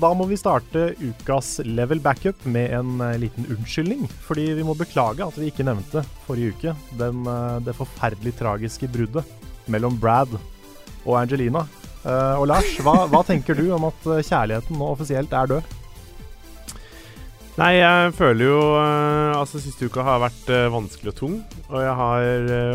[0.00, 4.04] Da må vi starte ukas level backup med en eh, liten unnskyldning.
[4.26, 8.90] Fordi vi må beklage at vi ikke nevnte forrige uke den, eh, det forferdelig tragiske
[8.92, 9.26] bruddet
[9.72, 10.36] mellom Brad
[11.06, 11.64] og Angelina.
[12.06, 15.72] Uh, og Lars, hva, hva tenker du om at kjærligheten nå offisielt er død?
[17.56, 21.36] Nei, jeg føler jo eh, Altså, siste uka har vært vanskelig og tung.
[21.66, 22.30] Og jeg har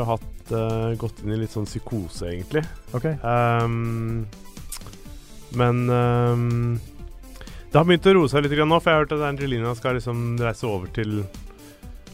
[0.09, 0.53] hatt
[0.99, 2.65] gått inn i litt sånn psykose, egentlig.
[2.97, 4.25] Ok, Um,
[5.57, 6.79] men ehm,
[7.71, 9.73] det har begynt å roe seg litt grann nå, for jeg har hørt at Angelina
[9.77, 11.21] skal liksom reise over til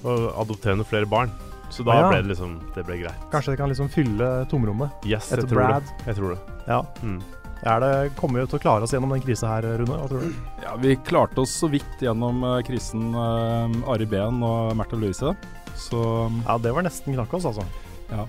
[0.06, 1.32] å adoptere noen flere barn.
[1.74, 2.10] Så da Ja.
[2.10, 3.24] ble det liksom Det ble greit.
[3.32, 4.90] Kanskje det kan liksom fylle tomrommet.
[5.06, 5.84] Yes, Etter jeg tror Brad.
[5.84, 6.06] det.
[6.06, 6.40] Jeg tror det.
[6.68, 6.82] Ja.
[7.04, 7.22] Mm.
[7.66, 9.98] Er det, kommer vi til å klare oss gjennom den krisa her, Rune?
[9.98, 10.34] Hva tror du?
[10.64, 15.36] Ja, Vi klarte oss så vidt gjennom eh, krisen uh, Ari Behn og Märtha Louise.
[15.76, 17.66] Så Ja, det var nesten knakk oss, altså.
[18.12, 18.26] ja.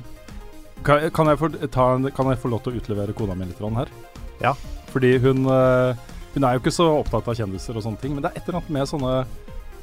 [0.82, 3.58] Kan, kan, jeg få, ta, kan jeg få lov til å utlevere kona mi litt
[3.58, 3.88] her?
[4.40, 4.54] Ja.
[4.92, 5.94] Fordi hun, eh,
[6.34, 8.48] hun er jo ikke så opptatt av kjendiser og sånne ting, men det er et
[8.48, 9.12] eller annet med sånne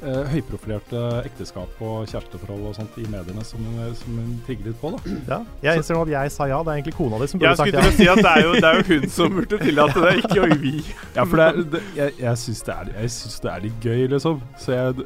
[0.02, 4.80] eh, høyprofilerte ekteskap og kjæresteforhold og sånt i mediene som hun, som hun trigger litt
[4.80, 4.92] på.
[4.94, 5.14] da.
[5.32, 5.38] Ja.
[5.64, 6.62] Jeg innser nå at jeg sa ja.
[6.62, 7.82] Det er egentlig kona di som burde sagt ja.
[7.82, 9.60] Jeg skulle til å si at det er, jo, det er jo hun som burde
[9.64, 10.74] tillate det, ikke jo vi.
[11.16, 13.86] Ja, for det er, det, jeg, jeg syns det, er- jeg synes det er litt
[13.90, 14.42] gøy, liksom.
[14.62, 14.96] Så jeg,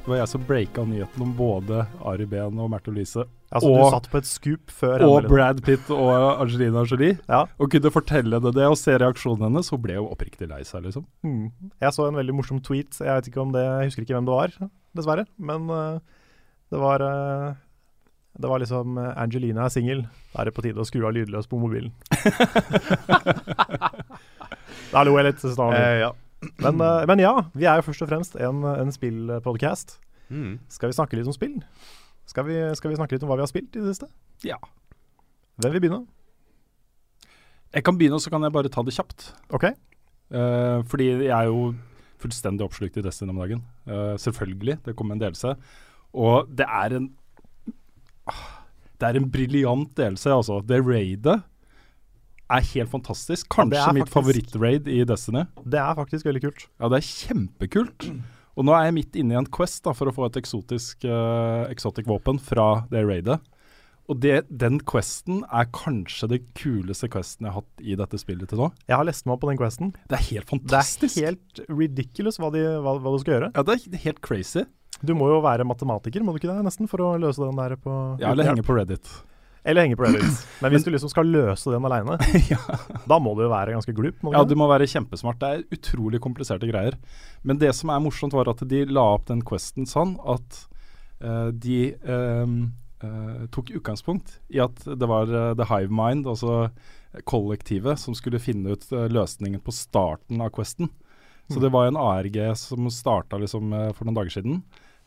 [0.00, 3.26] det var jeg som breaka nyheten om både Ari Behn og Märtha Louise.
[3.50, 5.24] Altså, du satt på et scoop før Og.
[5.26, 7.16] Brad Pitt og Angelina Jolie.
[7.26, 7.42] Ja.
[7.58, 10.84] Og kunne fortelle henne det og se reaksjonen hennes, Hun ble jo oppriktig lei seg,
[10.86, 11.08] liksom.
[11.26, 11.50] Mm.
[11.82, 13.00] Jeg så en veldig morsom tweet.
[13.02, 14.54] Jeg vet ikke om det, jeg husker ikke hvem det var,
[14.94, 15.26] dessverre.
[15.50, 15.98] Men uh,
[16.70, 17.58] det var uh,
[18.38, 20.04] Det var liksom eh, Angelina er singel.
[20.30, 21.90] Da er det på tide å skru av lydløs på mobilen.
[24.94, 25.42] da lo jeg litt.
[25.42, 25.74] Snart.
[25.74, 26.14] Eh, ja.
[26.62, 26.78] Men,
[27.10, 29.98] men ja, vi er jo først og fremst en, en spillpodcast.
[30.30, 30.60] Mm.
[30.70, 31.58] Skal vi snakke litt om spill?
[32.30, 34.06] Skal vi, skal vi snakke litt om hva vi har spilt i det siste?
[34.46, 34.60] Ja.
[35.60, 36.04] Hvem vil begynne?
[37.74, 39.30] Jeg kan begynne, og så kan jeg bare ta det kjapt.
[39.54, 39.66] OK?
[40.30, 41.72] Uh, fordi jeg er jo
[42.22, 43.64] fullstendig oppslukt i Destiny om dagen.
[43.88, 44.78] Uh, selvfølgelig.
[44.86, 45.56] Det kommer en delelse.
[46.14, 47.10] Og det er en
[48.30, 48.42] uh,
[49.00, 50.60] Det er en briljant delelse, altså.
[50.66, 51.40] Det raidet
[52.50, 53.46] er helt fantastisk.
[53.50, 55.46] Kanskje mitt favoritt-raid i Destiny.
[55.66, 56.68] Det er faktisk veldig kult.
[56.78, 58.10] Ja, det er kjempekult.
[58.60, 61.06] Og nå er jeg midt inne i en quest da, for å få et eksotisk
[61.08, 63.38] uh, exotic våpen fra det raidet.
[64.10, 68.50] Og det, den questen er kanskje det kuleste questen jeg har hatt i dette spillet
[68.50, 68.68] til nå.
[68.90, 69.94] Jeg har lest meg opp på den questen.
[70.10, 71.14] Det er helt fantastisk.
[71.14, 73.50] Det er helt ridiculous hva, de, hva, hva du skal gjøre.
[73.54, 74.66] Ja, det er helt crazy.
[75.00, 77.78] Du må jo være matematiker, må du ikke det, nesten, for å løse den der
[77.80, 79.08] på Ja, eller henge på Reddit.
[79.64, 80.40] Eller henge på Reddit.
[80.62, 82.16] Men hvis du liksom skal løse den aleine,
[82.52, 82.60] ja.
[83.08, 84.22] da må du være ganske glup.
[84.32, 85.40] Ja, du må være kjempesmart.
[85.42, 86.96] Det er utrolig kompliserte greier.
[87.44, 90.62] Men det som er morsomt, var at de la opp den questen sånn at
[91.24, 92.56] uh, de um,
[93.04, 96.70] uh, tok utgangspunkt i at det var uh, The Hive Mind, altså
[97.26, 100.88] kollektivet, som skulle finne ut løsningen på starten av questen.
[101.50, 101.62] Så Mm.
[101.64, 104.60] det var en ARG som starta liksom, for noen dager siden,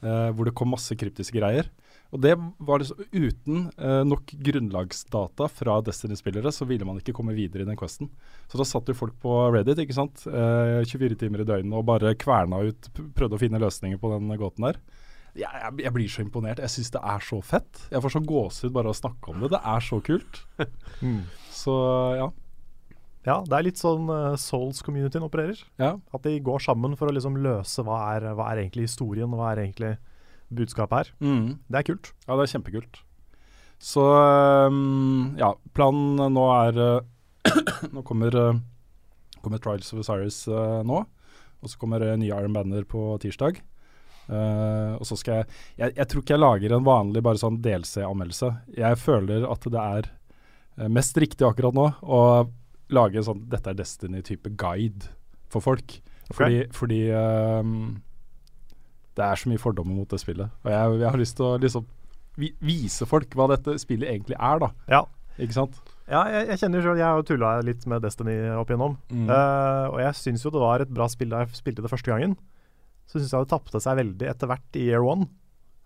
[0.03, 1.69] hvor det kom masse kryptiske greier.
[2.13, 7.33] Og det var liksom Uten eh, nok grunnlagsdata fra Destiny-spillere, så ville man ikke komme
[7.33, 8.11] videre i den questen.
[8.51, 10.25] Så da satt jo folk på Reddit ikke sant?
[10.29, 14.29] Eh, 24 timer i døgnet og bare kverna ut, prøvde å finne løsninger på den
[14.37, 14.77] gåten der.
[15.33, 16.61] Jeg, jeg, jeg blir så imponert.
[16.61, 17.81] Jeg syns det er så fett.
[17.89, 19.49] Jeg får så gåsehud bare av å snakke om det.
[19.55, 20.45] Det er så kult.
[21.03, 21.25] Mm.
[21.51, 21.73] Så
[22.15, 22.29] ja.
[23.25, 25.59] Ja, det er litt sånn uh, Souls-communityen opererer.
[25.81, 25.97] ja.
[26.15, 29.41] At de går sammen for å liksom løse hva er, hva er egentlig historien, og
[29.41, 29.91] hva er egentlig
[30.55, 31.11] budskapet her.
[31.23, 31.57] Mm.
[31.67, 32.13] Det er kult.
[32.27, 33.01] Ja, det er kjempekult.
[33.83, 34.03] Så
[34.71, 37.09] um, ja, planen nå er øh,
[37.95, 38.61] Nå kommer, øh,
[39.43, 41.03] kommer Trials of Osiris uh, nå.
[41.63, 43.59] Og så kommer uh, nye Iron Banner på tirsdag.
[44.23, 45.47] Uh, og så skal jeg,
[45.81, 48.51] jeg Jeg tror ikke jeg lager en vanlig bare sånn DLC-anmeldelse.
[48.77, 50.07] Jeg føler at det er
[50.77, 52.21] eh, mest riktig akkurat nå å
[52.93, 55.11] lage en sånn 'dette er Destiny'-type guide
[55.51, 55.99] for folk.
[56.31, 58.01] Fordi, fordi ehm,
[59.17, 60.53] det er så mye fordommer mot det spillet.
[60.63, 61.89] Og jeg, jeg har lyst til å liksom
[62.65, 64.71] vise folk hva dette spillet egentlig er, da.
[64.89, 65.03] Ja.
[65.41, 65.77] Ikke sant?
[66.05, 68.97] Ja, jeg, jeg kjenner jo selv, jeg har tulla litt med Destiny opp igjennom.
[69.09, 69.29] Mm.
[69.29, 72.11] Uh, og jeg syns jo det var et bra spill da jeg spilte det første
[72.11, 72.35] gangen.
[73.09, 75.29] Så syns jeg det tapte seg veldig etter hvert i Year One.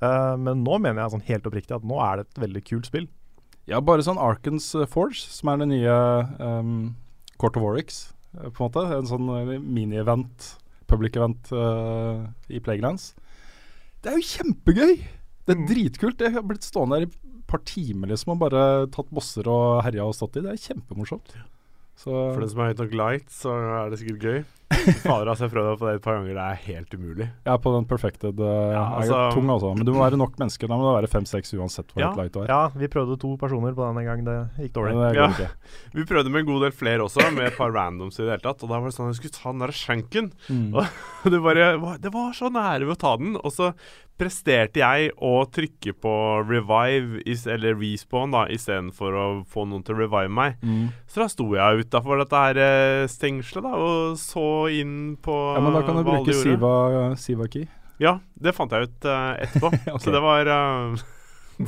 [0.04, 2.90] Uh, men nå mener jeg sånn helt oppriktig at nå er det et veldig kult
[2.90, 3.08] spill.
[3.68, 5.96] Ja, bare sånn Arkans eh, Forge, som er det nye
[6.40, 6.76] um,
[7.36, 7.98] Court of Warwicks,
[8.32, 8.84] på en måte.
[8.96, 9.58] En sånn eh,
[10.88, 13.16] mini-event, public-event uh, i Playgrounds.
[14.02, 14.98] Det er jo kjempegøy!
[15.48, 16.22] Det er dritkult.
[16.22, 19.84] Jeg har blitt stående her i et par timer liksom og bare tatt bosser og
[19.86, 20.44] herja og stått i.
[20.44, 21.36] Det er kjempemorsomt.
[21.98, 24.40] Så For den som er høyt nok light, så er det sikkert gøy.
[25.02, 26.36] Fader, altså, jeg prøvde på det et par ganger.
[26.36, 27.28] Det er helt umulig.
[27.48, 28.40] er på den perfected.
[28.44, 29.72] uh, Ja, er altså- tung, altså.
[29.78, 30.68] Men du må være nok mennesker.
[30.68, 32.52] Da må det være fem-seks uansett hvor Ja, light du er.
[32.52, 34.26] Ja, vi prøvde to personer på den en gang.
[34.28, 34.94] Det gikk dårlig.
[35.00, 35.48] Det Ja.
[35.98, 38.44] Vi prøvde med en god del flere også, med et par randoms i det hele
[38.46, 38.62] tatt.
[38.62, 40.32] Og da var det sånn at jeg skulle ta den der skjenken.
[40.52, 40.76] Mm.
[41.24, 43.36] Og det, bare, det var så nære ved å ta den.
[43.42, 43.72] Og så
[44.18, 46.14] presterte jeg å trykke på
[46.48, 47.22] revive,
[47.54, 50.58] eller respawn, da, istedenfor å få noen til å revive meg.
[50.66, 50.90] Mm.
[51.10, 55.64] Så da sto jeg utafor dette her eh, stengselet da, og så inn på Ja,
[55.64, 56.36] men da kan du bruke.
[56.38, 56.74] Siva,
[57.20, 57.68] Siva Key.
[58.02, 59.72] Ja, det fant jeg ut uh, etterpå.
[59.74, 60.02] okay.
[60.04, 60.98] Så det var uh,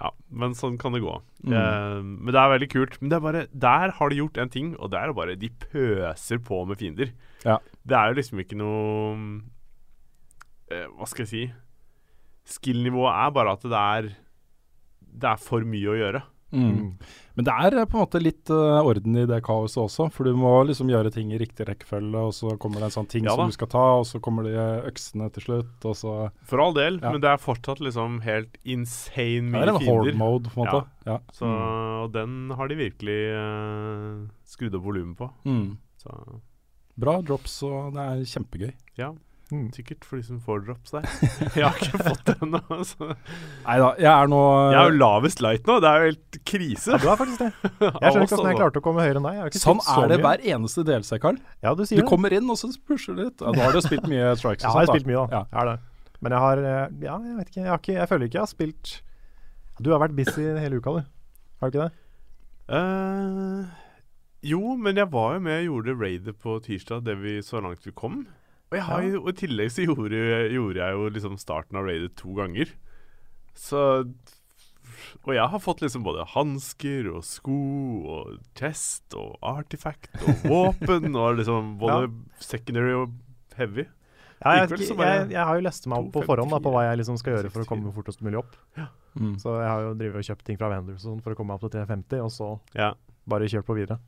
[0.00, 1.14] Ja, men sånn kan det gå.
[1.46, 1.54] Mm.
[1.54, 2.98] Uh, men det er veldig kult.
[3.00, 5.48] Men det er bare Der har de gjort en ting, og det er bare De
[5.48, 7.14] pøser på med fiender.
[7.46, 7.60] Ja.
[7.84, 9.16] Det er jo liksom ikke noe
[10.96, 11.44] Hva skal jeg si
[12.44, 14.08] Skill-nivået er bare at det er
[15.14, 16.22] Det er for mye å gjøre.
[16.54, 16.94] Mm.
[17.34, 20.28] Men det er eh, på en måte litt uh, orden i det kaoset også, for
[20.28, 23.26] du må liksom gjøre ting i riktig rekkefølge, og så kommer det en sånn ting
[23.26, 24.54] Ja som du skal ta, og så kommer de
[24.86, 26.14] øksene til slutt, og så
[26.46, 27.10] For all del, Ja.
[27.10, 30.86] men det er fortsatt liksom helt insane Det er en horde mode, på en måte.
[31.08, 31.18] Ja.
[31.34, 35.30] Så, og den har de virkelig uh, skrudd opp volumet på.
[35.50, 35.78] Mm.
[35.98, 36.14] Så
[36.94, 38.72] Bra drops, og det er kjempegøy.
[39.00, 39.10] ja,
[39.52, 39.66] Mm.
[39.76, 41.04] sikkert for de som får drops der.
[41.58, 42.60] Jeg har ikke fått det ennå.
[42.64, 44.38] Nei da, jeg er nå
[44.72, 45.76] Jeg er jo lavest light nå.
[45.84, 46.94] Det er jo helt krise.
[46.94, 47.50] Ja, du er faktisk det.
[47.68, 49.36] Jeg skjønner ikke hvordan jeg klarte å komme høyere enn deg.
[49.36, 50.24] Jeg har ikke Sånn så er det mye.
[50.26, 51.40] hver eneste delse, Karl.
[51.60, 52.06] Ja, du Du det.
[52.08, 53.44] kommer inn, og så pusher du litt.
[53.44, 55.42] Ja, da har du spilt mye strikes Jeg har sånt, spilt mye, da.
[55.42, 55.42] Ja.
[55.60, 55.76] Jeg det.
[56.24, 57.60] Men jeg har eh, Ja, jeg vet ikke.
[57.60, 58.94] Jeg, har ikke, jeg føler ikke jeg har spilt
[59.84, 61.04] Du har vært busy hele uka, du.
[61.60, 62.00] Har du ikke det?
[62.72, 63.68] Uh,
[64.44, 67.84] jo, men jeg var jo med og gjorde raidet på tirsdag, det vi så langt
[67.84, 68.22] vi kom.
[68.74, 71.86] Og, jeg har jo, og i tillegg så gjorde, gjorde jeg jo liksom starten av
[71.86, 72.72] raidet to ganger.
[73.54, 73.80] Så
[75.22, 77.54] Og jeg har fått liksom både hansker og sko
[78.16, 82.10] og chest og artifact og våpen og liksom både
[82.42, 83.14] secondary og
[83.54, 83.86] heavy.
[84.42, 86.82] Ja, jeg, bare jeg, jeg har jo lest meg opp på forhånd da, på hva
[86.88, 88.58] jeg liksom skal gjøre for å komme fortest mulig opp.
[89.14, 89.38] Mm.
[89.40, 91.62] Så jeg har jo drivet og kjøpt ting fra Vendors sånn for å komme meg
[91.62, 92.90] opp til 350, og så Ja.
[93.30, 94.00] bare kjørt på videre.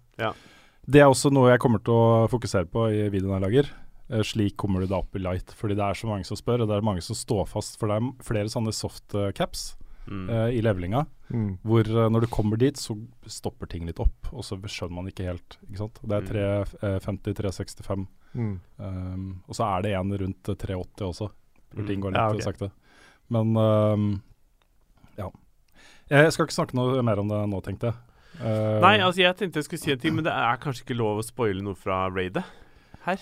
[0.85, 3.71] Det er også noe jeg kommer til å fokusere på i videoen jeg lager.
[4.11, 5.51] Eh, slik kommer du da opp i light.
[5.59, 7.79] Fordi det er så mange som spør, og det er mange som står fast.
[7.81, 9.75] For det er flere sånne soft eh, caps
[10.07, 10.29] Mm.
[10.31, 11.01] uh, i levelinga,
[11.35, 11.59] Mm.
[11.67, 12.95] hvor uh, når du kommer dit, så
[13.27, 14.29] stopper ting litt opp.
[14.33, 15.57] Og så skjønner man ikke helt.
[15.67, 15.99] Ikke sant?
[16.07, 16.29] Det er
[16.79, 18.05] 350, 365.
[18.37, 18.61] Mm.
[18.79, 21.27] Um, og så er det en rundt eh, 380 også,
[21.75, 21.87] hvor Mm.
[21.89, 22.47] ting går litt Ja, okay.
[22.47, 22.71] sakte.
[23.29, 24.23] Men um,
[25.19, 25.29] ja.
[26.09, 27.95] Jeg skal ikke snakke noe mer om det nå, tenkte jeg.
[28.39, 31.01] Uh, Nei, altså jeg tenkte jeg skulle si en ting, men det er kanskje ikke
[31.03, 32.45] lov å spoile noe fra raidet
[33.09, 33.19] her.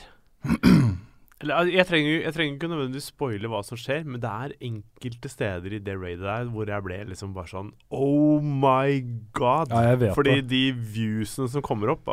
[1.45, 5.29] Eller jeg trenger, jeg trenger ikke nødvendigvis spoile hva som skjer, men det er enkelte
[5.29, 9.03] steder i det raidet der hvor jeg ble liksom bare sånn Oh my
[9.37, 9.75] god!
[9.75, 10.47] Ja, Fordi det.
[10.55, 10.63] de
[10.95, 12.09] viewsene som kommer opp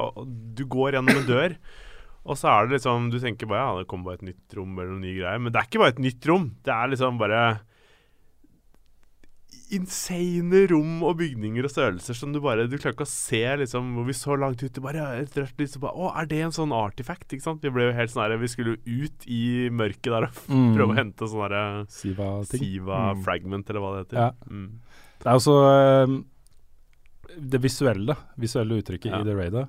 [0.58, 1.56] Du går gjennom en dør,
[2.28, 4.74] og så er det liksom Du tenker bare ja, det kommer bare et nytt rom
[4.76, 6.50] eller noen nye greier, men det er ikke bare et nytt rom.
[6.66, 7.44] Det er liksom bare
[9.72, 13.93] insane rom og bygninger og størrelser som du bare Du klarer ikke å se liksom
[13.96, 14.74] hvor vi så langt ut.
[14.75, 17.31] Du bare etter hvert liksom bare Å, er det en sånn artifact?
[17.31, 17.62] Ikke sant?
[17.63, 20.75] Vi ble jo helt sånn Vi skulle jo ut i mørket der og Mm.
[20.75, 22.60] prøve å hente sånn herre Siva-ting.
[22.60, 23.24] Siva Mm.
[23.24, 24.17] fragment, eller hva det heter.
[24.17, 24.31] Ja.
[24.50, 24.72] Mm.
[25.20, 26.25] Det er um,
[27.39, 29.22] det visuelle, visuelle uttrykket Ja.
[29.22, 29.67] i The Raidet.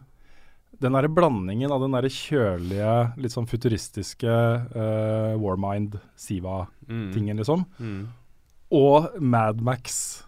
[0.81, 4.27] Den derre blandingen av den derre kjølige, litt sånn futuristiske
[4.75, 7.39] uh, Warmind-Siva-tingen, Mm.
[7.39, 8.09] liksom, Mm.
[8.73, 10.23] Og Madmax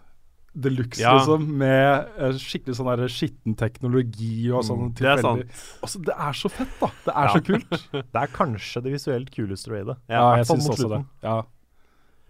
[0.55, 1.17] Deluxe, Ja.
[1.17, 4.93] liksom, med eh, skikkelig sånn skitten teknologi og sånn Mm.
[4.95, 5.81] Det er tilfeldig sant.
[5.83, 6.87] Altså, det er så fett, da!
[7.03, 7.33] Det er Ja.
[7.33, 7.69] så kult.
[8.13, 9.97] Det er kanskje det visuelt kuleste raidet.
[10.07, 11.01] Ja, ja jeg syns også det.
[11.23, 11.41] Ja.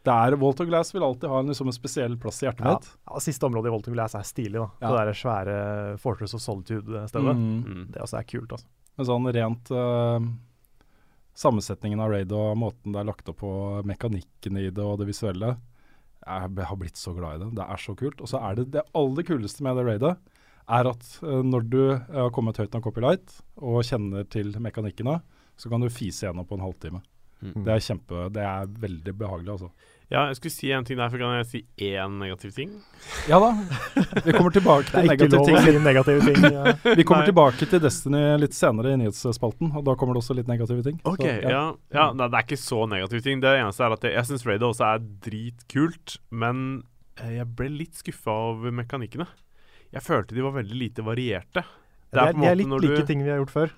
[0.05, 2.73] Det er Walter Glass vil alltid ha en, liksom, en spesiell plass i hjertet Ja.
[2.73, 2.89] mitt.
[3.09, 4.69] Ja, siste området i Volton Glass er stilig, da.
[4.81, 4.89] Ja.
[4.89, 7.35] Det der svære Fortress of Solitude-stedet.
[7.35, 7.63] Mm.
[7.65, 7.85] Mm.
[7.91, 8.65] Det også er kult, altså.
[8.97, 10.19] Men sånn rent uh,
[11.35, 13.51] Sammensetningen av raid og måten det er lagt opp på,
[13.83, 15.57] mekanikken i det og det visuelle
[16.25, 17.51] Jeg har blitt så glad i det.
[17.59, 18.21] Det er så kult.
[18.21, 20.15] Og så er det det aller kuleste med det raidet,
[20.65, 24.25] er at eh, når du eh, har kommet høyt nok opp i light og kjenner
[24.33, 25.19] til mekanikkene,
[25.55, 27.03] så kan du fise gjennom på en halvtime.
[27.43, 27.61] Mm.
[27.67, 29.69] Det er kjempe, det er veldig behagelig, altså.
[30.13, 32.69] Ja, jeg skulle si en ting der, for kan jeg si én negativ ting?
[33.27, 33.47] Ja da,
[34.21, 35.57] vi kommer tilbake til er negative ting.
[35.65, 36.43] si negative ting.
[36.53, 36.73] ja.
[36.95, 37.31] Vi kommer Nei.
[37.31, 40.99] tilbake til Destiny litt senere i nyhetsspalten, og da kommer det også litt negative ting.
[41.09, 41.63] Ok, Så, ja,
[41.97, 43.41] ja nei, Det er ikke så negative ting.
[43.41, 46.61] Det eneste er at jeg, jeg syns Raider også er dritkult, men
[47.21, 49.25] eh, jeg ble litt skuffa over mekanikkene.
[49.95, 51.65] Jeg følte de var veldig lite varierte.
[52.13, 53.73] Det er, på en det er litt når du- like ting vi har gjort før.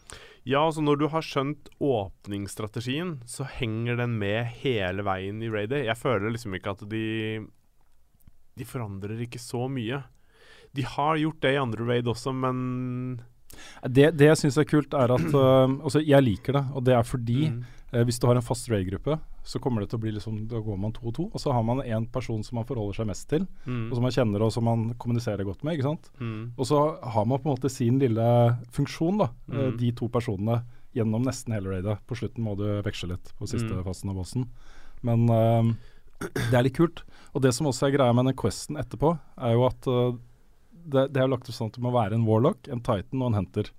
[0.47, 5.83] Ja, altså når du har skjønt åpningsstrategien, så henger den med hele veien i raidet.
[5.89, 7.07] Jeg føler liksom ikke at de
[8.57, 9.99] De forandrer ikke så mye.
[10.73, 13.19] De har gjort det i andre raid også, men
[13.83, 16.95] Det, det jeg syns er kult, er at uh, Altså, jeg liker det, og det
[16.95, 17.61] er fordi mm,
[17.93, 20.59] eh, hvis du har en fast raid-gruppe, så kommer det til å bli liksom Da
[20.59, 23.07] går man to og to, og så har man én person som man forholder seg
[23.07, 26.09] mest til, mm, og som man kjenner og som man kommuniserer godt med, ikke sant.
[26.19, 29.29] mm, Og så har man på en måte sin lille funksjon, da.
[29.51, 29.77] eh, Mm.
[29.77, 30.63] De to personene
[30.95, 31.99] gjennom nesten hele raidet.
[32.07, 33.83] På slutten må du veksle litt på siste Mm.
[33.83, 34.47] fasen av bossen.
[35.03, 35.73] Men eh,
[36.49, 37.03] det er litt kult.
[37.35, 40.17] Og det som også er greia med den questen etterpå, er jo at eh,
[40.89, 43.27] det, det er lagt opp sånn at du må være en warlock, en titan og
[43.27, 43.69] en hunter.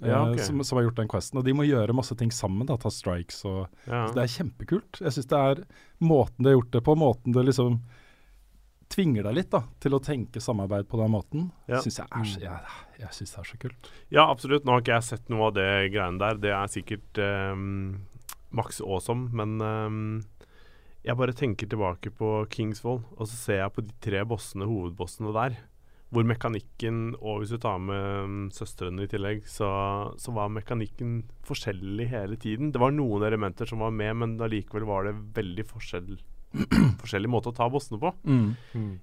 [0.00, 0.44] Eh, Ja, okay.
[0.46, 1.38] som, som har gjort den questen.
[1.40, 4.06] Og de må gjøre masse ting sammen, da, ta strikes og ja.
[4.08, 5.02] så Det er kjempekult.
[5.04, 5.64] Jeg syns det er
[6.02, 7.82] måten de har gjort det på, måten det liksom
[8.92, 11.78] tvinger deg litt da, til å tenke samarbeid på den måten, Ja.
[11.80, 13.90] synes jeg er så, jeg, jeg synes det er så kult.
[14.12, 14.66] Ja, absolutt.
[14.68, 16.40] Nå har ikke jeg sett noe av det greiene der.
[16.42, 18.02] Det er sikkert um,
[18.52, 20.02] maks awesome, men um,
[21.06, 25.32] jeg bare tenker tilbake på Kingsvoll, og så ser jeg på de tre bossene, hovedbossene
[25.34, 25.56] der,
[26.12, 29.68] hvor mekanikken, og hvis du tar med um, søstrene i tillegg, så,
[30.20, 32.68] så var mekanikken forskjellig hele tiden.
[32.74, 36.10] Det var noen elementer som var med, men allikevel var det veldig forskjell,
[37.02, 38.12] forskjellig måte å ta bossene på.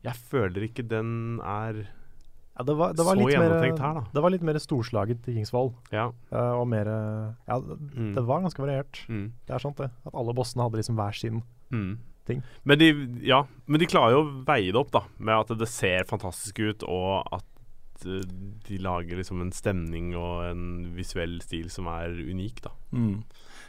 [0.05, 1.79] Jeg føler ikke den er
[2.59, 4.03] Ja, det var, det var Så gjennomtenkt her, da.
[4.13, 5.69] Det var litt mer storslaget i Kingsvoll.
[5.95, 6.09] Ja.
[6.29, 6.89] Uh, og mer
[7.47, 8.13] Ja, det, Mm.
[8.17, 9.01] det var ganske variert.
[9.09, 9.31] Mm.
[9.47, 9.89] Det er sant, det.
[10.05, 11.41] At alle bossene hadde liksom hver sin.
[11.73, 11.97] Mm.
[12.29, 12.41] Ting.
[12.67, 12.89] Men de,
[13.25, 15.03] ja, men de klarer jo å veie det opp, da.
[15.17, 18.23] Med at det ser fantastisk ut, og at eh,
[18.67, 20.63] de lager liksom en stemning og en
[20.97, 22.73] visuell stil som er unik, da.
[22.95, 23.19] Mm.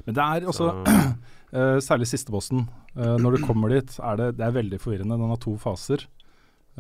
[0.07, 1.02] Men det er også, Så,
[1.57, 2.64] eh, særlig siste bossen,
[2.95, 5.21] eh, når du kommer dit, er det, det er veldig forvirrende.
[5.21, 6.07] Den har to faser.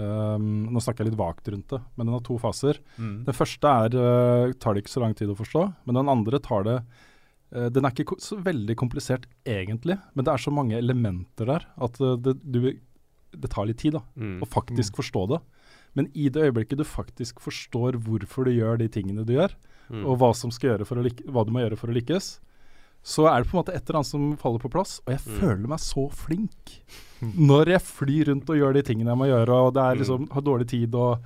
[0.00, 2.78] Um, nå snakker jeg litt vagt rundt det, men den har to faser.
[2.96, 3.24] mm.
[3.26, 6.40] Den første er, uh, tar det ikke så lang tid å forstå, men den andre
[6.40, 6.76] tar det
[7.50, 12.00] Den er ikke så veldig komplisert egentlig, men det er så mange elementer der at
[12.00, 12.60] eh, det, du,
[13.34, 14.40] det tar litt tid da, Mm.
[14.42, 15.40] å faktisk forstå det.
[15.98, 19.50] Men i det øyeblikket du faktisk forstår hvorfor du gjør de tingene du gjør,
[19.90, 20.04] Mm.
[20.06, 22.38] og hva, som skal gjøre for å lyk hva du må gjøre for å lykkes,
[23.02, 25.00] så er det på en måte et eller annet som faller på plass.
[25.06, 25.38] Og jeg Mm.
[25.40, 26.78] føler meg så flink
[27.20, 29.98] når jeg flyr rundt og gjør de tingene jeg må gjøre, og det er Mm.
[30.04, 31.18] liksom har dårlig tid og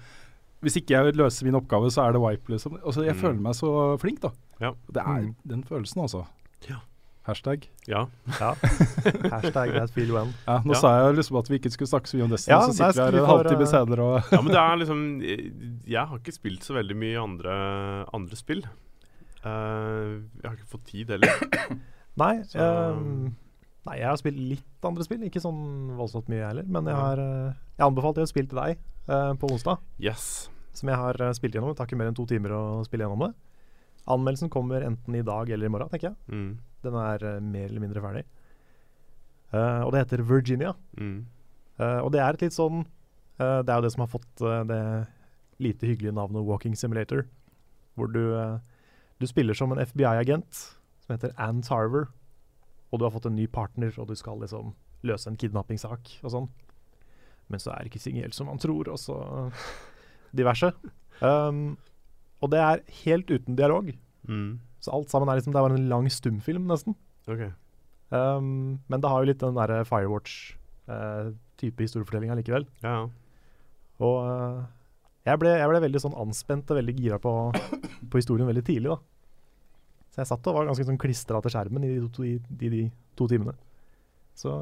[0.65, 2.79] Hvis ikke jeg løser min oppgave, så er det wipe, liksom.
[2.81, 3.21] Altså, jeg Mm.
[3.21, 4.31] føler meg så flink, da.
[4.61, 4.73] Ja.
[4.93, 5.35] Det er Mm.
[5.47, 6.25] den følelsen, altså.
[6.69, 6.81] Ja.
[7.25, 7.69] Hashtag.
[7.89, 8.03] Ja.
[8.41, 8.51] Ja.
[9.33, 10.29] Hashtag that feel well.
[10.47, 10.81] Ja, nå Ja.
[10.81, 13.11] sa jeg liksom at vi ikke skulle snakke så mye om Destiny, Ja, så sitter
[13.13, 15.53] vi her en halvtime senere og ja, men det er liksom Jeg,
[15.89, 17.55] jeg har ikke spilt så veldig mye andre,
[18.13, 18.65] andre spill.
[19.45, 21.33] Uh, jeg har ikke fått tid heller.
[22.17, 23.35] Nei, ehm,
[23.85, 25.25] nei, jeg har spilt litt andre spill.
[25.27, 26.65] Ikke sånn voldsomt mye heller.
[26.69, 28.79] Men jeg har eh, Jeg anbefalte jo et spill til deg
[29.09, 30.49] uh, på onsdag, Yes.
[30.79, 31.73] Som jeg har eh, spilt gjennom.
[31.73, 33.33] Det tar ikke mer enn to timer å spille gjennom det.
[34.15, 36.19] Anmeldelsen kommer enten i dag eller i morgen, tenker jeg.
[36.29, 36.51] Mm.
[36.85, 38.25] Den er eh, mer eller mindre ferdig.
[39.55, 40.73] Uh, og det heter Virginia.
[40.99, 41.19] Mm.
[41.79, 42.81] Uh, og det er et litt sånn
[43.39, 44.79] Det er jo det som har fått det
[45.63, 47.25] lite hyggelige navnet Walking Simulator.
[47.99, 48.31] Hvor du,
[49.19, 50.61] du spiller som en FBI-agent
[51.03, 52.07] som heter Ann Tarver.
[52.93, 54.71] Og du har fått en ny partner, og du skal liksom
[55.03, 56.47] løse en kidnappingssak og sånn.
[57.51, 59.19] Men så er ikke ting helt som man tror, og så
[60.37, 60.71] diverse.
[61.21, 61.77] Um,
[62.43, 63.91] og det er helt uten dialog.
[64.29, 64.61] Mm.
[64.85, 66.97] Så alt sammen er liksom Det bare en lang stumfilm, nesten.
[67.31, 67.47] OK.
[68.15, 72.67] Um, men det har jo litt den derre Firewatch-type historiefortelling allikevel.
[72.85, 73.05] Ja, ja.
[74.05, 74.65] Og uh,
[75.25, 77.33] jeg, ble, jeg ble veldig sånn anspent og veldig gira på,
[78.11, 78.99] på historien veldig tidlig, da.
[80.15, 82.69] Så jeg satt og var ganske sånn klistra til skjermen i de to, i, de,
[82.71, 82.83] de
[83.19, 83.55] to timene.
[84.39, 84.53] Så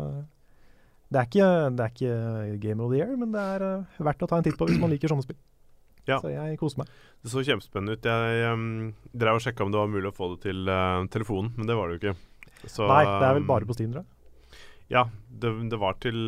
[1.13, 4.25] det er, ikke, det er ikke Game of the Year, men det er eh, verdt
[4.25, 5.37] å ta en titt på hvis man liker sånne spill.
[6.09, 6.19] Ja.
[6.19, 6.91] Så jeg koser meg.
[7.23, 8.09] Det så kjempespennende ut.
[8.09, 8.65] Jeg um,
[9.15, 11.77] drev og sjekka om det var mulig å få det til uh, telefonen, men det
[11.79, 12.17] var det jo ikke.
[12.67, 14.19] Så, Nei, det er vel um, bare på Steam, tror jeg.
[14.93, 15.07] Ja,
[15.41, 16.19] det, det var til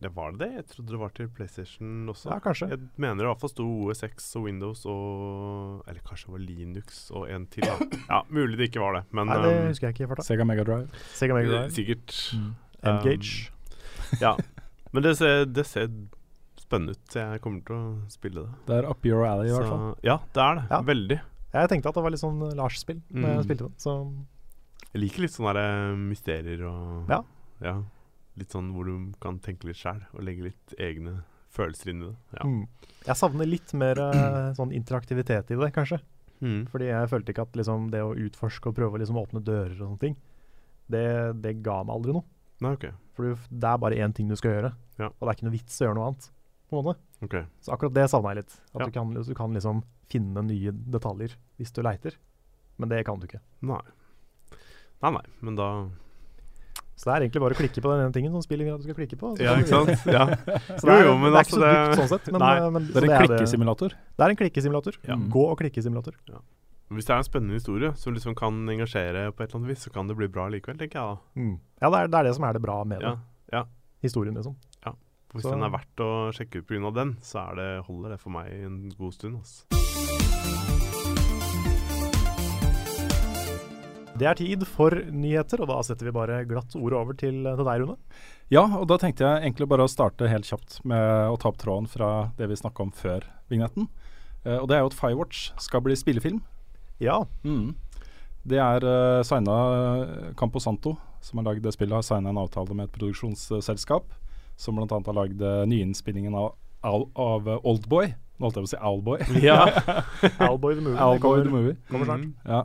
[0.00, 0.48] Det var det det?
[0.54, 2.30] Jeg trodde det var til PlayStation også.
[2.30, 2.70] Ja, kanskje.
[2.72, 6.44] Jeg mener det i hvert fall sto OSX og Windows og Eller kanskje det var
[6.46, 7.66] Linux og en til.
[7.68, 7.76] Da.
[8.14, 10.24] Ja, Mulig det ikke var det, men Nei, det um, husker jeg ikke farta.
[10.30, 11.02] Sega Mega Drive.
[11.18, 11.74] Sega Mega Drive.
[11.76, 12.16] sikkert.
[12.86, 13.50] Engage.
[14.22, 14.36] Ja.
[14.94, 15.90] Men det ser, det ser
[16.68, 17.16] spennende ut.
[17.16, 17.82] Jeg kommer til å
[18.12, 18.54] spille det.
[18.68, 19.84] Det er up your alley, i hvert fall.
[20.04, 20.64] ja, det er det.
[20.70, 20.80] Ja.
[20.92, 21.20] Veldig.
[21.54, 23.44] Jeg tenkte at det var litt sånn Lars-spill da jeg Mm.
[23.46, 23.78] spilte det.
[23.80, 23.94] Så
[24.92, 27.22] Jeg liker litt sånne eh, mysterier og Ja.
[27.60, 27.74] ja.
[28.38, 32.06] Litt sånn hvor du kan tenke litt sjæl og legge litt egne følelser inn i
[32.06, 32.16] det.
[32.38, 32.44] Ja.
[32.46, 32.68] mm.
[33.06, 35.98] jeg savner litt mer eh, sånn interaktivitet i det, kanskje.
[36.40, 36.68] Mm.
[36.70, 39.72] Fordi jeg følte ikke at liksom, det å utforske og prøve å liksom åpne dører
[39.80, 40.16] og sånne ting,
[40.88, 41.06] det,
[41.42, 42.24] det ga meg aldri noe.
[42.60, 42.92] Nei, okay.
[43.16, 45.08] For det er bare én ting du skal gjøre, Ja.
[45.08, 46.30] og det er ikke noe vits å gjøre noe annet.
[46.68, 46.98] På en måte.
[47.24, 47.44] Okay.
[47.64, 48.52] Så akkurat det savna jeg litt.
[48.74, 48.86] At Ja.
[48.86, 52.12] du, kan, du kan liksom finne nye detaljer hvis du leiter.
[52.78, 53.40] Men det kan du ikke.
[53.62, 53.80] Nei.
[55.02, 55.88] Nei, nei, men da
[56.98, 58.80] Så det er egentlig bare å klikke på den ene tingen som spillet vil at
[58.82, 59.36] du skal klikke på.
[59.38, 60.06] så Ja, ikke sant?
[60.10, 60.24] Ja.
[60.78, 62.32] Så det er, jo, men det er altså ikke så det- sånn sett.
[62.32, 62.54] Men, Nei.
[62.58, 63.88] eh, men, Det så er en klikkesimulator.
[64.18, 64.98] Det er en klikkesimulator.
[65.06, 65.14] Ja.
[65.16, 66.14] Gå- og klikkesimulator.
[66.90, 69.84] Hvis det er en spennende historie som liksom kan engasjere på et eller annet vis,
[69.86, 71.16] så kan det bli bra likevel, tenker jeg da.
[71.36, 71.54] Mm.
[71.82, 73.18] Ja, det er, det er det som er det bra med Ja, det.
[73.52, 73.64] ja.
[74.02, 74.56] Historien, liksom.
[75.34, 76.94] Hvis Så- den er verdt å sjekke ut pga.
[76.94, 79.36] den, så er det, holder det for meg en god stund.
[79.36, 79.64] Altså.
[84.18, 87.64] Det er tid for nyheter, og da setter vi bare glatt ordet over til, til
[87.64, 87.96] deg, Rune.
[88.50, 91.58] Ja, og da tenkte jeg egentlig bare å starte helt kjapt med å ta opp
[91.58, 93.86] tråden fra det vi snakka om før vignetten.
[94.44, 96.40] Eh, og det er jo at Firewatch skal bli spillefilm.
[96.98, 97.26] Ja.
[97.44, 97.76] Mm.
[98.48, 102.88] Det er uh, signa Camposanto, som har lagd det spillet, har signa en avtale med
[102.88, 104.08] et produksjonsselskap
[104.58, 104.88] som bl.a.
[104.90, 106.52] har lagd uh, nyinnspillingen av,
[106.86, 108.10] av, av uh, Oldboy.
[108.38, 109.22] Nå holdt jeg på å si Owlboy.
[109.48, 109.62] Ja.
[110.46, 110.98] Owlboy the Movie.
[111.02, 111.78] Owlboy kommer, the Movie.
[111.90, 112.26] kommer snart.
[112.26, 112.36] Mm.
[112.46, 112.60] Ja,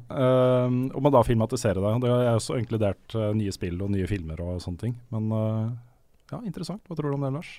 [0.68, 1.94] um, og man da filmatisere det.
[2.04, 4.94] Det er også inkludert uh, nye spill og nye filmer og sånne ting.
[5.14, 5.72] Men uh,
[6.30, 6.84] ja, interessant.
[6.86, 7.56] Hva tror du om det, Lars?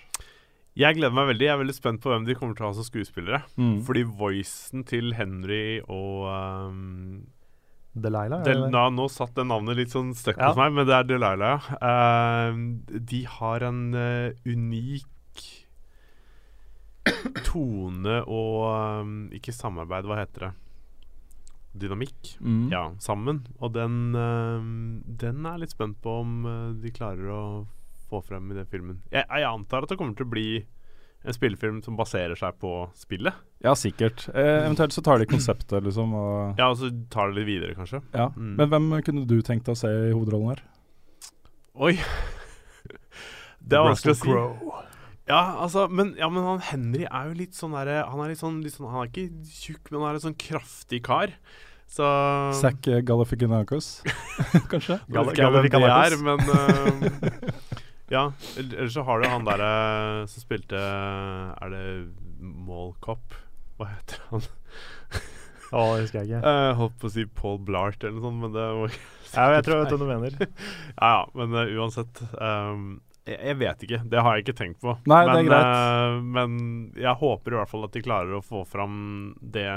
[0.78, 1.46] Jeg gleder meg veldig.
[1.46, 3.42] Jeg er veldig spent på hvem de kommer til å ha som skuespillere.
[3.58, 3.76] Mm.
[3.86, 7.20] Fordi voicen til Henry og um,
[7.94, 8.42] Delilah?
[8.42, 10.48] Del, na, Nå satt det navnet litt sånn støkk Ja.
[10.50, 11.78] hos meg, men det er Delilah, ja.
[11.78, 15.06] Uh, de har en uh, unik
[17.44, 18.60] tone og
[19.04, 20.52] um, Ikke samarbeid, hva heter det?
[21.84, 22.36] Dynamikk.
[22.38, 22.68] Mm.
[22.70, 23.40] Ja, sammen.
[23.58, 24.62] Og den, uh,
[25.18, 27.42] den er litt spent på om uh, de klarer å
[28.10, 29.00] få frem i den filmen.
[29.10, 30.48] Jeg, jeg antar at det kommer til å bli
[31.24, 33.32] en spillefilm som baserer seg på spillet.
[33.64, 34.26] Ja, sikkert.
[34.34, 36.12] Eh, eventuelt så tar de konseptet, liksom.
[36.14, 38.02] Og, Ja, og så tar det litt videre, kanskje.
[38.12, 38.28] ja.
[38.36, 38.56] Mm.
[38.60, 40.62] Men hvem kunne du tenkt deg å se i hovedrollen her?
[41.74, 41.94] Oi.
[43.64, 44.28] Det er vanskelig å si.
[44.28, 44.80] Crowe.
[45.24, 48.58] Ja, altså, men, ja, men han Henry er jo litt sånn derre Han er sånn,
[48.68, 51.32] sånn Han er ikke tjukk, men han er en sånn kraftig kar.
[51.88, 52.04] Så
[52.60, 52.98] Zack uh,
[54.72, 54.98] kanskje?
[55.00, 56.20] Jeg Gal- vet ikke hvem det er, Galifianakis.
[56.20, 57.60] men eh,
[58.14, 58.26] Ja.
[58.60, 59.70] Eller så har du han derre
[60.30, 61.86] som spilte Er det
[62.38, 63.34] Mallcop?
[63.78, 64.44] Hva heter han?
[65.74, 66.52] Å, det husker jeg ikke.
[66.52, 69.48] Jeg holdt på å si Paul Blart eller noe sånt, men det var ikke Ja,
[69.56, 70.38] jeg tror jeg vet hva du mener.
[70.94, 72.22] Ja ja, men uh, uansett.
[72.38, 72.86] Um,
[73.24, 74.00] jeg, jeg vet ikke.
[74.12, 74.94] Det har jeg ikke tenkt på.
[75.10, 75.74] Nei, det er greit.
[75.74, 76.56] Uh, men
[77.00, 78.96] jeg håper i hvert fall at de klarer å få fram
[79.40, 79.68] det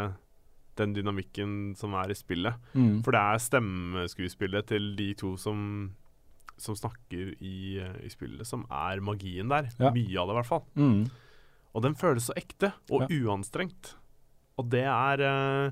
[0.77, 2.59] den dynamikken som er i spillet.
[2.77, 2.99] Mm.
[3.05, 5.63] For det er stemmeskuespillet til de to som
[6.57, 9.69] som snakker i, eh, i spillet, som er magien der.
[9.79, 9.91] Ja.
[9.93, 10.63] Mye av det, i hvert fall.
[10.75, 11.09] Mm.
[11.75, 13.07] Og den føles så ekte og Ja.
[13.29, 13.93] uanstrengt.
[14.57, 15.71] Og det er eh,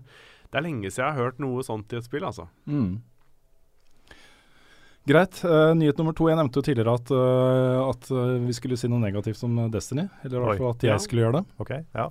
[0.51, 2.47] Det er lenge siden jeg har hørt noe sånt i et spill, altså.
[2.69, 3.01] Mm.
[5.05, 5.43] Greit.
[5.45, 6.29] Uh, nyhet nummer to.
[6.31, 8.07] Jeg nevnte jo tidligere at, uh, at
[8.45, 10.07] vi skulle si noe negativt om Destiny.
[10.23, 10.97] Eller i hvert fall at jeg Ja.
[11.03, 11.45] skulle gjøre det.
[11.61, 12.07] Okay, ja.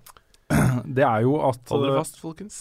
[0.98, 2.58] Det er jo at Hold dere fast, folkens.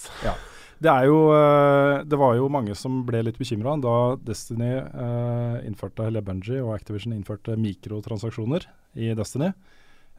[0.83, 6.09] Det jo eh, Det var jo mange som ble litt bekymra da Destiny eh, innførte
[6.09, 8.67] Eller Bungie og Activision innførte mikrotransaksjoner
[8.99, 9.53] i Destiny.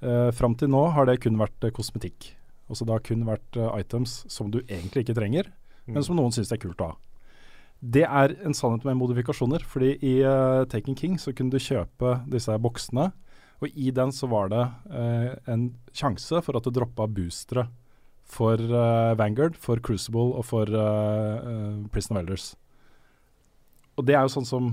[0.05, 2.33] Uh, Fram til nå har det kun vært eh, kosmetikk.
[2.73, 5.53] Også det har kun vært eh, items som du egentlig ikke trenger,
[5.85, 5.99] Mm.
[5.99, 6.95] men som noen syns er kult å ha.
[7.85, 12.23] Det er en sannhet med modifikasjoner, fordi i uh, Taken King så kunne du kjøpe
[12.33, 13.11] disse boksene,
[13.61, 17.67] og i den så var det uh, en sjanse for at det droppa boostere
[18.25, 22.55] for uh, Vanguard, for Crucible og for uh, Prison of Elders.
[23.97, 24.73] Og det er jo sånn som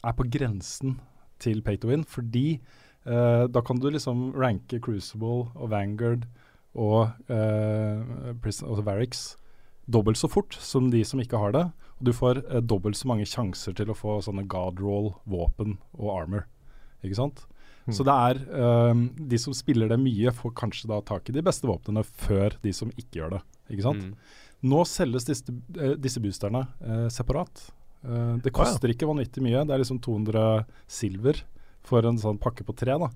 [0.00, 0.96] er på grensen
[1.40, 2.60] til pay to win, fordi
[3.00, 6.26] da kan du liksom ranke Crucible og Vanguard
[6.76, 9.22] og uh, Prison, altså Varix
[9.90, 11.64] dobbelt så fort som de som ikke har det.
[11.98, 16.12] Og du får dobbelt så mange sjanser til å få sånne god roll, våpen og
[16.14, 16.44] armor.
[17.00, 17.46] Ikke sant?
[17.86, 17.94] Mm.
[17.96, 19.00] Så det er eh,
[19.32, 22.74] De som spiller det mye, får kanskje da tak i de beste våpnene før de
[22.76, 23.42] som ikke gjør det.
[23.70, 24.04] Ikke sant?
[24.10, 24.38] Mm.
[24.70, 27.64] Nå selges disse, eh, disse boosterne uh, separat.
[28.04, 28.56] Uh, det Å, ja.
[28.60, 29.64] koster ikke vanvittig mye.
[29.64, 30.44] Det er liksom 200
[30.90, 31.40] silver
[31.86, 32.98] for en sånn pakke på tre.
[33.00, 33.08] da.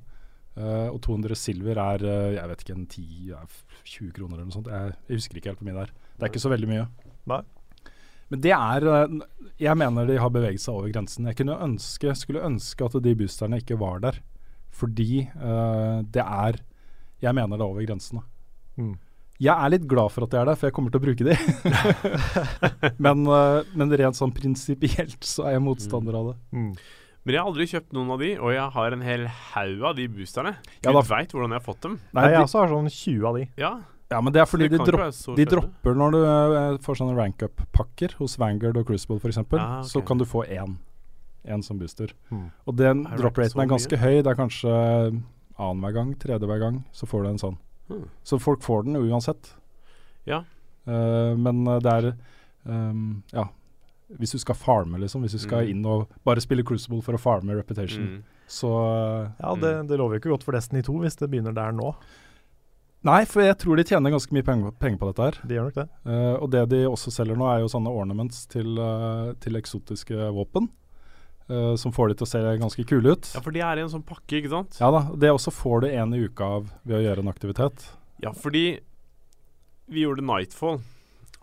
[0.54, 2.06] Uh, og 200 silver er
[2.38, 4.72] jeg vet ikke, en 10-20 kroner eller noe sånt.
[4.72, 5.94] Jeg, jeg husker ikke helt hvor mye det er.
[6.14, 6.88] Det er ikke så veldig mye.
[7.28, 7.42] Nei.
[8.32, 8.84] Men det er
[9.60, 11.28] Jeg mener de har beveget seg over grensen.
[11.28, 14.22] Jeg kunne ønske, skulle ønske at de boosterne ikke var der.
[14.74, 16.58] Fordi uh, det er
[17.22, 18.24] Jeg mener det er over grensene.
[18.76, 18.94] Mm.
[19.42, 21.24] Jeg er litt glad for at det er det, for jeg kommer til å bruke
[21.26, 21.34] de.
[23.06, 26.36] men, uh, men rent sånn prinsipielt så er jeg motstander av det.
[26.54, 26.68] Mm.
[27.24, 29.96] Men jeg har aldri kjøpt noen av de, og jeg har en hel haug av
[29.96, 30.54] de boosterne.
[30.84, 31.98] Ja, Gud da- veit hvordan jeg har fått dem.
[32.12, 33.46] Nei, jeg også har sånn 20 av de.
[33.62, 33.72] Ja,
[34.12, 37.16] ja, men det er fordi det de, dropp, de dropper når du uh, får sånne
[37.16, 39.40] rank-up-pakker hos Vanguard og Crucible f.eks.
[39.40, 39.88] Ah, okay.
[39.90, 40.76] Så kan du få én.
[41.44, 42.12] Én som booster.
[42.30, 42.46] Mm.
[42.66, 44.22] Og den drop-raten er ganske høy.
[44.22, 44.70] Det er kanskje
[45.60, 47.58] annenhver gang, tredje hver gang, så får du en sånn.
[47.90, 48.06] Mm.
[48.24, 49.52] Så folk får den uansett.
[50.26, 50.42] Ja.
[50.88, 52.08] Uh, men eh, det er
[52.64, 53.46] um, Ja.
[54.18, 55.22] Hvis du skal farme, liksom.
[55.24, 55.70] Hvis du skal Mm.
[55.70, 58.22] inn og bare spille Crucible for å farme reputation, Mm.
[58.46, 58.68] så
[59.24, 61.72] eh, Ja, det, det lover jo ikke godt for Destiny 2 hvis det begynner der
[61.72, 61.94] nå.
[63.04, 65.38] Nei, for jeg tror de tjener ganske mye penger, penger på dette her.
[65.48, 65.88] De gjør nok det.
[66.06, 70.30] Uh, og det de også selger nå, er jo sånne ornaments til, uh, til eksotiske
[70.32, 70.70] våpen.
[71.50, 73.30] Eh, som får de til å se ganske kule ut.
[73.34, 74.78] ja, for de er i en sånn pakke, ikke sant?
[74.80, 77.86] Ja da, Det også får du en i uka av ved å gjøre en aktivitet.
[78.22, 78.80] Ja, fordi
[79.90, 80.80] vi gjorde Nightfall.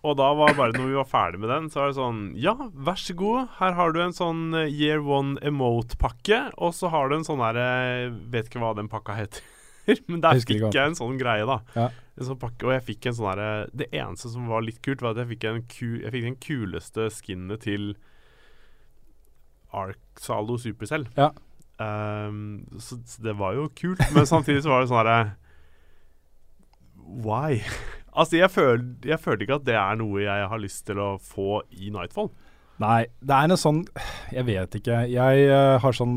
[0.01, 2.55] Og da var bare når vi var ferdig med den, så var det sånn Ja,
[2.73, 7.09] vær så god, her har du en sånn eh, Year One Emote-pakke, og så har
[7.11, 9.43] du en sånn herre Vet ikke hva den pakka heter.
[10.09, 11.59] Men der Jeg fikk jeg en sånn greie, da.
[11.77, 11.89] Ja.
[12.17, 15.01] En sånn pakke, og jeg fikk en sånn herre Det eneste som var litt kult,
[15.05, 17.91] var at jeg fikk, en ku, jeg fikk den kuleste skinnet til
[19.73, 21.07] Ark Salo Supercell.
[21.17, 21.29] Ja.
[21.81, 25.21] Um, så, så det var jo kult, men samtidig så var det sånn herre
[27.25, 27.61] Why?
[28.19, 31.09] altså, jeg, føl, jeg følte ikke at det er noe jeg har lyst til å
[31.23, 32.29] få i Nightfall.
[32.81, 33.81] Nei, det er en sånn
[34.33, 35.03] Jeg vet ikke.
[35.11, 36.15] Jeg uh, har sånn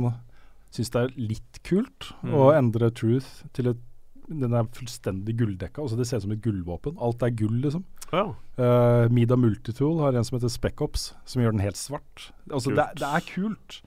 [0.75, 2.57] Syns det er litt kult å Mm.
[2.59, 3.83] endre Truth til et
[4.29, 5.83] Den er fullstendig gulldekka.
[5.83, 6.97] Altså Det ser ut som et gullvåpen.
[7.03, 7.85] Alt er gull, liksom.
[8.13, 8.23] Ja.
[8.59, 12.31] Uh, Mida Multitool har en som heter Spec-Ops, som gjør den helt svart.
[12.51, 13.01] Altså det, er- Kult.
[13.01, 13.79] det er kult,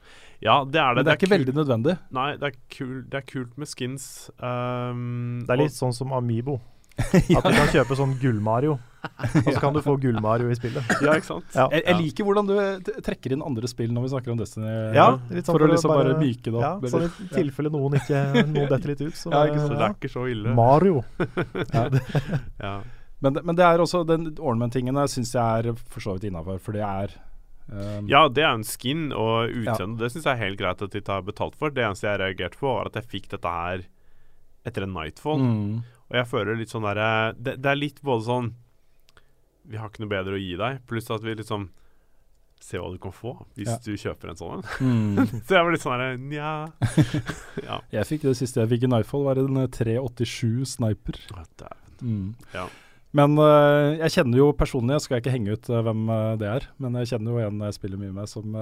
[0.41, 0.95] ja, det er det.
[0.95, 1.35] men det er ikke kult.
[1.39, 1.97] veldig nødvendig.
[2.13, 4.29] Nei, det er, kul, det er kult med skins.
[4.37, 6.59] Um, Det er litt sånn som Amibo.
[7.37, 8.73] At du kan kjøpe sånn gull-Mario,
[9.37, 10.81] og så kan du få gull-Mario i spillet.
[11.05, 11.45] Ja, ikke sant?
[11.53, 11.67] Ja.
[11.71, 14.71] Jeg, jeg liker hvordan du trekker inn andre spill når vi snakker om Destiny.
[14.97, 16.87] Ja, litt sånn for å liksom bare, myke det Ja, opp.
[16.89, 19.13] sånn eller- i tilfelle noen ikke Noen detter litt ut.
[19.19, 20.55] Så, Ja, ikke Så det er ikke så ille.
[20.57, 21.03] Mario.
[22.59, 22.81] Ja.
[23.19, 26.27] men, det- men det er også den ornament-tingen der syns jeg er for så vidt
[26.31, 27.13] innafor, for det er
[27.71, 29.99] um, ja, det er en skin og utseende.
[30.01, 31.69] Det syns jeg er helt greit at de tar betalt for.
[31.69, 33.85] Det eneste jeg reagerte på, var at jeg fikk dette her
[34.67, 35.39] etter en Nightfall.
[35.39, 38.53] mm, Og jeg føler litt sånn derre det, det er litt både sånn
[39.67, 41.67] Vi har ikke noe bedre å gi deg, pluss at vi liksom
[42.63, 43.77] Se hva du kan få hvis Ja.
[43.85, 44.63] du kjøper en sånn en.
[44.81, 45.27] mm.
[45.45, 46.53] Så jeg var litt sånn herre Nja.
[47.69, 47.81] ja.
[47.93, 51.19] Jeg fikk det siste jeg fikk i Nightfall, var en eh, 387 sniper.
[51.37, 51.43] Å.
[52.01, 52.31] Mm.
[52.55, 52.65] Ja.
[53.17, 56.01] Men uh, jeg kjenner jo personlig, jeg skal ikke henge ut uh, hvem
[56.41, 58.57] det er, men jeg kjenner jo en jeg spiller mye med som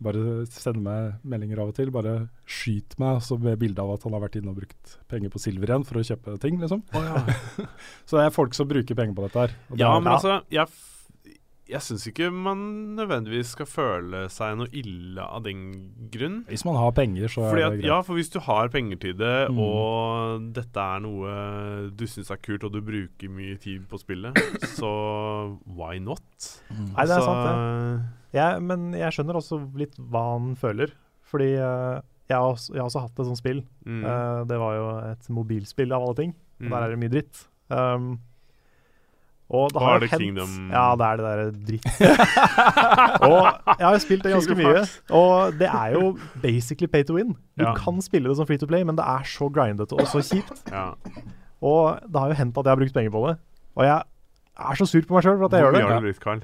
[0.00, 1.90] bare sende meg meldinger av og til.
[1.94, 2.14] Bare
[2.48, 5.42] skyt meg så med bilde av at han har vært inne og brukt penger på
[5.42, 6.82] silver igjen for å kjøpe ting, liksom.
[8.08, 9.56] så det er folk som bruker penger på dette her.
[9.70, 10.66] og det Ja, er- men altså Jeg,
[11.70, 12.60] jeg syns ikke man
[12.98, 15.60] nødvendigvis skal føle seg noe ille av den
[16.12, 16.40] grunn.
[16.50, 17.88] Hvis man har penger, så Fordi er det greit.
[17.90, 19.58] ja, for hvis du har penger til det, Mm.
[19.64, 24.34] og dette er noe du syns er kult, og du bruker mye tid på spillet,
[24.78, 24.90] så
[25.66, 26.22] why not?
[26.70, 26.90] Mm.
[26.96, 28.08] Nei, det er så, sant, det.
[28.38, 30.92] Jeg, men jeg skjønner også litt hva han føler.
[31.30, 31.98] Fordi uh,
[32.30, 33.62] jeg, har også, jeg har også hatt et sånt spill.
[33.86, 36.34] Mm, Uh, det var jo et mobilspill av alle ting.
[36.60, 36.70] Og mm.
[36.74, 37.46] Der er det mye dritt.
[37.70, 38.18] Um,
[39.50, 41.86] og det har er det hendt Kingdom- Ja, det er det derre dritt.
[43.26, 43.40] og
[43.78, 44.82] jeg har jo spilt det ganske mye.
[45.20, 46.04] Og det er jo
[46.42, 47.34] basically pay to win.
[47.58, 47.74] Du Ja.
[47.74, 50.62] kan spille det som free to play, men det er så grindete og så kjipt.
[50.70, 50.92] ja.
[51.60, 53.36] Og det har jo hendt at jeg har brukt penger på det.
[53.76, 54.02] Og jeg
[54.70, 55.90] er så sur på meg sjøl for at jeg Hvor gjør det.
[55.90, 56.40] har du brukt, Carl?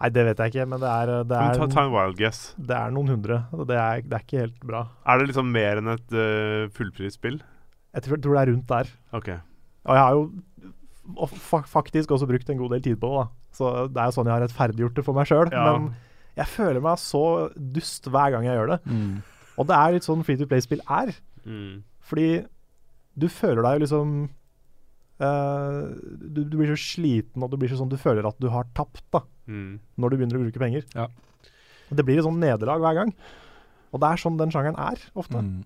[0.00, 2.54] Nei, det vet jeg ikke, men det er, det er, Ta, ta en wild guess.
[2.60, 3.36] det er noen hundre.
[3.52, 4.86] Det er, det er ikke helt bra.
[5.08, 7.38] Er det liksom mer enn et uh, fullprisspill?
[7.96, 8.90] Jeg tror, tror det er rundt der.
[9.16, 9.28] OK.
[9.86, 10.24] Og jeg har jo
[11.14, 13.26] og fa faktisk også brukt en god del tid på det.
[13.56, 15.50] Så det er jo sånn jeg har rettferdiggjort det for meg sjøl.
[15.54, 15.64] Ja.
[15.70, 15.92] Men
[16.36, 17.22] jeg føler meg så
[17.56, 18.80] dust hver gang jeg gjør det.
[18.90, 19.12] Mm.
[19.56, 21.14] Og det er litt sånn free to play-spill er.
[21.46, 21.84] Mm.
[22.04, 22.26] Fordi
[23.16, 24.10] du føler deg jo liksom
[25.22, 25.86] uh,
[26.20, 28.68] du, du blir så sliten, og du blir så sånn du føler at du har
[28.76, 29.76] tapt da, Mm.
[29.94, 30.82] når du begynner å bruke penger.
[30.98, 31.04] Ja.
[31.94, 33.12] Det blir et sånn nederlag hver gang.
[33.94, 35.38] Og det er sånn den sjangeren er ofte.
[35.38, 35.60] Mm.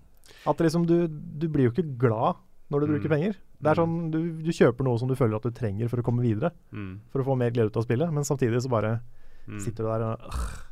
[0.45, 2.37] At liksom du, du blir jo ikke glad
[2.71, 2.93] når du Mm.
[2.95, 3.35] bruker penger.
[3.61, 6.05] Det er sånn, du, du kjøper noe som du føler at du trenger for å
[6.07, 6.53] komme videre.
[6.71, 6.99] Mm.
[7.11, 9.01] For å få mer glede ut av spillet, men samtidig så bare
[9.47, 9.59] Mm.
[9.59, 10.67] sitter du der og øh,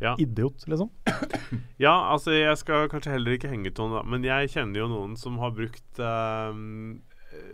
[0.00, 0.14] Ja.
[0.18, 0.90] Idiot, liksom.
[1.78, 4.88] Ja, altså jeg skal kanskje heller ikke henge ut noen, da, men jeg kjenner jo
[4.88, 7.00] noen som har brukt ehm,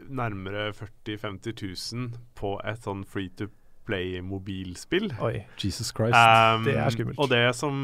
[0.09, 3.49] nærmere 40 000-50 000 på et sånn free to
[3.85, 5.11] Play-mobilspill.
[5.21, 5.43] Oi.
[5.61, 6.15] Jesus Christ.
[6.17, 7.19] Um, Det er skummelt.
[7.21, 7.75] Og det som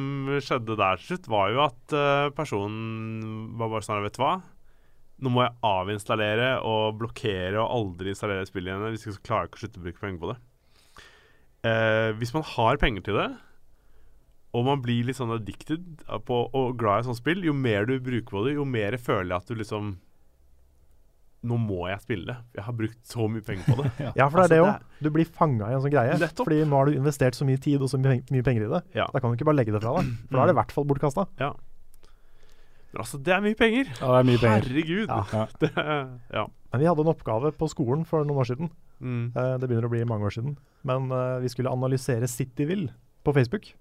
[0.40, 4.38] skjedde der til slutt, var jo at uh, personen var bare sånn Vet du hva?
[5.20, 8.94] Nå må jeg avinstallere og blokkere og aldri installere spillet igjen.
[8.94, 10.38] Hvis så klarer ikke å slutte å bruke penger på det.
[11.70, 13.30] Eh, hvis man har penger til det,
[14.56, 17.98] og man blir litt sånn addicted på, og glad i sånt spill, jo mer du
[18.02, 19.98] bruker på det, jo mer jeg føler jeg at du liksom
[21.40, 22.34] Nå må jeg spille det.
[22.58, 23.90] Jeg har brukt så mye penger på det.
[24.18, 24.98] Ja, for det er det Altså, òg.
[25.06, 26.18] Du blir fanga i en sånn greie.
[26.20, 26.44] Nettopp.
[26.50, 28.80] Fordi nå har du investert så mye tid og så mye, penger i det.
[28.98, 29.06] Ja.
[29.08, 30.10] Da kan du ikke bare legge det fra deg.
[30.26, 31.24] For da er det i hvert fall bortkasta.
[32.90, 33.90] Men altså, det er mye penger.
[34.00, 34.64] Ja, det er mye penger.
[34.66, 35.10] Herregud.
[35.10, 35.20] Ja.
[35.32, 35.44] Ja.
[35.62, 35.70] Det,
[36.34, 36.46] ja.
[36.70, 38.72] Men vi hadde en oppgave på skolen for noen år siden.
[39.00, 39.30] Mm.
[39.34, 40.56] Eh, det begynner å bli mange år siden.
[40.86, 42.90] Men eh, vi skulle analysere Cityville
[43.26, 43.72] på Facebook.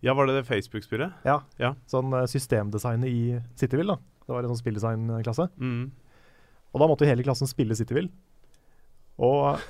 [0.00, 1.24] ja, var det det Facebook-spillet?
[1.24, 1.40] Ja.
[1.58, 1.74] Ja.
[1.90, 3.96] Sånn uh, systemdesignet i Cityville.
[3.96, 4.22] da.
[4.26, 5.48] Det var en sånn spilldesignklasse.
[5.58, 5.90] Mm.
[6.74, 8.10] Og da måtte jo hele klassen spille Cityville.
[9.22, 9.62] Og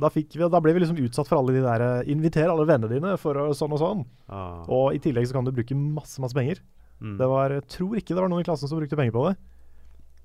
[0.00, 2.66] da, fikk vi, da ble vi liksom utsatt for alle de der eh, Inviter alle
[2.68, 4.04] vennene dine for sånn og sånn.
[4.28, 4.60] Ah.
[4.68, 6.60] Og i tillegg så kan du bruke masse, masse penger.
[7.00, 7.16] Mm.
[7.18, 9.36] Det var, jeg tror ikke det var noen i klassen som brukte penger på det.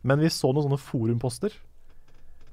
[0.05, 1.53] Men vi så noen sånne forumposter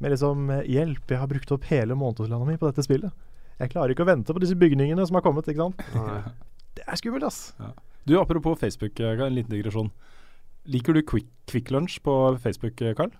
[0.02, 3.12] med liksom eh, 'Hjelp, jeg har brukt opp hele månedslønna mi på dette spillet'.
[3.60, 5.46] Jeg klarer ikke å vente på disse bygningene som har kommet.
[5.46, 5.82] ikke sant?
[5.94, 6.22] Nei.
[6.74, 7.52] Det er skummelt, ass.
[8.08, 9.90] Du, apropos Facebook, eh, en liten digresjon.
[10.66, 13.12] Liker du Quick, Quick Lunch på Facebook, eh, Carl?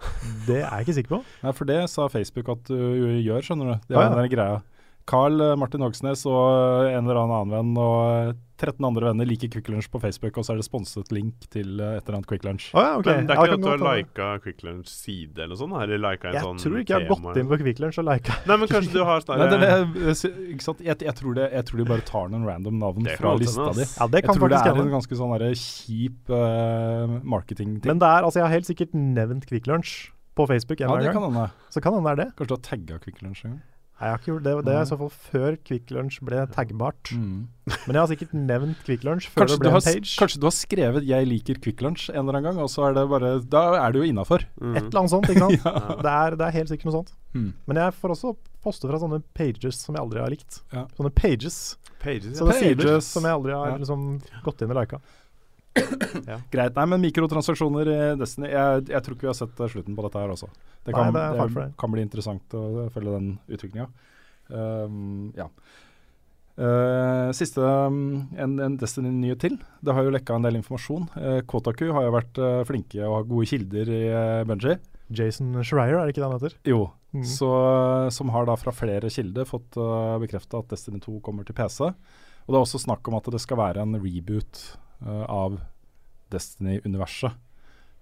[0.48, 1.20] Det er jeg ikke sikker på.
[1.42, 3.74] Nei, for det sa Facebook at du gjør, skjønner du.
[3.88, 4.22] Det Ah, er ja.
[4.22, 4.62] den greia.
[5.06, 9.68] Carl eh, Martin Hogsnes og en eller annen venn og 13 andre venner liker Quick
[9.68, 12.46] Lunch på Facebook, og så er det sponset link til eh, et eller annet Quick
[12.46, 12.70] Lunch.
[12.72, 13.10] Å ja, ok.
[13.10, 15.76] Men det er ikke at du har lika Quick Lunch side eller noe sånt?
[15.84, 18.08] Eller lika en Jeg sånn tror ikke jeg har gått inn på Quick Lunch og
[18.08, 18.38] lika.
[18.48, 20.82] Nei, men kanskje du har sånn Nei, det, det, er- ikke sant?
[20.88, 23.86] Jeg, jeg, tror det, jeg tror de bare tar noen random navn fra lista di.
[23.92, 27.86] Ja, det Jeg kan tror det er en ganske sånn kjip uh, marketingting.
[27.92, 29.94] Men det er, altså, jeg har helt sikkert nevnt Quick Lunch
[30.36, 31.32] på Facebook en Ja, gang.
[31.36, 31.56] kan.
[31.72, 32.30] Så kan hende det er det.
[32.40, 33.64] Kanskje du har tagga Quick Lunch en gang.
[33.96, 34.52] Nei, jeg har ikke gjort det.
[34.66, 37.12] Det er i så fall før Kvikk Lunsj ble taggbart.
[37.16, 37.46] Mm.
[37.86, 40.16] Men jeg har sikkert nevnt Kvikk Lunsj før Kanskje, det ble har, en page.
[40.20, 42.92] kanskje du har skrevet 'Jeg liker Quick Lunch' en eller annen gang, og så er
[42.92, 44.44] det bare Da er du jo innafor.
[44.60, 44.76] Mm.
[44.76, 45.60] Et eller annet sånt, ikke sant?
[45.64, 45.96] Ja.
[46.02, 47.12] det, er, det er helt sikkert noe sånt.
[47.32, 47.52] Mm.
[47.66, 50.60] Men jeg får også poste fra sånne pages som jeg aldri har likt.
[50.74, 50.84] Ja.
[50.98, 51.76] Sånne pages.
[51.98, 52.44] Pages, ja.
[52.44, 53.04] Sånne sider Pages.
[53.16, 53.76] som jeg aldri har Ja.
[53.80, 55.00] liksom gått inn og lika.
[56.54, 56.74] Greit.
[56.76, 60.04] Nei, men mikrotransaksjoner i Destiny jeg, jeg tror ikke vi har sett eh, slutten på
[60.06, 60.48] dette her også.
[60.86, 61.66] Det kan, Nei, det det.
[61.80, 63.88] kan bli interessant å følge den utviklinga.
[64.48, 65.48] Um, ja.
[66.56, 69.58] Uh, siste um, en, en Destiny-nyhet til.
[69.84, 71.08] Det har jo lekka en del informasjon.
[71.16, 74.78] Uh, Kotaku har jo vært uh, flinke og har gode kilder i uh, Bungie.
[75.12, 76.56] Jason Schreier, er det ikke det han heter?
[76.66, 76.86] Jo,
[77.16, 77.22] Mm.
[77.24, 77.48] så,
[78.12, 81.86] som har da fra flere kilder fått uh, bekrefta at Destiny 2 kommer til PC.
[81.86, 85.58] Og det er også snakk om at det skal være en reboot eh, av
[86.32, 87.32] Destiny-universet.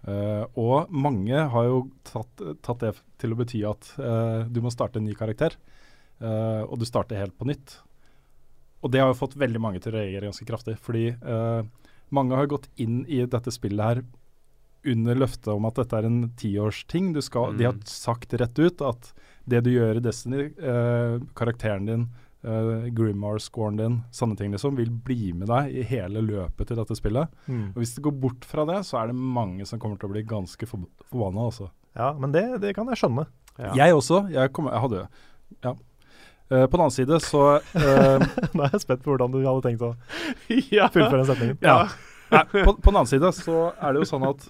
[0.04, 2.90] Uh, og mange har jo tatt, tatt det
[3.22, 5.57] til å bety at uh, du må starte en ny karakter.
[6.20, 7.78] uh, og du starter helt på nytt.
[8.85, 10.74] Og det har jo fått veldig mange til å reagere ganske kraftig.
[10.85, 11.61] Fordi eh,
[12.12, 14.02] mange har gått inn i dette spillet her
[14.92, 17.14] under løftet om at dette er en tiårsting.
[17.16, 17.57] Mm.
[17.57, 17.80] De har Mm.
[17.88, 19.09] sagt rett ut at
[19.48, 22.04] det du gjør i Destiny, eh, karakteren din,
[22.44, 26.96] uh, Grimmar-scoren din, sånne ting liksom, vil bli med deg i hele løpet til dette
[26.98, 27.33] spillet.
[27.46, 27.72] Mm.
[27.72, 30.14] Og Hvis det går bort fra det, så er det mange som kommer til å
[30.14, 31.48] bli ganske for, forbanna.
[31.48, 31.70] Altså.
[31.96, 33.26] Ja, men det, det kan jeg skjønne.
[33.59, 33.72] Ja.
[33.85, 34.24] Jeg også.
[34.35, 35.09] Jeg, kom, jeg hadde
[35.64, 35.76] Ja.
[36.52, 39.62] Uh, på den annen side så uh, Nå er jeg spent på hvordan du hadde
[39.64, 39.94] tenkt å
[40.76, 40.90] ja.
[40.92, 41.61] fullføre den setningen.
[41.64, 41.87] Ja.
[42.35, 44.44] Nei, på, på den annen side så er det jo sånn at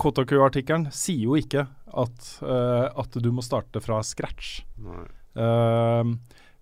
[0.00, 4.62] Kotaku-artikkelen sier jo ikke at, uh, at du må starte fra scratch.
[4.80, 5.04] Nei.
[5.40, 6.18] Ehm,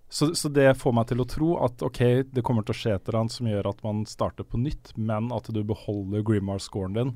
[0.09, 1.99] så, så det får meg til å tro at ok,
[2.33, 4.95] det kommer til å skje et eller annet som gjør at man starter på nytt,
[4.97, 7.11] men at du beholder Grimmar-scoren din.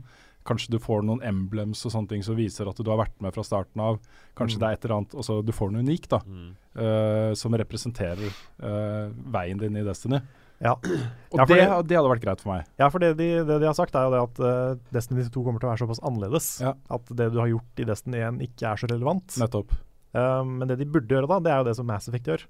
[0.45, 3.31] Kanskje du får noen emblems og sånne ting som viser at du har vært med
[3.33, 3.97] fra starten av.
[4.35, 4.61] Kanskje Mm.
[4.61, 6.49] det er et eller annet altså Du får noe unikt da, Mm.
[6.75, 8.27] uh, som representerer
[8.61, 10.19] uh, veien din i Destiny.
[10.61, 10.73] Ja.
[10.75, 12.67] Og Ja, det, det- det hadde vært greit for meg.
[12.77, 15.43] Ja, for det de, det de har sagt, er jo det at uh, Destiny 2
[15.47, 16.51] kommer til å være såpass annerledes.
[16.61, 16.73] Ja.
[16.91, 19.39] At det du har gjort i Destiny 1 ikke er så relevant.
[19.39, 19.71] Nettopp.
[20.13, 22.45] Eh, men det de burde gjøre da, det er jo det som Mass Effect gjør.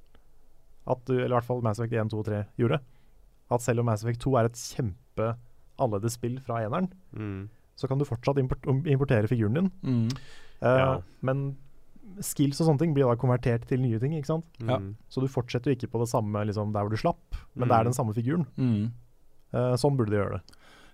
[0.87, 2.79] At du, eller i hvert fall Mass Effect 1, 2 og 3 gjorde.
[3.51, 5.29] At selv om Mass Effect 2 er et kjempe
[5.79, 7.49] annerledes spill fra eneren, Mm.
[7.75, 9.71] så kan du fortsatt import importere figuren din.
[9.83, 10.09] Mm.
[10.61, 11.01] Uh, Ja.
[11.21, 11.55] Men
[12.21, 14.45] skills og sånne ting blir da konvertert til nye ting, ikke sant.
[14.59, 14.77] Ja.
[14.77, 14.95] Mm.
[15.09, 17.69] Så du fortsetter jo ikke på det samme liksom, der hvor du slapp, men Mm.
[17.69, 18.45] det er den samme figuren.
[18.57, 18.91] Mm.
[19.53, 20.41] Uh, sånn burde de gjøre det.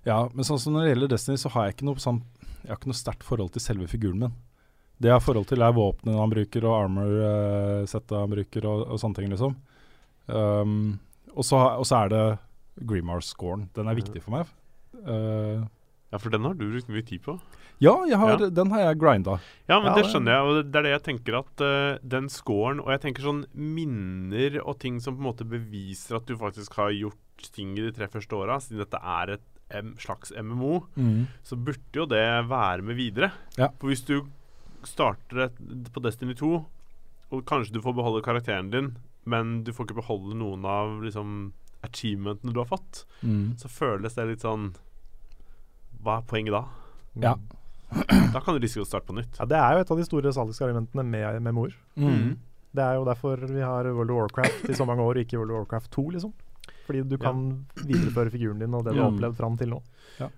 [0.06, 2.22] Ja, men sånn som når det gjelder Destiny, så har jeg ikke noe sånn
[2.64, 4.34] Jeg har ikke noe sterkt forhold til selve figuren min.
[5.00, 9.00] Det jeg har forhold til, er våpnene han bruker, og armor-settet han bruker, og, og
[9.00, 9.56] sånne ting, liksom.
[10.28, 11.00] Um,
[11.34, 12.24] og, så, og så er det
[12.90, 13.70] Grimmar-scoren.
[13.76, 14.52] Den er viktig for meg.
[15.00, 15.64] Uh,
[16.12, 17.38] ja, for den har du brukt mye tid på.
[17.80, 18.50] Ja, jeg har, Ja.
[18.52, 19.38] den har jeg grinda.
[19.70, 22.28] Ja, men Ja, det skjønner jeg, og det- er det jeg tenker at uh, den
[22.28, 26.36] scoren Og jeg tenker sånn minner og ting som på en måte beviser at du
[26.36, 27.16] faktisk har gjort
[27.56, 30.82] ting i de tre første åra, siden dette er et M slags MMO,
[31.46, 33.32] så burde jo det være med videre.
[33.56, 33.70] Ja.
[33.80, 34.26] For hvis du
[34.88, 35.50] starter
[35.94, 36.66] på Destiny 2,
[37.32, 38.92] og kanskje du får beholde karakteren din,
[39.26, 41.52] men du får ikke beholde noen av liksom
[41.84, 43.56] achievementene du har fått, Mm.
[43.58, 44.74] så føles det litt sånn
[46.04, 46.64] Hva er poenget da?
[47.20, 47.36] Ja.
[48.34, 49.40] Da kan du risikere å starte på nytt.
[49.40, 51.74] Ja, det er jo et av de store salgsargumentene med, med mor.
[51.98, 52.38] Mm.
[52.72, 55.40] Det er jo derfor vi har World of Warcraft i så mange år, og ikke
[55.42, 56.34] World of Warcraft 2, liksom.
[56.86, 59.18] Fordi du kan videreføre figuren din og det du har Mm.
[59.18, 59.82] opplevd fram til nå.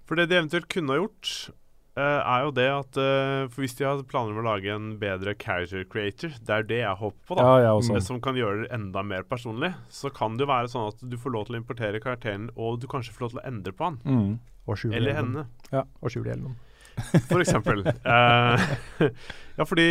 [0.05, 1.51] For det de eventuelt kunne ha gjort,
[1.99, 4.93] eh, er jo det at uh, For hvis de har planer om å lage en
[5.01, 7.47] bedre character creator, det er det jeg håper på, da.
[7.63, 9.73] Ja, jeg Som kan gjøre det enda mer personlig.
[9.91, 12.81] Så kan det jo være sånn at du får lov til å importere karakteren, og
[12.81, 14.01] du kanskje får lov til å endre på han.
[14.05, 14.35] Mm.
[14.69, 15.47] Og Eller henne.
[15.71, 16.59] henne, Og skjule hjelmen.
[17.31, 17.83] for eksempel.
[18.05, 18.61] Uh,
[19.57, 19.89] ja, fordi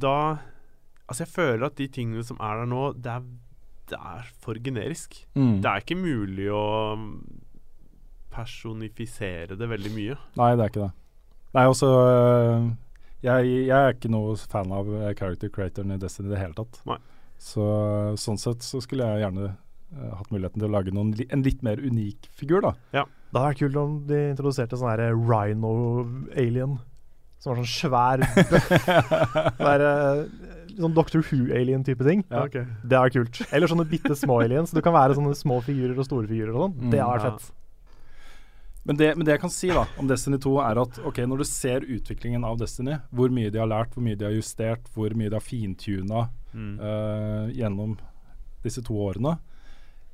[0.00, 0.16] da
[1.04, 3.24] Altså, jeg føler at de tingene som er der nå, det er,
[3.90, 5.18] det er for generisk.
[5.36, 5.58] Mm.
[5.60, 6.62] Det er ikke mulig å
[8.32, 10.16] personifisere det veldig mye.
[10.40, 11.03] Nei, det er ikke det.
[11.54, 12.70] Nei, også øh,
[13.24, 16.56] jeg, jeg er ikke noe fan av øh, character creatoren i Destiny i det hele
[16.58, 16.80] tatt.
[16.88, 16.98] Nei.
[17.40, 17.66] Så
[18.20, 21.64] sånn sett så skulle jeg gjerne uh, hatt muligheten til å lage noen, en litt
[21.66, 22.72] mer unik figur, da.
[23.34, 26.76] Det hadde vært kult om de introduserte sånn her rhino-alien.
[27.42, 28.68] Som var sånn svær der,
[29.58, 32.22] Det er, eh, sånn Doctor Who-alien-type ting.
[32.30, 32.46] Ja.
[32.48, 33.42] Det er kult.
[33.50, 34.72] Eller sånne bitte små aliens.
[34.72, 36.78] Du kan være sånne små figurer og store figurer og sånn.
[36.78, 36.94] Mm.
[36.94, 37.52] Det er vært Ja.
[38.84, 41.40] Men det, men det jeg kan si da om Destiny 2, er at ok, når
[41.40, 44.90] du ser utviklingen av Destiny, hvor mye de har lært, hvor mye de har justert,
[44.92, 46.76] hvor mye de har fintuna Mm.
[46.78, 47.96] uh, gjennom
[48.62, 49.32] disse to årene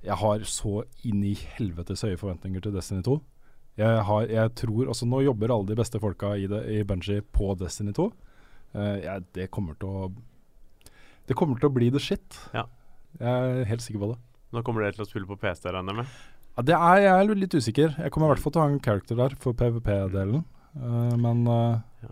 [0.07, 3.19] Jeg har så inn i helvetes høye forventninger til Destiny 2.
[3.77, 7.21] Jeg, har, jeg tror altså Nå jobber alle de beste folka i, det, i Bungie
[7.21, 8.07] på Destiny 2.
[8.73, 10.09] Uh, jeg, det kommer til å
[11.29, 12.41] Det kommer til å bli the shit.
[12.57, 12.65] Ja.
[13.21, 13.29] Jeg
[13.61, 14.19] er helt sikker på det.
[14.57, 16.17] Nå kommer dere til å spille på PC, regner jeg med.
[16.61, 17.95] Ja, det er, jeg er litt usikker.
[17.97, 20.43] Jeg kommer i hvert fall til å ha en character der for PVP-delen.
[20.77, 22.11] uh, men uh, Ja,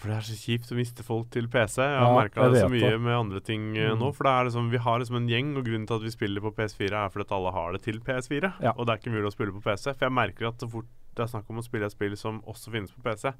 [0.00, 1.76] For det er så kjipt å miste folk til PC.
[1.84, 3.00] Jeg har Ja, merka det så mye det.
[3.04, 4.00] med andre ting eh, Mm.
[4.00, 4.08] nå.
[4.16, 6.40] For det er liksom, vi har liksom en gjeng, og grunnen til at vi spiller
[6.40, 8.52] på PS4, er fordi at alle har det til PS4.
[8.64, 8.72] Ja.
[8.78, 9.92] Og det er ikke mulig å spille på PC.
[9.92, 12.40] For jeg merker at så fort det er snakk om å spille et spill som
[12.42, 13.30] også finnes på PC,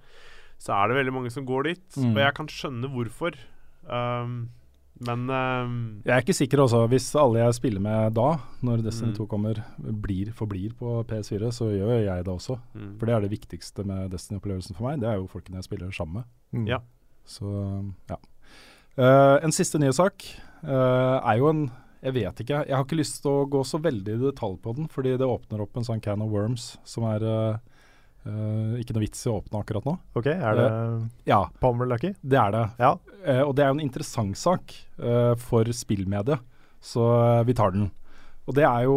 [0.62, 1.88] så er det veldig mange som går dit.
[1.98, 2.12] Mm.
[2.12, 3.34] Og jeg kan skjønne hvorfor.
[3.88, 4.36] Um,
[5.00, 6.84] men um, jeg er ikke sikker også.
[6.88, 9.16] Hvis alle jeg spiller med da, når Destiny Mm.
[9.18, 9.58] 2 kommer,
[10.04, 12.58] blir, forblir på PS4, så gjør jeg det også.
[12.74, 12.92] mm.
[13.00, 15.00] For det er det viktigste med Destiny-opplevelsen for meg.
[15.02, 16.24] Det er jo folkene jeg spiller sammen med.
[16.54, 16.66] Mm.
[16.70, 16.78] Ja.
[17.26, 17.44] Så
[18.10, 18.16] ja.
[18.94, 20.22] Uh, en siste nyhetssak
[20.62, 21.70] uh, er jo en
[22.04, 22.58] Jeg vet ikke.
[22.68, 25.24] Jeg har ikke lyst til å gå så veldig i detalj på den, fordi det
[25.24, 27.56] åpner opp en sånn can of worms som er eh,
[28.28, 29.96] eh, ikke noe vits i å åpne akkurat nå.
[30.18, 30.68] OK, er det
[31.28, 32.14] Ja, Palmer Lucky?
[32.22, 32.64] det er det.
[32.80, 32.94] Ja.
[33.24, 34.74] Uh, og det er jo en interessant sak
[35.40, 36.42] for spillmediet,
[36.84, 37.04] så
[37.48, 37.88] vi tar den.
[38.44, 38.96] Og det er jo,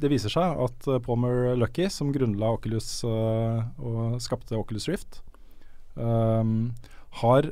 [0.00, 5.20] det viser seg at uh, Palmer Lucky, som grunnla Oculus og skapte Oculus Rift,
[5.96, 7.46] har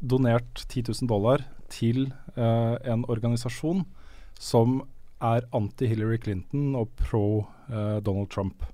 [0.00, 3.82] donert 10 000 dollar til en organisasjon
[4.40, 4.78] som
[5.20, 8.64] er anti-Hillary Clinton og pro Donald Trump.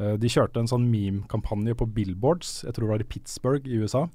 [0.00, 3.80] Eh, de kjørte en sånn meme-kampanje på billboards, jeg tror det var i Pittsburgh i
[3.82, 4.08] USA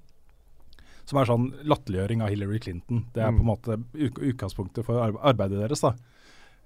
[1.09, 3.05] som er sånn latterliggjøring av Hillary Clinton.
[3.13, 3.37] Det er Mm.
[3.39, 5.81] på en måte utgangspunktet for arbeidet deres.
[5.81, 5.95] da.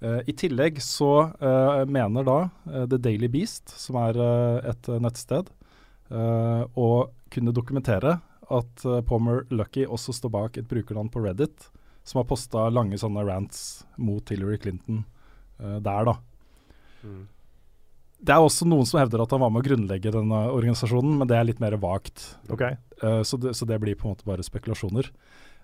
[0.04, 4.19] Uh, I tillegg så uh, mener da uh, The Daily Beast, som er
[4.67, 5.49] et nettsted,
[6.12, 8.21] å kunne dokumentere
[8.52, 11.71] at Palmer Lucky også står bak et brukernavn på Reddit,
[12.04, 15.06] som har posta lange sånne rants mot Hillary Clinton
[15.58, 16.13] der, da.
[17.02, 17.28] Mm.
[18.23, 21.27] Det er også noen som hevder at han var med å grunnlegge denne organisasjonen, men
[21.27, 22.38] det er litt mer vagt.
[22.53, 22.77] Okay.
[23.03, 25.09] Uh, så, det, så det blir på en måte bare spekulasjoner.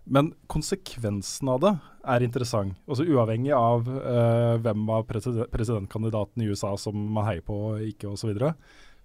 [0.10, 1.72] Men konsekvensen av det
[2.10, 2.76] er interessant.
[2.90, 7.84] Også uavhengig av uh, hvem av president, presidentkandidatene i USA som man heier på og
[7.86, 8.54] ikke osv., så, videre,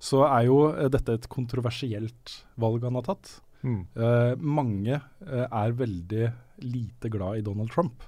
[0.05, 3.37] så er jo eh, dette et kontroversielt valg han har tatt.
[3.65, 3.83] Mm.
[3.97, 6.27] Uh, mange eh, er veldig
[6.65, 8.05] lite glad i Donald Trump.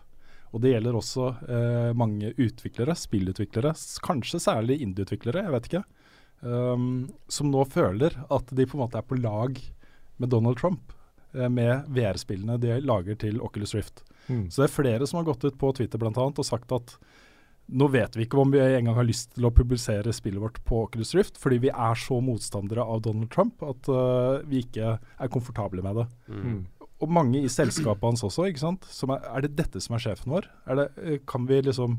[0.55, 5.83] Og det gjelder også eh, mange utviklere, spillutviklere, kanskje særlig indieutviklere, jeg vet ikke,
[6.41, 9.59] um, som nå føler at de på en måte er på lag
[10.17, 10.95] med Donald Trump
[11.35, 14.05] eh, med VR-spillene de lager til Oculus Rift.
[14.29, 14.49] Mm.
[14.51, 16.97] Så det er flere som har gått ut på Twitter blant annet og sagt at
[17.67, 20.85] nå vet vi ikke om vi engang har lyst til å publisere spillet vårt på
[20.85, 25.33] Oculus Rift, fordi vi er så motstandere av Donald Trump at uh, vi ikke er
[25.33, 26.07] komfortable med det.
[26.31, 26.61] Mm.
[27.05, 28.85] Og mange i selskapet hans også, ikke sant.
[28.89, 30.47] Som er, er det dette som er sjefen vår?
[30.67, 31.99] Er det, eh, kan vi liksom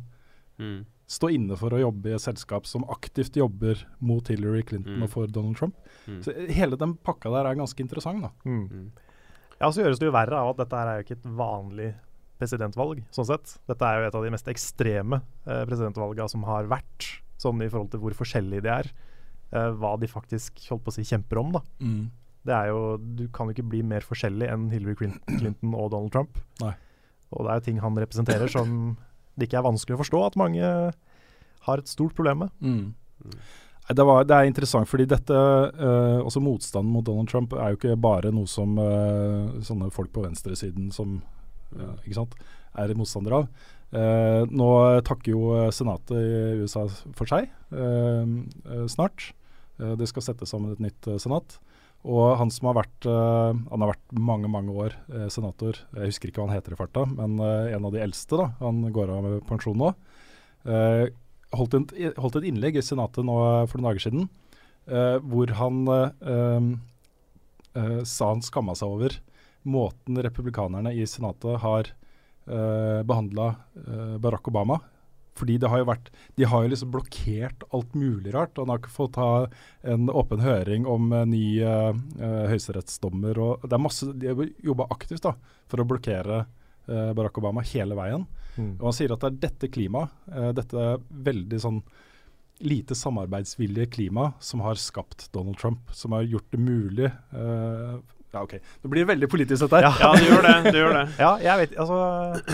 [0.59, 0.85] Mm.
[1.07, 5.03] stå inne for å jobbe i et selskap som aktivt jobber mot Hillary Clinton Mm.
[5.03, 5.75] og for Donald Trump.
[6.07, 6.23] Mm.
[6.23, 8.31] Så hele den pakka der er ganske interessant, da.
[8.43, 8.89] Mm.
[9.61, 11.93] Ja, så gjøres det jo verre av at dette her er jo ikke et vanlig
[12.39, 13.59] presidentvalg, sånn sett.
[13.67, 17.69] Dette er jo et av de mest ekstreme eh, presidentvalga som har vært, sånn i
[17.69, 18.91] forhold til hvor forskjellige de er.
[19.53, 21.61] Eh, hva de faktisk holdt på å si kjemper om, da.
[22.47, 24.95] Det er jo, Du kan jo ikke bli mer forskjellig enn Hillary
[25.39, 26.39] Clinton og Donald Trump.
[26.63, 26.73] Nei.
[27.35, 28.95] Og det er jo ting han representerer som
[29.37, 30.65] det ikke er vanskelig å forstå at mange
[31.67, 32.53] har et stort problem med.
[32.63, 33.37] Mm.
[33.87, 37.79] Det, var, det er interessant, fordi dette, uh, også motstanden mot Donald Trump, er jo
[37.79, 41.19] ikke bare noe som uh, sånne folk på venstresiden som
[41.77, 42.37] uh, ikke sant,
[42.77, 43.65] er motstandere av.
[44.51, 44.65] Nå
[45.07, 46.81] takker jo senatet i USA
[47.15, 47.45] for seg
[48.91, 49.29] snart.
[49.79, 51.55] Det skal settes sammen et nytt senat.
[52.07, 55.79] Og han som har vært eh, Han har vært mange, mange år eh, senator.
[55.91, 58.39] Jeg husker ikke hva han heter i farta, men eh, en av de eldste.
[58.39, 59.91] da Han går av med pensjon nå.
[60.67, 61.05] Eh,
[61.55, 61.87] holdt, en,
[62.19, 63.37] holdt et innlegg i Senatet nå
[63.67, 64.27] for noen dager siden
[64.87, 66.67] eh, hvor han eh,
[67.77, 69.17] eh, sa han skamma seg over
[69.67, 71.89] måten republikanerne i Senatet har
[72.47, 73.49] uh, behandla
[74.23, 74.77] Barack Obama.
[75.37, 76.09] Fordi det har jo vært
[76.39, 78.55] De har jo liksom blokkert alt mulig rart.
[78.55, 79.31] Og han har ikke fått ha
[79.87, 81.93] en åpen høring om en ny uh,
[82.51, 83.39] høyesterettsdommer.
[83.43, 85.35] Og det er masse De har jobba aktivt da
[85.67, 88.27] for å blokkere uh, Barack Obama hele veien.
[88.57, 90.89] Og han sier at det er dette klimaet, uh, dette
[91.29, 91.81] veldig sånn
[92.59, 95.91] lite samarbeidsvillige klimaet, som har skapt Donald Trump.
[95.91, 97.99] Som har gjort det mulig eh,
[98.31, 98.57] Ja, OK.
[98.81, 100.01] Det blir veldig politisk dette her.
[100.01, 100.55] Ja, det gjør det.
[100.71, 101.05] det, gjør det.
[101.25, 101.99] Ja, jeg vet, altså,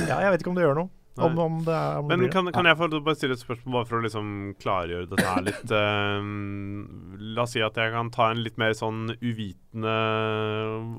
[0.10, 0.92] ja, jeg vet ikke om det gjør noe.
[1.16, 1.44] Om, Nei.
[1.46, 3.74] om det er, om det Men blir- kan, kan jeg få bare stille et spørsmål
[3.76, 5.74] bare for å liksom klargjøre dette her litt?
[5.78, 9.94] Ehm, la oss si at jeg kan ta en litt mer sånn uvitende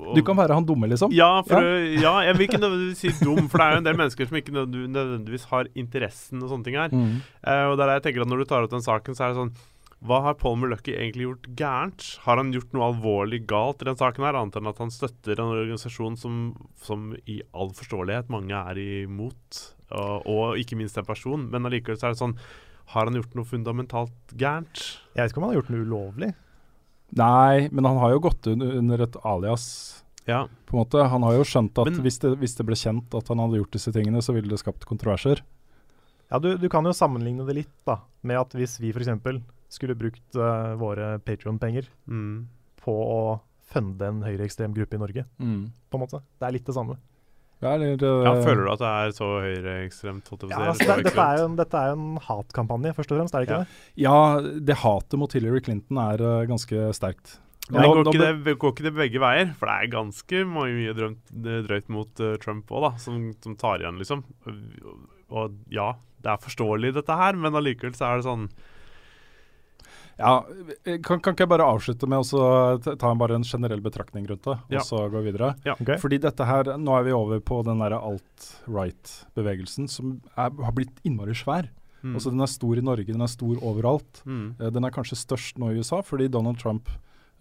[0.05, 1.11] og- Du kan være han dumme, liksom.
[1.11, 1.67] Ja, for, Ja.
[1.67, 4.27] å- ja, jeg vil ikke nødvendigvis si dum, for det er jo en del mennesker
[4.27, 6.89] som ikke nødvendigvis har interessen og sånne ting her.
[6.89, 7.21] Mm.
[7.45, 9.37] Uh, og der jeg tenker at Når du tar opp den saken, så er det
[9.37, 9.55] sånn
[10.05, 12.17] Hva har Paul Lucky egentlig gjort gærent?
[12.25, 15.39] Har han gjort noe alvorlig galt i den saken, her, annet enn at han støtter
[15.39, 18.75] en organisasjon som, som i all forståelighet mange er
[19.07, 21.49] imot, og, og ikke minst en person?
[21.51, 22.37] Men allikevel så er det sånn
[22.93, 24.81] Har han gjort noe fundamentalt gærent?
[25.15, 26.31] Jeg vet ikke om han har gjort noe ulovlig.
[27.15, 30.01] Nei, men han har jo gått under et alias.
[30.25, 30.47] Ja.
[30.65, 31.03] på en måte.
[31.09, 33.59] Han har jo skjønt at Men- hvis, det, hvis det ble kjent at han hadde
[33.61, 35.41] gjort disse tingene, så ville det skapt kontroverser.
[36.31, 39.11] Ja, du, du kan jo sammenligne det litt da, med at hvis vi f.eks.
[39.69, 42.47] skulle brukt uh, våre Patrion-penger Mm.
[42.81, 46.21] på å funde en høyreekstrem gruppe i Norge, på en måte.
[46.39, 46.97] Det er litt det samme.
[47.63, 50.27] Ja, eller, ja, eh, Føler du at det er så høyreekstremt?
[50.49, 53.33] Ja, altså, det, dette, er jo, en- dette er jo en hatkampanje, først og fremst,
[53.35, 53.63] er det ikke Ja.
[53.63, 53.67] det?
[54.03, 57.39] Ja, det hatet mot Hillary Clinton er uh, ganske sterkt.
[57.71, 59.53] Men Nå- går, ikke det, går ikke det begge veier?
[59.57, 61.23] For det er ganske mye, mye drømt,
[61.65, 64.21] drøyt mot uh, Trump òg, da, som, som tar igjen, liksom.
[64.45, 64.99] Og,
[65.31, 68.49] og ja, det er forståelig dette her, men allikevel så er det sånn
[70.17, 70.45] Ja,
[70.85, 74.27] eh, kan, kan ikke jeg bare avslutte med å så ta bare en generell betraktning
[74.29, 74.79] rundt det, Ja.
[74.79, 75.55] og så gå videre?
[75.65, 75.73] Ja.
[75.75, 75.97] Okay.
[75.99, 81.01] Fordi dette her, nå er vi over på den derre alt-right-bevegelsen, som er, har blitt
[81.03, 81.67] innmari svær.
[82.03, 84.21] mm, Altså Den er stor i Norge, den er stor overalt.
[84.25, 86.87] mm, Eh, den er kanskje størst nå i USA, fordi Donald Trump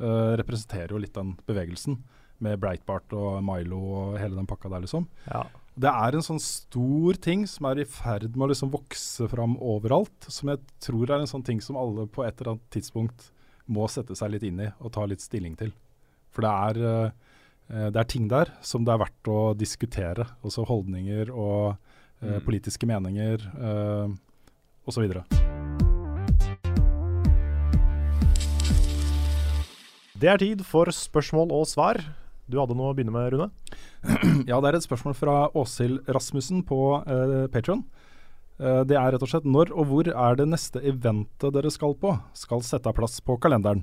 [0.00, 1.98] uh, representerer jo litt den bevegelsen.
[2.40, 5.06] Med Breitbart og Milo og hele den pakka der, liksom.
[5.30, 5.44] Ja.
[5.74, 9.56] Det er en sånn stor ting som er i ferd med å liksom vokse fram
[9.58, 10.28] overalt.
[10.30, 13.32] Som jeg tror er en sånn ting som alle på et eller annet tidspunkt
[13.66, 15.72] må sette seg litt inn i og ta litt stilling til.
[16.30, 17.10] For det er, eh,
[17.74, 20.28] eh, det er ting der som det er verdt å diskutere.
[20.46, 21.94] Også holdninger og eh,
[22.24, 22.40] Mm.
[22.44, 24.08] politiske meninger uh,
[24.88, 25.10] osv.
[30.14, 32.00] Det er tid for spørsmål og svar.
[32.50, 33.50] Du hadde noe å begynne med, Rune?
[34.50, 37.84] Ja, det er et spørsmål fra Åshild Rasmussen på uh, Patron.
[38.54, 42.12] det er rett og slett når og hvor er det neste eventet dere skal på?
[42.38, 43.82] Skal sette av plass på kalenderen.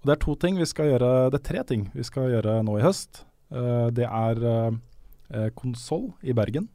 [0.00, 2.54] Og det er to ting vi skal gjøre, det er tre ting vi skal gjøre
[2.64, 3.26] nå i høst.
[3.52, 6.70] Eh, det er eh, konsoll i Bergen.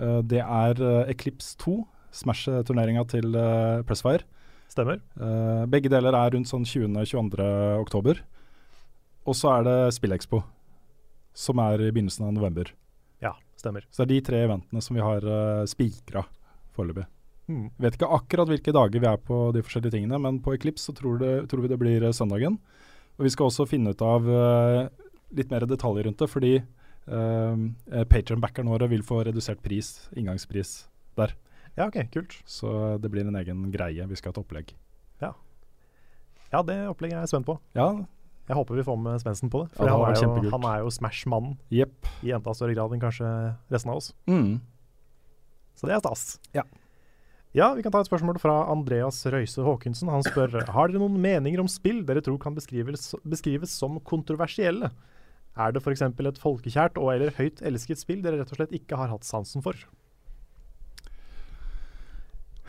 [0.00, 1.76] Eh, det er uh, Eclipse 2,
[2.20, 4.24] Smash-turneringa til uh, Pressfire.
[4.70, 5.00] Stemmer.
[5.18, 7.42] Eh, begge deler er rundt sånn 20.-22.
[7.82, 8.20] oktober.
[9.30, 10.42] Og så er det Spillekspo,
[11.38, 12.72] som er i begynnelsen av november.
[13.22, 13.84] Ja, stemmer.
[13.90, 16.24] Så det er de tre eventene som vi har uh, spikra
[16.74, 17.06] foreløpig.
[17.50, 17.68] Mm.
[17.82, 20.94] Vet ikke akkurat hvilke dager vi er på de forskjellige tingene, men på Eclipse så
[20.96, 22.58] tror, det, tror vi det blir eh, søndagen.
[23.18, 24.86] Og vi skal også finne ut av uh,
[25.36, 27.54] litt mer detaljer rundt det, fordi uh,
[28.10, 30.84] Patron-backerne våre vil få redusert pris, inngangspris,
[31.18, 31.34] der.
[31.76, 32.38] Ja, OK, kult.
[32.50, 34.06] Så det blir en egen greie.
[34.10, 34.74] Vi skal ha et opplegg.
[36.50, 37.54] Ja, det opplegget er jeg spent på.
[37.78, 37.92] Ja,
[38.50, 39.70] Jeg håper vi får med Svendsen på det.
[39.76, 42.08] Ja, For det han, er jo, han er jo Smash-mannen yep.
[42.26, 43.28] i enda større grad enn kanskje
[43.70, 44.10] resten av oss.
[44.26, 44.56] Mm.
[45.78, 46.24] Så det er stas.
[46.56, 46.64] Ja.
[47.54, 50.10] Ja, vi kan ta et spørsmål fra Andreas Røise Haakonsen.
[50.10, 54.90] Han spør har dere noen meninger om spill dere tror kan beskrives, beskrives som kontroversielle.
[55.58, 56.02] Er det f.eks.
[56.02, 59.62] et folkekjært og eller høyt elsket spill dere rett og slett ikke har hatt sansen
[59.66, 59.78] for?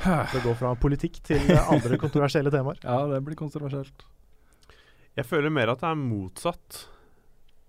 [0.34, 2.82] Det går fra politikk til andre kontroversielle temaer.
[2.82, 4.06] Ja, det blir kontroversielt.
[5.22, 6.86] Jeg føler mer at det er motsatt.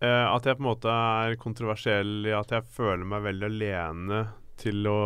[0.02, 4.22] Eh, at jeg på en måte er kontroversiell i at jeg føler meg veldig alene
[4.62, 5.00] til å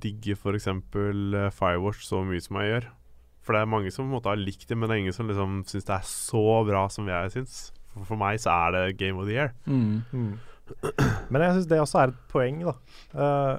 [0.00, 0.68] digge f.eks.
[0.68, 2.88] Uh, Firewatch så mye som jeg gjør.
[3.44, 5.16] For det er mange som på en måte har likt det, men det er ingen
[5.16, 7.60] som liksom syns det er så bra som jeg syns.
[7.92, 9.54] For, for meg så er det Game of the Year.
[9.64, 10.34] Mm.
[11.30, 12.74] Men jeg syns det også er et poeng, da.
[13.14, 13.54] Uh,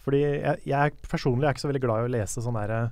[0.00, 2.90] fordi jeg, jeg, personlig er ikke så veldig glad i å lese sånne der,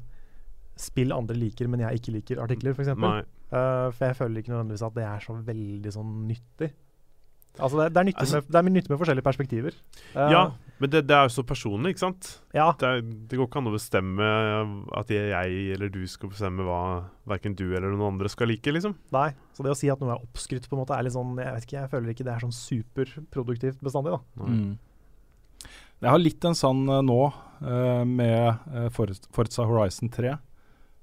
[0.79, 2.95] spill andre liker, men jeg ikke liker artikler, f.eks.
[3.49, 6.71] Uh, for jeg føler ikke nødvendigvis at det er så veldig sånn nyttig.
[7.59, 9.79] Altså det, det, er nyttig altså, med, det er nyttig med forskjellige perspektiver.
[10.13, 10.43] Uh, ja,
[10.79, 12.29] men det, det, er jo så personlig, ikke sant?
[12.55, 12.69] Ja.
[12.79, 12.91] Det,
[13.31, 14.29] det, går ikke an å bestemme
[15.01, 16.83] at jeg eller du skal bestemme hva
[17.29, 18.95] verken du eller noen andre skal like, liksom.
[19.17, 21.35] Nei, så det å si at noe er oppskrytt, på en måte er litt sånn
[21.41, 24.45] Jeg vet ikke, jeg føler ikke det er sånn superproduktivt bestandig, da.
[24.45, 24.77] Mm.
[25.99, 30.37] Jeg har litt en sånn uh, nå uh, med uh, Forza Horizon 3,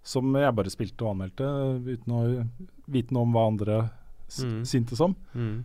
[0.05, 1.45] som jeg bare spilte og anmeldte
[1.85, 2.23] uten å
[2.91, 3.77] vite noe om hva andre
[4.29, 4.59] mm.
[4.69, 5.15] syntes om.
[5.33, 5.55] Mm.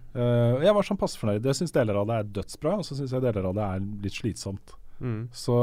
[0.65, 1.45] jeg var sånn passe fornøyd.
[1.45, 3.89] Jeg syns deler av det er dødsbra, og så syns jeg deler av det er
[4.07, 4.77] litt slitsomt.
[5.01, 5.21] Mm.
[5.33, 5.57] Så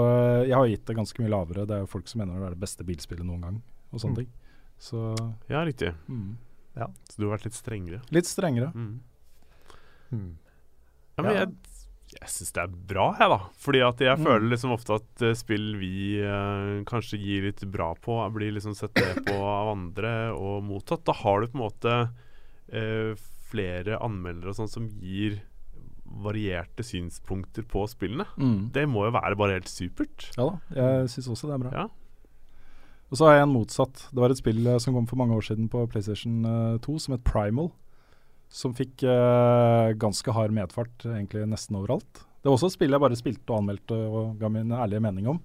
[0.45, 1.65] jeg har gitt det ganske mye lavere.
[1.69, 3.61] Det er jo folk som mener det er det beste bilspillet noen gang,
[3.91, 4.21] og sånne mm.
[4.21, 4.29] ting.
[4.77, 5.03] Så
[5.49, 5.93] Ja, riktig.
[6.07, 6.35] Mm.
[6.77, 6.91] Ja.
[7.09, 8.01] Så du har vært litt strengere?
[8.13, 8.69] Litt strengere.
[11.17, 11.49] Ja, men jeg
[12.17, 13.39] jeg syns det er bra, jeg, da.
[13.61, 14.27] Fordi at jeg mm.
[14.27, 18.75] føler liksom ofte at uh, spill vi uh, kanskje gir litt bra på, blir liksom
[18.77, 21.05] sett ned på av andre og mottatt.
[21.07, 25.39] Da har du på en måte uh, flere anmeldere og sånn som gir
[26.07, 28.25] varierte synspunkter på spillene.
[28.39, 28.69] Mm.
[28.75, 30.29] Det må jo være bare helt supert.
[30.39, 31.73] Ja da, jeg syns også det er bra.
[31.83, 31.87] Ja.
[33.07, 34.07] Og så har jeg en motsatt.
[34.11, 36.41] Det var et spill som kom for mange år siden på PlayStation
[36.83, 37.69] 2 som het Primal
[38.49, 42.23] som fikk uh, ganske hard medfart egentlig nesten overalt.
[42.41, 45.29] Det var også et spill jeg bare spilte og anmeldte og ga min ærlige mening
[45.33, 45.41] om,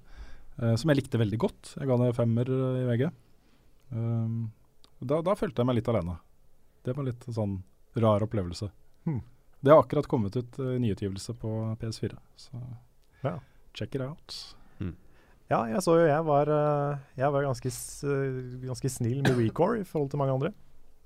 [0.60, 1.74] uh, som jeg likte veldig godt.
[1.80, 3.08] Jeg ga det femmer uh, i VG.
[3.92, 4.36] Um,
[5.02, 6.16] da, da, følte jeg meg litt alene.
[6.86, 7.58] Det var litt sånn
[7.98, 8.70] rar opplevelse.
[9.06, 9.20] Hmm.
[9.62, 12.62] Det har akkurat kommet ut uh, nyutgivelse på PS4, så
[13.26, 13.36] ja.
[13.74, 14.38] check it out.
[14.78, 14.94] Hmm.
[15.50, 16.48] Ja, jeg så jo jeg var,
[17.18, 17.70] jeg var ganske,
[18.62, 20.52] ganske snill med Recore i forhold til mange andre.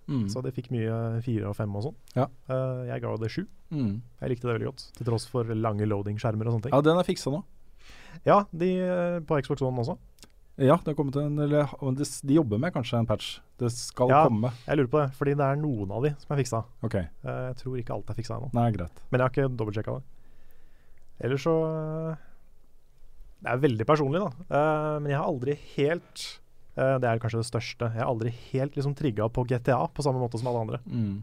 [0.06, 0.26] Mm.
[0.30, 1.96] Så det fikk mye fire og fem og sånn.
[2.14, 2.26] Ja.
[2.50, 3.42] Uh, jeg ga det sju.
[3.74, 3.94] Mm.
[4.22, 6.74] Jeg likte det veldig godt, til tross for lange loading-skjermer og sånne ting.
[6.76, 7.42] Ja, den er fiksa nå.
[8.26, 9.96] Ja, de uh, på Xbox One også.
[10.56, 13.34] Ja, det har kommet en, eller, de, jobber med kanskje en patch.
[13.60, 14.54] Det skal ja, komme.
[14.64, 16.62] Jeg lurer på det, fordi det er noen av de som er fiksa.
[16.86, 17.10] Okay.
[17.26, 18.52] Uh, jeg tror ikke alt er fiksa ennå.
[18.56, 19.04] Nei, greit.
[19.10, 20.08] Men jeg har ikke dobbeltsjekka det.
[21.26, 21.52] Ellers så
[23.40, 24.58] Det er veldig personlig, da.
[25.00, 26.24] men jeg har aldri helt
[26.76, 27.90] Uh, det er kanskje det største.
[27.94, 30.80] Jeg er aldri helt liksom trigga på GTA på samme måte som alle andre.
[30.86, 31.20] Mm.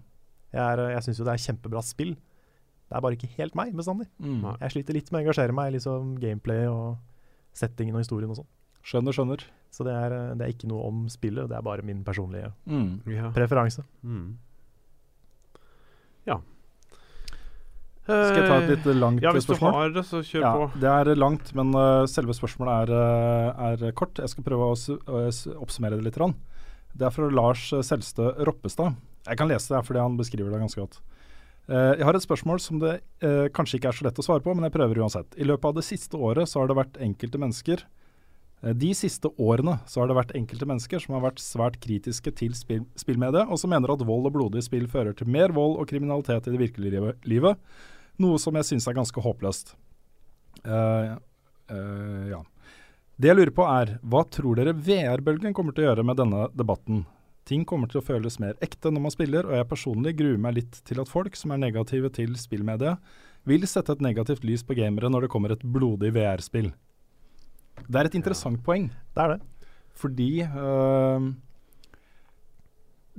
[0.53, 2.13] Jeg, er, jeg syns jo det er kjempebra spill.
[2.13, 4.09] Det er bare ikke helt meg bestandig.
[4.21, 4.43] Mm.
[4.61, 6.99] Jeg sliter litt med å engasjere meg i liksom gameplay og
[7.57, 8.49] settingen og historien og sånn.
[8.83, 9.45] Skjønner, skjønner.
[9.73, 13.31] Så det er, det er, ikke noe om spillet, det er bare min personlige mm.
[13.33, 13.81] preferanse.
[14.05, 14.35] Mm.
[16.29, 16.37] Ja.
[18.03, 19.23] Skal jeg ta et litt langt?
[19.23, 19.71] Ja, hvis spørsmål?
[19.71, 20.65] du har det, så kjør ja, på.
[20.81, 24.19] Det er langt, men uh, selve spørsmålet er, uh, er, kort.
[24.19, 24.75] Jeg skal prøve å
[25.63, 26.19] oppsummere det litt.
[26.93, 28.99] Det er fra Lars Selstø Roppestad.
[29.23, 30.99] Jeg kan lese det fordi han beskriver det ganske godt.
[31.71, 32.97] jeg har et spørsmål som det
[33.55, 35.37] kanskje ikke er så lett å svare på, men jeg prøver uansett.
[35.39, 37.85] I løpet av det siste året så har det vært enkelte mennesker
[38.63, 42.53] de siste årene så har det vært enkelte mennesker som har vært svært kritiske til
[42.55, 45.89] spill, spillmediet, og som mener at vold og blodige spill fører til mer vold og
[45.89, 47.59] kriminalitet i det virkelige livet,
[48.23, 49.73] noe som jeg syns er ganske håpløst.
[50.63, 51.17] Uh,
[51.73, 52.39] uh, ja.
[53.19, 56.47] Det jeg lurer på er, hva tror dere VR-bølgen kommer til å gjøre med denne
[56.55, 57.03] debatten?
[57.43, 60.55] Ting kommer til å føles mer ekte når man spiller, og jeg personlig gruer meg
[60.61, 63.03] litt til at folk som er negative til spillmediet,
[63.43, 66.71] vil sette et negativt lys på gamere når det kommer et blodig VR-spill.
[67.87, 68.65] Det er et interessant ja.
[68.65, 68.89] poeng.
[69.13, 69.39] Det er det.
[69.99, 71.27] Fordi øh,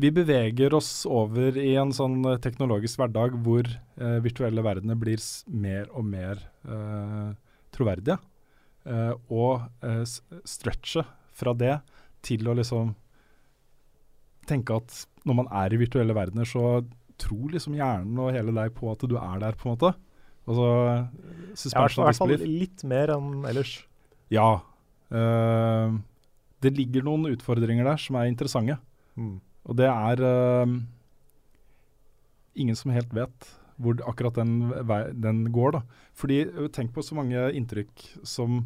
[0.02, 3.68] vi beveger oss over i en sånn eh, teknologisk hverdag hvor
[4.00, 7.30] uh, virtuelle verdener blir mer og mer uh,
[7.74, 8.18] troverdige.
[9.32, 9.62] Og
[10.44, 11.78] stretchet fra det
[12.26, 12.90] til å liksom
[14.44, 16.82] tenke at når man er i virtuelle verdener, så
[17.16, 19.94] tror liksom hjernen og hele deg på at du er der, på en måte.
[20.44, 20.68] Altså,
[21.72, 23.78] ja, I hvert fall litt mer enn ellers.
[24.34, 24.48] Ja.
[26.64, 28.78] det ligger noen utfordringer der som er interessante.
[29.14, 29.36] Mm.
[29.68, 30.72] Og det er uh,
[32.58, 34.72] ingen som helt vet hvor akkurat den,
[35.22, 35.72] den går.
[35.78, 35.82] da.
[36.14, 38.64] Fordi Tenk på så mange inntrykk som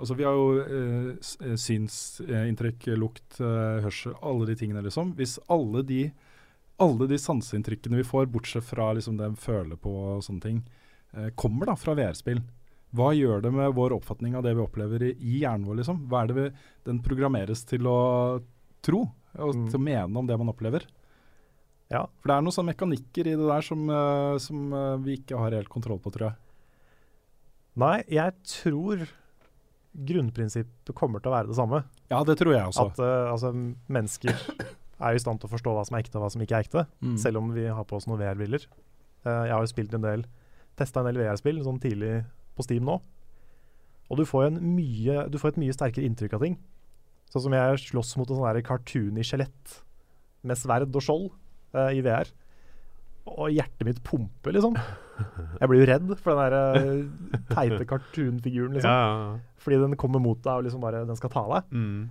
[0.00, 1.08] Altså Vi har jo eh,
[1.44, 5.10] eh, synsinntrykk, lukt, eh, hørsel, alle de tingene, liksom.
[5.18, 5.98] Hvis alle de,
[6.80, 10.62] alle de sanseinntrykkene vi får, bortsett fra liksom det vi føler på og sånne ting,
[11.12, 12.40] eh, kommer da fra VR-spill,
[12.96, 15.76] hva gjør det med vår oppfatning av det vi opplever i, i hjernen vår?
[15.82, 16.00] liksom?
[16.10, 16.46] Hva er det vi,
[16.88, 17.98] den programmeres til å
[18.82, 19.04] tro,
[19.38, 19.68] og Mm.
[19.70, 20.82] til å mene om det man opplever?
[21.90, 22.04] Ja.
[22.20, 25.38] For det er noen sånne mekanikker i det der som, eh, som eh, vi ikke
[25.38, 26.36] har helt kontroll på, tror jeg.
[27.76, 29.06] Nei, jeg tror
[29.94, 31.82] grunnprinsippet kommer til å være det samme.
[32.10, 32.88] Ja, det tror jeg også.
[32.92, 33.50] At uh, altså,
[33.90, 34.34] mennesker
[35.00, 36.66] er i stand til å forstå hva som er ekte og hva som ikke er
[36.66, 37.16] ekte, Mm.
[37.18, 38.66] selv om vi har på oss noen VR-briller.
[39.26, 40.24] Uh, jeg har jo spilt en del,
[40.78, 42.24] testa en del VR-spill sånn tidlig
[42.60, 43.00] på Steam nå.
[44.10, 46.58] Og du får, en mye, du får et mye sterkere inntrykk av ting.
[47.30, 49.76] Sånn som jeg slåss mot en sånn cartoony skjelett
[50.46, 51.28] med sverd og skjold
[51.78, 52.30] eh, i VR.
[53.30, 54.78] Og hjertet mitt pumper, liksom.
[55.60, 58.90] Jeg blir jo redd for den der eh, teite cartoon-figuren, liksom.
[58.90, 59.60] Ja, ja, ja.
[59.60, 61.70] Fordi den kommer mot deg og liksom bare den skal ta deg.
[61.70, 62.08] Mm.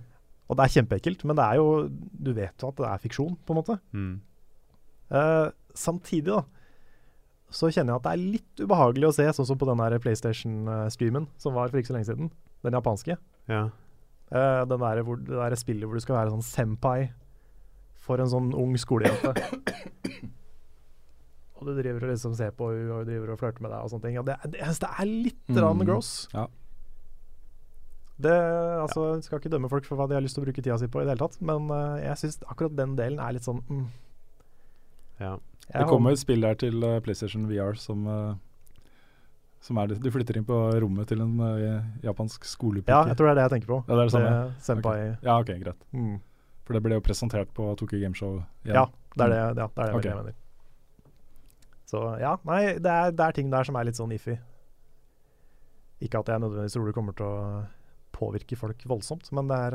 [0.50, 3.36] Og det er kjempeekkelt, men det er jo Du vet jo at det er fiksjon,
[3.44, 3.76] på en måte.
[3.92, 4.14] Mm.
[5.10, 6.44] Eh, samtidig, da,
[7.50, 9.98] så kjenner jeg at det er litt ubehagelig å se, sånn som på den der
[10.02, 12.30] PlayStation-streamen som var for ikke så lenge siden.
[12.64, 13.16] Den japanske.
[13.50, 13.64] Ja.
[14.30, 17.10] Uh, den der hvor, det der spillet hvor du skal være sånn senpai
[18.00, 19.34] for en sånn ung skolejente.
[21.58, 23.92] og du driver og liksom ser på henne og driver og flørter med deg og
[23.92, 24.20] sånne ting.
[24.22, 25.84] Og det, det, synes det er litt Mm.
[25.88, 26.12] gross.
[26.32, 26.46] Ja.
[28.20, 28.36] Det,
[28.84, 29.20] altså, ja.
[29.24, 31.00] Skal ikke dømme folk for hva de har lyst til å bruke tida si på,
[31.00, 33.86] i det hele tatt, men uh, jeg syns akkurat den delen er litt sånn mm.
[35.24, 35.38] ja.
[35.72, 38.34] Det kommer et spill der til eh, PlayStation VR som, eh,
[39.60, 40.00] som er det.
[40.02, 42.90] Du flytter inn på rommet til en eh, japansk skolepike.
[42.90, 43.78] Ja, jeg tror det er det jeg tenker på.
[43.86, 44.34] Ja, det er det samme.
[44.66, 44.96] senpai.
[45.22, 45.86] Ja, ok, greit.
[45.94, 46.16] Mm.
[46.66, 48.40] For det ble jo presentert på Tokyo Gameshow.
[48.64, 48.76] igjen.
[48.80, 50.10] Ja, det er det, ja, det, er det okay.
[50.10, 50.38] jeg mener.
[51.90, 54.36] Så ja, nei, det er, det er ting der som er litt sånn iffy.
[56.00, 57.64] Ikke at jeg nødvendigvis tror det kommer til å
[58.14, 59.74] påvirke folk voldsomt, men det er,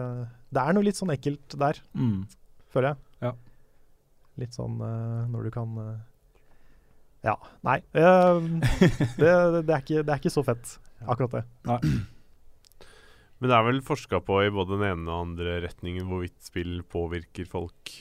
[0.54, 2.26] det er noe litt sånn ekkelt der, Mm.
[2.72, 2.98] føler jeg.
[3.28, 3.32] Ja.
[4.42, 6.00] Litt sånn eh, når du kan eh,
[7.26, 7.78] Ja, nei.
[7.94, 8.40] eh,
[9.18, 9.32] det,
[9.66, 10.76] det, er ikke, det er ikke så fett,
[11.08, 11.46] akkurat det.
[13.40, 16.78] Men det er vel forska på i både den ene og andre retningen hvorvidt spill
[16.88, 17.92] påvirker folk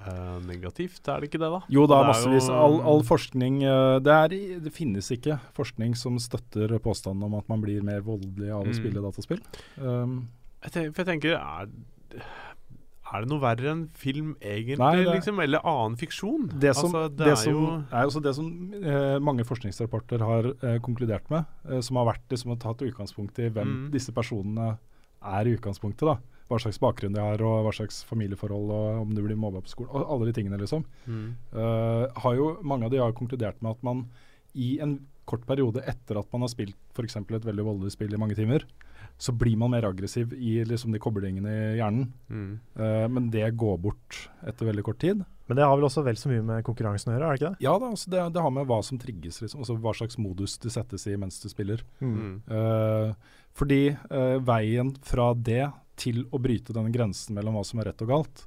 [0.00, 1.60] eh, negativt, er det ikke det, da?
[1.72, 2.48] Jo da, Det er massevis.
[2.48, 7.36] jo- All, all forskning eh, det, er, det finnes ikke forskning som støtter påstanden om
[7.40, 8.78] at man blir mer voldelig av å Mm.
[8.80, 9.42] spille dataspill.
[9.76, 10.16] Um,
[10.62, 11.68] Jeg tenker, for jeg tenker er,
[13.12, 14.78] er det noe verre enn film, egentlig?
[14.80, 16.48] Nei, det- liksom, eller annen fiksjon?
[16.58, 18.50] Det som, altså, det, det er som, jo er det som
[18.82, 23.48] eh, mange forskningsrapporter har eh, konkludert med, eh, som har vært liksom, tatt utgangspunkt i
[23.50, 23.90] hvem Mm.
[23.92, 24.78] disse personene
[25.22, 26.06] er i utgangspunktet.
[26.08, 26.16] da.
[26.50, 29.68] Hva slags bakgrunn de har, og hva slags familieforhold, og om du blir mobba på
[29.72, 29.90] skolen.
[29.94, 30.84] og Alle de tingene, liksom.
[31.06, 31.28] mm.
[31.54, 34.06] Eh, har jo, mange av de har konkludert med at man
[34.54, 37.16] i en kort periode etter at man har spilt f.eks.
[37.16, 38.64] et veldig voldelig spill i mange timer,
[39.22, 42.08] så blir man mer aggressiv i liksom, de koblingene i hjernen.
[42.32, 42.48] Mm.
[42.74, 45.20] Uh, men det går bort etter veldig kort tid.
[45.46, 47.52] Men det har vel også vel så mye med konkurransen å gjøre, er det ikke
[47.52, 47.62] det?
[47.66, 49.62] Ja da, altså det, det har med hva som trigges, liksom.
[49.62, 51.84] Altså hva slags modus det settes i mens du spiller.
[52.02, 52.40] Mm.
[52.50, 53.12] Uh,
[53.54, 55.68] fordi uh, veien fra det
[56.02, 58.44] til å bryte denne grensen mellom hva som er rett og galt,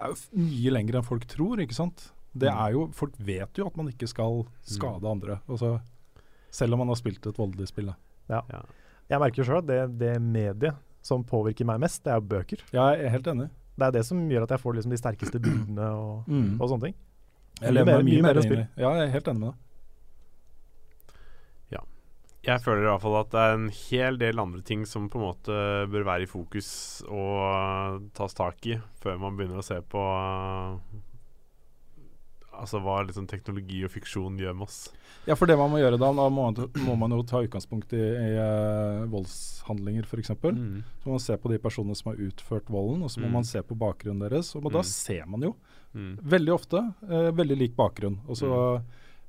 [0.00, 2.08] er jo mye lengre enn folk tror, ikke sant?
[2.36, 2.58] Det Mm.
[2.64, 5.74] er jo, Folk vet jo at man ikke skal skade andre, altså,
[6.52, 7.92] selv om man har spilt et voldelig spill.
[8.28, 8.42] da.
[9.10, 10.74] Jeg merker jo sjøl at det, det mediet
[11.06, 12.62] som påvirker meg mest, det er jo bøker.
[12.74, 13.50] Jeg er helt enig.
[13.78, 16.56] Det er det som gjør at jeg får liksom de sterkeste bildene og, Mm.
[16.60, 16.96] og sånne ting.
[17.60, 18.64] Jeg Mye lever mer- mye mye mer spill.
[18.76, 19.62] Ja, jeg er helt enig med deg.
[22.46, 25.18] Jeg føler i hvert fall at det er en hel del andre ting som på
[25.18, 25.54] en måte
[25.90, 26.68] bør være i fokus
[27.10, 30.76] og tas tak i før man begynner å se på uh,
[32.58, 34.88] Altså hva liksom teknologi og fiksjon gjør med oss.
[35.26, 37.92] Ja, for det man må gjøre da, da må, man, må man jo ta utgangspunkt
[37.92, 40.30] i, i eh, voldshandlinger, f.eks.
[40.42, 40.82] Mm.
[41.02, 43.32] Så må man se på de personene som har utført volden, og så må Mm.
[43.40, 44.54] man se på bakgrunnen deres.
[44.56, 44.84] Og da Mm.
[44.84, 45.54] ser man jo
[45.94, 46.18] Mm.
[46.22, 46.76] veldig ofte
[47.10, 48.18] eh, veldig lik bakgrunn.
[48.28, 48.82] Og så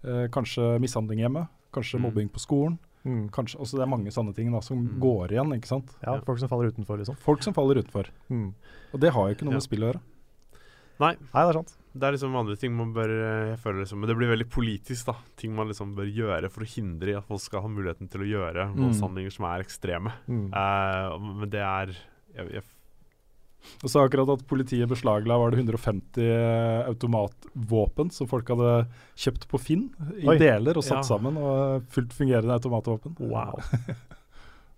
[0.04, 2.02] eh, kanskje mishandling hjemme, kanskje Mm.
[2.04, 2.78] mobbing på skolen.
[3.06, 3.30] Mm.
[3.32, 5.00] Kanskje, også det er mange sånne ting da, som Mm.
[5.00, 5.54] går igjen.
[5.56, 5.96] ikke sant?
[6.04, 6.22] Ja, Ja.
[6.22, 7.18] folk som faller utenfor, liksom.
[7.18, 8.06] Folk som faller utenfor.
[8.30, 8.54] Mm.
[8.94, 9.58] Og det har jo ikke noe Ja.
[9.58, 10.02] med spill å gjøre.
[11.00, 11.76] Nei, Nei, det er sant.
[12.00, 14.48] Det er liksom andre ting man bør uh, Jeg føler liksom Men det blir veldig
[14.54, 15.16] politisk, da.
[15.38, 18.30] Ting man liksom bør gjøre for å hindre at folk skal ha muligheten til å
[18.32, 18.80] gjøre Mm.
[18.86, 20.14] voldshandlinger som er ekstreme.
[20.30, 20.48] Mm.
[20.54, 21.94] Uh, men det er
[22.38, 22.64] jeg, jeg,
[23.84, 28.88] Og så akkurat at politiet beslagla var det 150 eh, automatvåpen som folk hadde
[29.18, 29.88] kjøpt på Finn
[30.22, 30.38] i Oi.
[30.40, 31.08] deler og satt Ja.
[31.18, 31.36] sammen.
[31.42, 33.18] Og fullt fungerende automatvåpen.
[33.20, 33.60] Wow.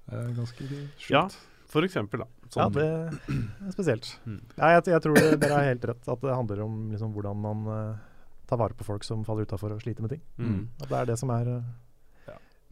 [0.09, 1.11] Eh, ganske sjukt.
[1.13, 1.27] Ja.
[1.69, 2.25] For eksempel, da.
[2.55, 2.77] Ja, Sånn.
[2.77, 4.13] det er spesielt.
[4.29, 4.39] Mm.
[4.55, 6.07] Ja, jeg, jeg tror det, dere har helt rett.
[6.09, 7.99] At det handler om liksom, hvordan man uh,
[8.49, 10.23] tar vare på folk som faller utafor og sliter med ting.
[10.37, 10.63] Mm.
[10.81, 11.67] At det er det som er uh,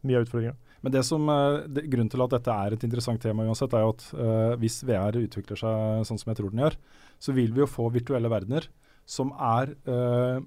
[0.06, 0.54] mye av utfordringa.
[0.80, 3.82] Men det som, eh, det, grunnen til at dette er et interessant tema uansett, er
[3.82, 6.76] jo at uh, hvis VR utvikler seg sånn som jeg tror den gjør,
[7.18, 8.68] så vil vi jo få virtuelle verdener
[9.08, 10.38] som er uh,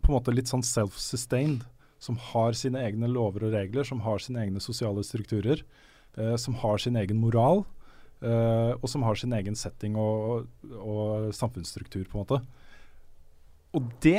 [0.00, 1.66] på en måte litt sånn self-sustained.
[2.00, 5.60] Som har sine egne lover og regler, som har sine egne sosiale strukturer.
[6.16, 7.62] Uh, som har sin egen moral,
[8.22, 12.40] eh, og som har sin egen setting og, og samfunnsstruktur, på en måte.
[13.76, 14.18] Og det,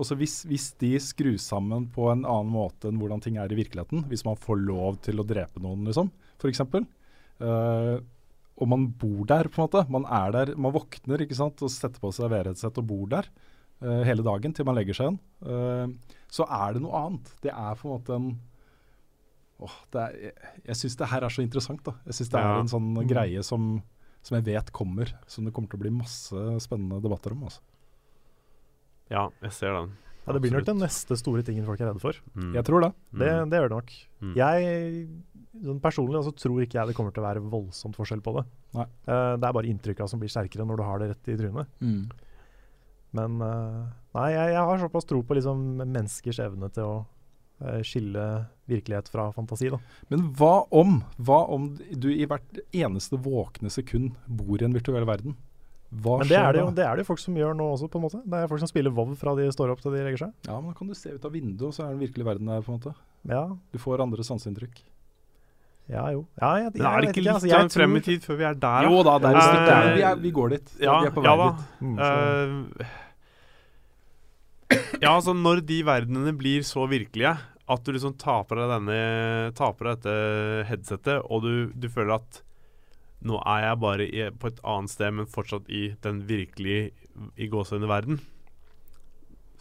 [0.00, 3.58] også hvis, hvis de skrus sammen på en annen måte enn hvordan ting er i
[3.58, 6.10] virkeligheten, hvis man får lov til å drepe noen, liksom,
[6.40, 8.00] f.eks., uh,
[8.54, 11.70] og man bor der, på en måte, man er der, man våkner ikke sant, og
[11.70, 13.30] setter på seg VR-headset og bor der
[13.82, 17.30] uh, hele dagen til man legger seg igjen, uh, så er det noe annet.
[17.46, 18.28] Det er på en måte en
[19.60, 20.34] åh, det er, Jeg,
[20.66, 21.82] jeg syns det her er så interessant.
[21.84, 21.92] da.
[22.06, 22.54] Jeg syns det Ja.
[22.56, 23.82] er en sånn greie som,
[24.22, 27.44] som jeg vet kommer, som det kommer til å bli masse spennende debatter om.
[27.44, 27.60] altså.
[29.10, 29.96] Ja, jeg ser den.
[30.26, 32.16] Ja, det blir nok den neste store tingen folk er redde for.
[32.34, 32.54] Mm.
[32.54, 32.92] Jeg tror det.
[33.12, 33.50] Det, Mm.
[33.50, 33.90] det gjør det nok.
[34.22, 34.34] Mm.
[34.34, 35.08] Jeg
[35.62, 38.44] sånn personlig altså, tror ikke jeg det kommer til å være voldsomt forskjell på det.
[38.74, 38.86] Nei.
[39.06, 41.66] Eh, det er bare inntrykka som blir sterkere når du har det rett i trynet.
[43.14, 43.86] Men uh,
[44.16, 47.06] nei, jeg, jeg har såpass tro på liksom, menneskers evne til å
[47.86, 48.24] skille
[48.68, 49.68] virkelighet fra fantasi.
[49.70, 49.78] Da.
[50.10, 55.04] Men hva om, hva om du i hvert eneste våkne sekund bor i en virtuell
[55.08, 55.36] verden?
[55.94, 57.86] Hva Men det er det, jo, det er det jo folk som gjør nå også,
[57.92, 58.18] på en måte.
[58.26, 60.32] Det er folk som spiller WoW fra de står opp til de legger seg.
[60.48, 62.50] Ja, men da kan du se ut av vinduet, og så er den virkelige verden
[62.50, 62.64] der.
[62.66, 62.94] på en måte.
[63.30, 64.82] Ja, Du får andre sanseinntrykk.
[65.92, 66.24] ja jo.
[66.40, 68.58] Ja, jeg, jeg, det er ikke litt altså, jeg frem i tid før vi er
[68.58, 68.88] der?
[68.88, 70.74] Jo da, der, er et Eh, vi, er, vi går dit.
[70.80, 71.64] Ja, vi er på vei ja dit.
[71.80, 73.00] Mm, Eh,
[75.02, 77.34] ja, altså når de verdenene blir så virkelige
[77.64, 78.96] at du liksom taper deg denne
[79.56, 82.42] Taper deg dette headsetet, og du, du føler at
[83.24, 86.90] nå er jeg bare i, på et annet sted, men fortsatt i den virkelige
[87.40, 88.18] i gåsehudene verden.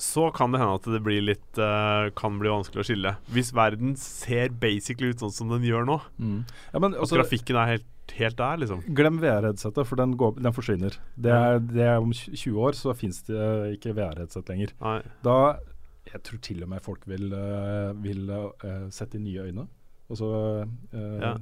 [0.04, 3.14] Så kan det hende at det blir litt uh, kan bli vanskelig å skille.
[3.32, 6.42] Hvis verden ser basically ut sånn som den gjør nå, Mm.
[6.74, 8.82] Ja, men altså, grafikken er helt, helt der, liksom.
[8.96, 10.98] Glem VR-headsetet, for den, går, den forsvinner.
[11.16, 14.74] Det er, det er Om 20 år så fins det ikke VR-headset lenger.
[14.82, 15.02] Nei.
[15.24, 15.58] Da
[16.12, 19.68] Jeg tror til og med folk vil, eh, vil eh, sette i nye øyne.
[20.10, 20.30] Og så
[20.68, 21.38] uh, Ja.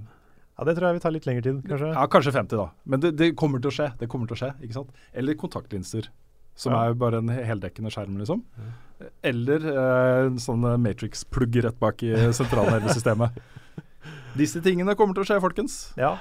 [0.60, 1.88] Ja, det tror jeg vil ta litt lengre tid, kanskje.
[1.96, 2.68] Ja, kanskje 50, da.
[2.86, 3.88] Men det, det kommer til å skje.
[3.98, 4.92] Det kommer til å skje, ikke sant?
[5.18, 6.10] Eller kontaktlinser,
[6.56, 6.84] som Ja.
[6.86, 8.44] er bare en heldekkende skjerm, liksom.
[9.26, 13.40] Eller eh, en sånn eh, Matrix-plugg rett bak i sentralnervesystemet.
[14.38, 15.80] Disse tingene kommer til å skje, folkens.
[15.98, 16.14] Ja.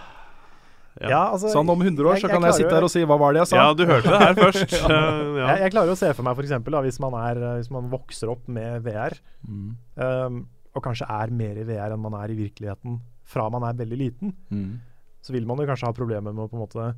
[1.00, 1.08] Ja.
[1.08, 3.00] Ja, altså, Sånn om 100 år jeg- så kan jeg jeg sitte her og si
[3.04, 3.56] 'hva var det jeg sa'?
[3.62, 4.72] Ja, du hørte det her først.
[4.90, 5.46] Ja.
[5.54, 8.28] Jeg, jeg klarer å se for meg for eksempel, hvis, man er, hvis man vokser
[8.30, 9.14] opp med VR,
[9.48, 9.76] Mm.
[9.96, 13.72] um, og kanskje er mer i VR enn man er i virkeligheten fra man er
[13.74, 14.78] veldig liten, Mm.
[15.22, 16.94] så vil man jo kanskje ha problemer med å på en måte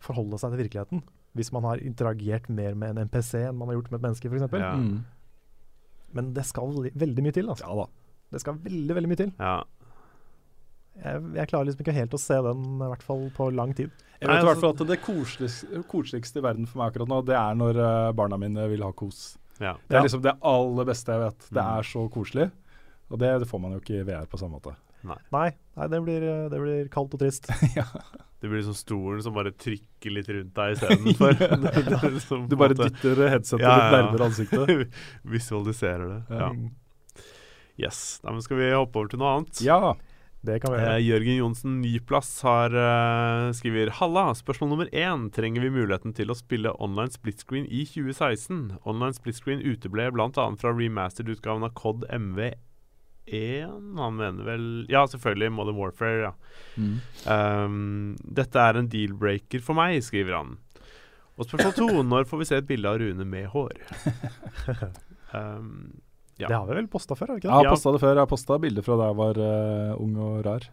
[0.00, 1.02] forholde seg til virkeligheten.
[1.36, 4.28] Hvis man har interagert mer med en MPC enn man har gjort med et menneske,
[4.28, 4.52] f.eks.
[4.52, 4.74] Ja.
[4.74, 5.04] Mm.
[6.12, 7.46] Men det skal veldig mye til.
[7.48, 7.62] Altså.
[7.68, 7.86] Ja da.
[8.32, 9.32] Det skal veldig veldig mye til.
[9.38, 9.62] Ja.
[11.02, 13.90] Jeg, jeg klarer liksom ikke helt å se den, i hvert fall på lang tid.
[14.20, 17.08] Jeg vet i hvert altså- fall at det koseligste, koseligste i verden for meg akkurat
[17.10, 19.36] nå, det er når eh, barna mine vil ha kos.
[19.58, 19.74] ja.
[19.88, 21.38] Det er liksom det aller beste jeg vet.
[21.50, 21.78] Det Mm.
[21.78, 22.50] er så koselig.
[23.10, 24.76] Og det, det får man jo ikke i VR på samme måte.
[25.04, 27.48] Nei, nei det, blir, eh, det blir kaldt og trist.
[28.42, 31.36] Det blir sånn stolen som bare trykker litt rundt deg istedenfor.
[31.38, 32.46] ja.
[32.50, 34.00] Du bare måte dytter headsetet Ja, litt ja, ja.
[34.02, 34.96] nærmere ansiktet.
[35.22, 36.22] Visualiserer det.
[36.34, 36.48] Ja.
[36.50, 37.22] Ja.
[37.78, 38.18] Yes.
[38.22, 39.60] Da skal vi hoppe over til noe annet?
[39.62, 39.94] Ja.
[40.42, 40.98] Det kan vi Eh.
[41.06, 45.30] Jørgen Johnsen Nyplass har eh, skriver Halla, spørsmål nummer én.
[45.30, 48.80] Trenger vi muligheten til å spille online split screen i 2016?
[48.82, 50.48] Online split screen uteble bl.a.
[50.58, 52.58] fra remastered-utgaven av COD MV1.
[54.02, 56.34] Han mener vel Ja, selvfølgelig Modern Warfare, ja.
[56.74, 56.98] Mm.
[57.22, 60.56] Um, dette er en deal-breaker for meg, skriver han.
[61.38, 62.02] Og spørsmål to.
[62.16, 63.78] Når får vi se et bilde av Rune med hår?
[65.32, 66.02] Um,
[66.40, 66.48] ja.
[66.48, 67.64] Det har vi vel posta før, ikke det?
[67.66, 68.14] Ja, posta det før.
[68.16, 70.68] Jeg har posta bilder fra da jeg var uh, ung og rar.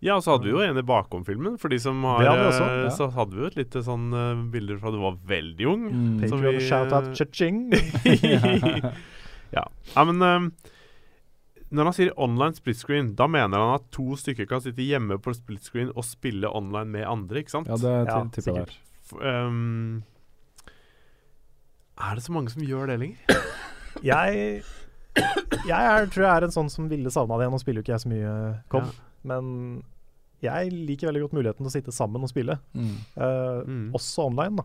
[0.00, 1.58] Ja, og så hadde vi jo en i bakom-filmen.
[1.60, 2.92] For de som har Det hadde også, eh, ja.
[2.96, 5.82] Så hadde vi jo et lite sånn uh, bilder fra du var veldig ung.
[5.92, 6.20] Mm.
[6.24, 7.66] vi, shout-out, eh, cha-ching.
[9.56, 9.64] ja.
[9.96, 10.70] ja, men uh,
[11.70, 15.20] når han sier online split screen, da mener han at to stykker kan sitte hjemme
[15.22, 17.68] på split screen og spille online med andre, ikke sant?
[17.70, 18.78] Ja, det Ja, ti- tipper jeg.
[19.10, 20.00] F- ehm,
[22.00, 23.44] er det så mange som gjør det lenger?
[24.06, 24.62] Jeg,
[25.16, 27.48] jeg er, tror jeg er en sånn som ville savna det.
[27.52, 28.34] Nå spiller jo ikke jeg så mye
[28.72, 29.08] COD, Ja.
[29.24, 29.82] men
[30.42, 32.58] jeg liker veldig godt muligheten til å sitte sammen og spille.
[32.74, 32.94] Mm.
[33.16, 33.90] Uh, Mm.
[33.94, 34.64] Også online, da.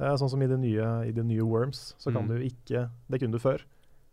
[0.00, 2.28] Uh, sånn som i det nye, i det nye Worms, så kan Mm.
[2.28, 3.60] du ikke, det kunne du før,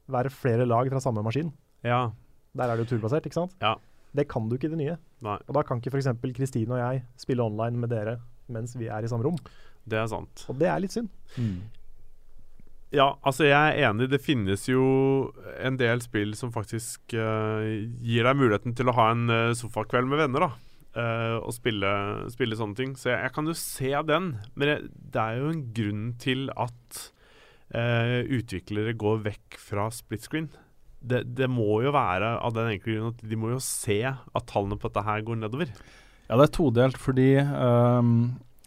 [0.10, 1.52] være flere lag fra samme maskin.
[1.84, 2.12] Ja.
[2.56, 3.54] Der er det jo turbasert, ikke sant?
[3.62, 3.76] Ja.
[4.16, 4.98] Det kan du ikke i det nye.
[5.22, 6.08] Nei, Og da kan ikke f.eks.
[6.34, 8.20] Kristine og jeg spille online med dere
[8.50, 9.36] mens vi er i samme rom.
[9.88, 10.45] det er sant.
[10.50, 11.10] Og det er litt synd.
[11.38, 11.62] Mm.
[12.96, 14.08] Ja, altså jeg er enig.
[14.12, 14.84] Det finnes jo
[15.60, 17.66] en del spill som faktisk uh,
[18.00, 20.54] gir deg muligheten til å ha en eh, sofakveld med venner, da.
[20.98, 21.90] Uh, og spille,
[22.34, 22.96] spille sånne ting.
[22.98, 24.32] Så jeg, jeg kan jo se den.
[24.56, 27.04] Men jeg, det er jo en grunn til at
[27.76, 30.50] uh, utviklere går vekk fra split screen.
[30.98, 34.48] Det, det må jo være av den enkle grunn at de må jo se at
[34.50, 35.76] tallene på dette her går nedover.
[36.28, 38.18] Ja, det er todelt, fordi ehm,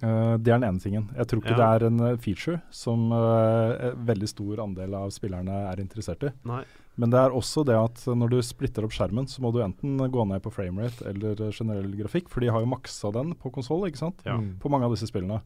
[0.03, 1.09] eh, det er den ene tingen.
[1.17, 1.61] Jeg tror ikke Ja.
[1.61, 6.23] det er en eh, feature som uh, en veldig stor andel av spillerne er interessert
[6.25, 6.33] i.
[6.45, 6.63] Nei.
[7.01, 9.97] Men det er også det at når du splitter opp skjermen, så må du enten
[10.11, 13.53] gå ned på framerate eller eh, generell grafikk, for de har jo maksa den på
[13.55, 14.21] konsoll, ikke sant?
[14.27, 14.37] Ja.
[14.37, 14.59] Mm.
[14.61, 15.41] På mange av disse spillene.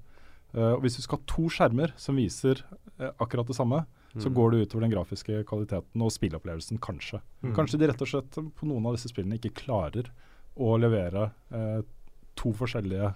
[0.54, 2.60] Uh, og hvis du skal ha to skjermer som viser
[2.98, 3.84] eh, akkurat det samme,
[4.14, 4.34] så Mm.
[4.34, 7.18] går det utover den grafiske kvaliteten og spilleopplevelsen, kanskje.
[7.42, 7.54] Mm.
[7.56, 10.06] Kanskje de rett og slett på noen av disse spillene ikke klarer
[10.54, 11.80] å levere eh,
[12.38, 13.08] to forskjellige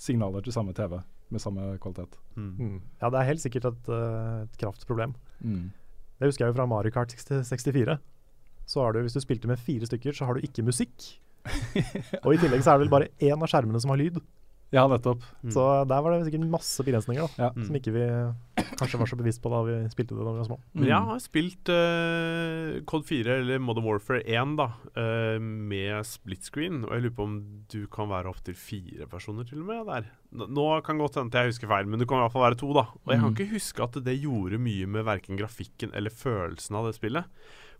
[0.00, 2.16] signaler til samme TV med samme kvalitet.
[2.34, 2.54] Mm.
[2.58, 2.78] Mm.
[3.02, 5.14] Ja, det er helt sikkert et, eh, et kraftproblem.
[6.20, 7.98] Det husker jeg jo fra Mario Kart 64.
[8.66, 11.20] Så har du, Hvis du spilte med fire stykker, så har du ikke musikk.
[12.24, 14.20] Og i tillegg så er det vel bare én av skjermene som har lyd.
[14.70, 15.24] Ja, nettopp.
[15.42, 15.50] Mm.
[15.50, 17.64] Så der var det sikkert masse begrensninger da, Ja.
[17.66, 18.04] som ikke vi
[18.78, 20.58] kanskje var så bevisst på da vi spilte det da vi var små.
[20.78, 26.46] Men jeg har spilt uh, Cod 4 eller Modern Warfare 1 da, uh, med split
[26.46, 26.84] screen.
[26.86, 27.34] Og jeg lurer på om
[27.72, 30.06] du kan være opptil fire personer til og med der.
[30.38, 32.70] Nå, kan godt hende jeg husker feil, men du kan i hvert fall være to.
[32.72, 33.36] da Og jeg kan Mm.
[33.36, 37.24] ikke huske at det gjorde mye med verken grafikken eller følelsen av det spillet.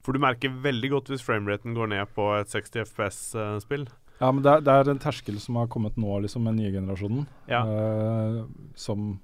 [0.03, 3.87] For du merker veldig godt hvis frameraten går ned på et 60 FPS-spill.
[4.21, 6.67] Ja, men det er, det er en terskel som har kommet nå, liksom, med den
[6.67, 7.27] nye generasjonen.
[7.49, 7.63] Ja.
[7.65, 8.43] Uh,
[8.77, 9.15] som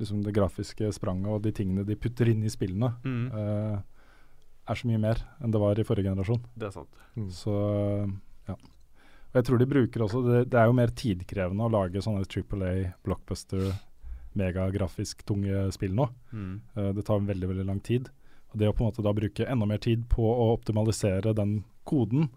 [0.00, 3.80] liksom det grafiske spranget og de tingene de putter inn i spillene, Mm, uh,
[4.70, 6.40] er så mye mer enn det var i forrige generasjon.
[6.56, 7.00] det er sant.
[7.34, 7.52] Så
[8.48, 8.54] ja.
[9.30, 12.24] Og jeg tror de bruker også Det, det er jo mer tidkrevende å lage sånne
[12.26, 13.72] Triple A, blockbuster,
[14.38, 16.08] megagrafisk tunge spill nå.
[16.32, 16.54] Mm.
[16.76, 18.08] Uh, det tar veldig veldig lang tid.
[18.52, 21.64] Og Det å på en måte da bruke enda mer tid på å optimalisere den
[21.84, 22.30] koden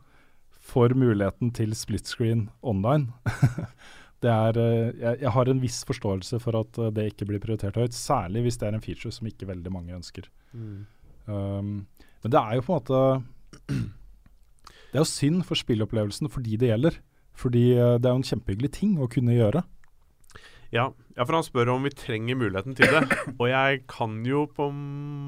[0.64, 3.12] for muligheten til split screen online
[4.24, 7.44] det er, eh, jeg, jeg har en viss forståelse for at eh, det ikke blir
[7.44, 10.30] prioritert høyt, særlig hvis det er en feature som ikke veldig mange ønsker.
[10.54, 10.86] Mm.
[11.28, 11.74] Um,
[12.24, 13.74] men det er jo på en måte
[14.94, 17.00] Det er jo synd for spillopplevelsen for de det gjelder.
[17.34, 19.64] Fordi eh, det er jo en kjempehyggelig ting å kunne gjøre.
[20.74, 23.04] Ja, ja, for han spør om vi trenger muligheten til det.
[23.40, 24.80] Og jeg kan jo på en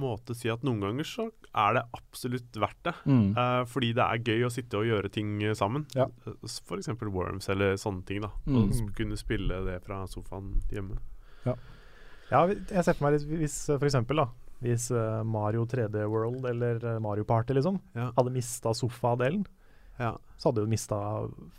[0.02, 2.94] måte si at noen ganger så er det absolutt verdt det.
[3.06, 5.86] Eh, fordi det er gøy å sitte og gjøre ting eh, sammen.
[5.96, 6.08] Ja.
[6.26, 6.34] For
[6.82, 6.90] f.eks.
[7.06, 8.24] Worms eller sånne ting.
[8.26, 8.58] da Mm.
[8.64, 10.98] Og kunne spille det fra sofaen hjemme.
[11.46, 11.54] Ja,
[12.32, 14.28] ja jeg ser for meg litt hvis eh, for eksempel da
[14.66, 18.10] Hvis eh, Mario 3D World eller eh, Mario Party liksom Ja.
[18.18, 19.46] hadde mista sofadelen,
[20.00, 20.16] Ja.
[20.38, 20.98] så hadde du mista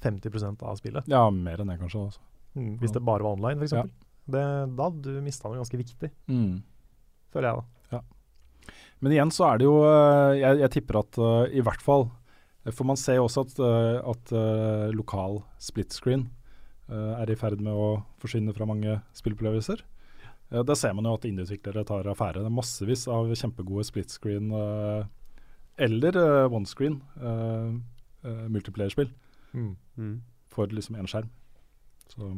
[0.02, 1.06] 50% av spillet.
[1.08, 2.08] Ja, mer enn det kanskje.
[2.10, 2.20] Også.
[2.56, 3.72] Mm, hvis det bare var online, f.eks.
[3.72, 3.92] eksempel
[4.32, 4.42] Det,
[4.76, 6.62] da hadde du mista noe ganske viktig, Mm.
[7.32, 7.64] føler jeg da.
[9.00, 12.06] Men igjen så er det jo eh, Jeg, jeg tipper at uh, i hvert fall
[12.64, 13.58] eh, For man ser jo også at,
[14.08, 16.24] at uh, lokal split screen
[16.88, 17.90] uh, er i ferd med å
[18.22, 19.82] forsvinne fra mange spillopplevelser.
[20.50, 22.40] Uh, da ser man jo at indieutviklere tar affære.
[22.40, 24.48] Det er massevis av kjempegode split screen
[25.76, 27.76] eller uh, one screen uh,
[28.48, 29.12] multiplayerspill
[29.56, 30.16] Mm.
[30.52, 31.28] for liksom én skjerm.
[32.12, 32.28] Så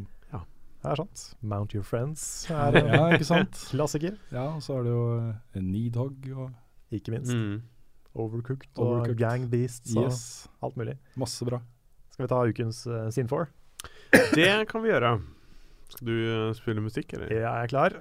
[0.78, 1.22] Det er sant.
[1.42, 3.56] Mount Your Friends er en Ja, ikke sant?
[3.72, 4.14] klassiker.
[4.32, 6.50] Ja, og så er det jo uh, Needhog og
[6.94, 7.34] Ikke minst.
[7.34, 7.62] Mm.
[8.18, 9.18] Overcooked og Overcooked.
[9.20, 10.48] Gang Beasts og Yes.
[10.62, 10.94] alt mulig.
[11.18, 11.58] Masse bra.
[12.14, 13.46] Skal vi ta ukens uh, Sin 4?
[14.34, 15.12] Det kan vi gjøre.
[15.92, 17.30] Skal du uh, spille musikk, eller?
[17.32, 17.98] Jeg er klar.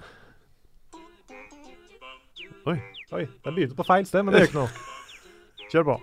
[2.67, 2.77] Oi.
[3.15, 5.67] Oi, Den begynte på feil sted, men det gjør ikke noe.
[5.71, 5.97] Kjør på.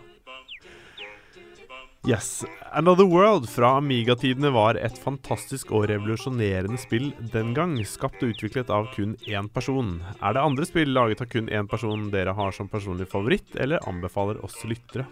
[2.07, 2.45] Yes.
[2.73, 8.69] Another World fra Amiga-tidene var et fantastisk og revolusjonerende spill den gang, skapt og utviklet
[8.69, 9.95] av kun én person.
[10.21, 13.81] Er det andre spill laget av kun én person dere har som personlig favoritt, eller
[13.89, 15.07] anbefaler oss lyttere?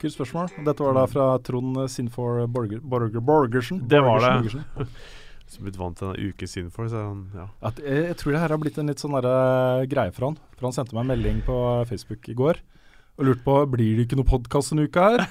[0.00, 0.54] Kult spørsmål.
[0.64, 3.84] Dette var da fra Trond Sinfor Borger, Borger, Borgersen.
[3.84, 4.34] Det var det.
[4.40, 4.94] Borgersen.
[5.52, 7.50] Som blitt vant til denne uken Sinfor, så han, ja.
[7.60, 10.40] At, jeg, jeg tror det her har blitt en litt sånn greie for han.
[10.56, 11.58] For han sendte meg en melding på
[11.92, 12.64] Facebook i går
[13.18, 15.22] og lurt på blir det ikke noe podkast en uke her.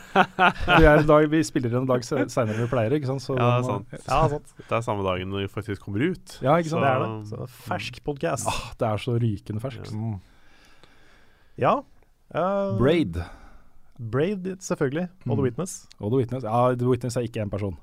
[0.79, 3.23] Vi, er dag, vi spiller en dag seinere senere enn vi pleier, ikke sant.
[3.25, 3.95] Så Ja, det er sant.
[4.07, 4.53] Ja, sant.
[4.61, 6.37] Det er samme dagen når vi faktisk kommer ut.
[6.45, 6.85] Ja, ikke sant.
[6.85, 7.11] Det er det.
[7.33, 8.47] Så fersk podkast.
[8.47, 9.91] Ah, det er så rykende ferskt.
[9.93, 10.19] Mm.
[11.59, 11.75] Ja.
[12.33, 13.19] uh, Braid
[13.99, 15.09] Braid, selvfølgelig.
[15.27, 15.43] Og The Mm.
[15.45, 15.73] Witness.
[15.99, 16.43] og The Witness.
[16.47, 17.75] Ja, The Witness er ikke én person.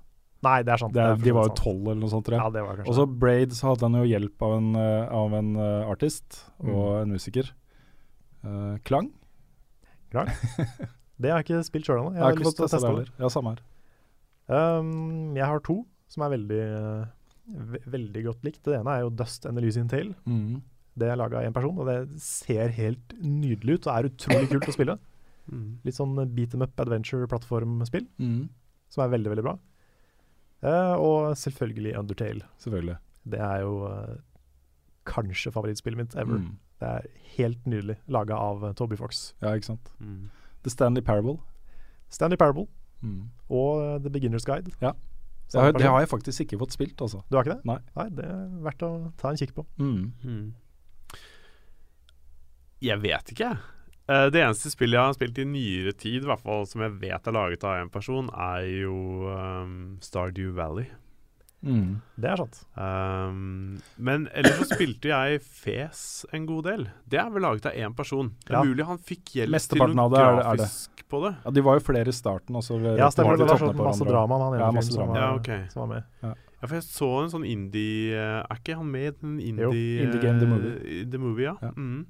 [0.43, 0.95] Nei, det er sant.
[0.97, 2.41] Det er, er de var jo tolv eller noe sånt, tror jeg.
[2.43, 5.09] Ja, det var kanskje Og så Braid så hadde han jo hjelp av en, eh,
[5.21, 7.03] av en eh, artist og Mm.
[7.03, 7.51] en musiker.
[8.43, 9.11] Uh, Klang?
[11.21, 12.13] Det har jeg ikke spilt sjøl ennå.
[12.15, 13.23] Jeg Jeg har ikke fått å testa det teste det.
[13.25, 13.61] Ja, samme her.
[14.81, 15.77] Um, jeg har to
[16.11, 16.63] som er veldig,
[17.71, 18.63] ve veldig godt likt.
[18.67, 20.15] Det ene er jo Dust and Elysian Tale.
[20.27, 20.63] Mm.
[20.99, 24.49] Det er laga av én person, og det ser helt nydelig ut og er utrolig
[24.55, 24.99] kult å spille.
[25.51, 25.81] Mm.
[25.83, 28.51] Litt sånn beat them up adventure-plattformspill, Mm.
[28.93, 29.55] som er veldig, veldig bra.
[30.63, 32.45] Uh, og selvfølgelig Undertale.
[32.63, 32.95] Selvfølgelig.
[33.35, 34.13] Det er jo uh,
[35.11, 36.39] kanskje favorittspillet mitt ever.
[36.39, 36.53] Mm.
[36.81, 37.07] Det er
[37.37, 39.35] helt nydelig, laga av eh, Toby Fox.
[39.43, 39.91] Ja, ikke sant.
[40.01, 40.31] Mm.
[40.65, 41.39] The Stanley Parable.
[42.11, 42.67] Stanley Parable
[43.03, 43.31] Mm.
[43.49, 44.73] og eh, The Beginner's Guide.
[44.83, 44.91] Ja.
[45.51, 47.23] Det har, det har jeg faktisk ikke fått spilt, altså.
[47.31, 47.65] Du har ikke det?
[47.67, 48.09] Nei.
[48.15, 49.65] det er verdt å ta en kikk på.
[49.81, 50.13] Mm.
[50.23, 50.53] Mm.
[52.81, 53.59] Jeg vet ikke, jeg.
[54.11, 56.97] Eh, Det eneste spillet jeg har spilt i nyere tid, i hvert fall som jeg
[57.03, 58.95] vet er laget av en person, er jo
[59.33, 59.75] um,
[60.05, 60.87] Stardew Valley.
[61.63, 62.01] Mm.
[62.17, 62.65] Det er sant.
[62.75, 66.87] Um, men ellers så spilte jeg Fes en god del.
[67.11, 68.31] Det er vel laget av én person.
[68.47, 68.65] Det er Ja.
[68.65, 70.59] mulig han fikk hjelp til noe det er det- er det.
[70.65, 71.37] grafisk på det.
[71.45, 72.81] Ja, de var jo flere i starten også.
[72.97, 73.37] Ja, stemmer.
[73.37, 75.13] Det, Det var sånn så masse drama med han Ja, masse som, drama.
[75.13, 75.69] var- Ja, okay.
[75.69, 76.05] som var med.
[76.23, 76.35] Ja,
[76.67, 80.21] for jeg så en sånn indie Er ikke han med i den indie Jo, Indie
[80.21, 81.11] Game The Movie.
[81.11, 81.57] The Movie, ja.
[81.63, 81.71] Ja.
[81.73, 82.07] Mm.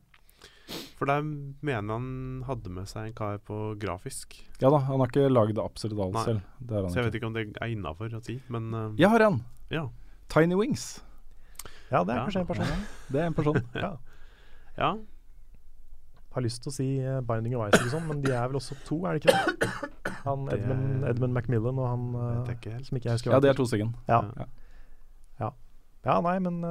[0.99, 2.09] For der mener han
[2.47, 4.37] hadde med seg en kar på grafisk.
[4.61, 6.41] Ja da, han har ikke laget absolutt alt selv.
[6.61, 7.07] Det er han Så jeg ikke.
[7.11, 9.41] vet ikke om det er innafor å si, men uh, Jeg har en.
[9.71, 9.87] ja.
[10.31, 11.03] Tiny Wings.
[11.91, 12.25] Ja, det er Ja.
[12.29, 12.85] kanskje en person.
[13.13, 13.57] Det er en person.
[13.75, 13.97] Ja.
[14.79, 14.91] ja.
[16.31, 18.61] Har lyst til å si uh, Binding of Ice, og sånn, men de er vel
[18.61, 19.81] også to, er det ikke det?
[20.23, 22.87] Han Edmund, Edmund Macmillan og han uh, jeg ikke helt.
[22.87, 23.91] som ikke jeg husker Ja, det er to stykker.
[24.07, 24.21] Ja.
[24.39, 24.47] Ja.
[25.41, 25.51] ja.
[26.07, 26.63] Ja, nei, men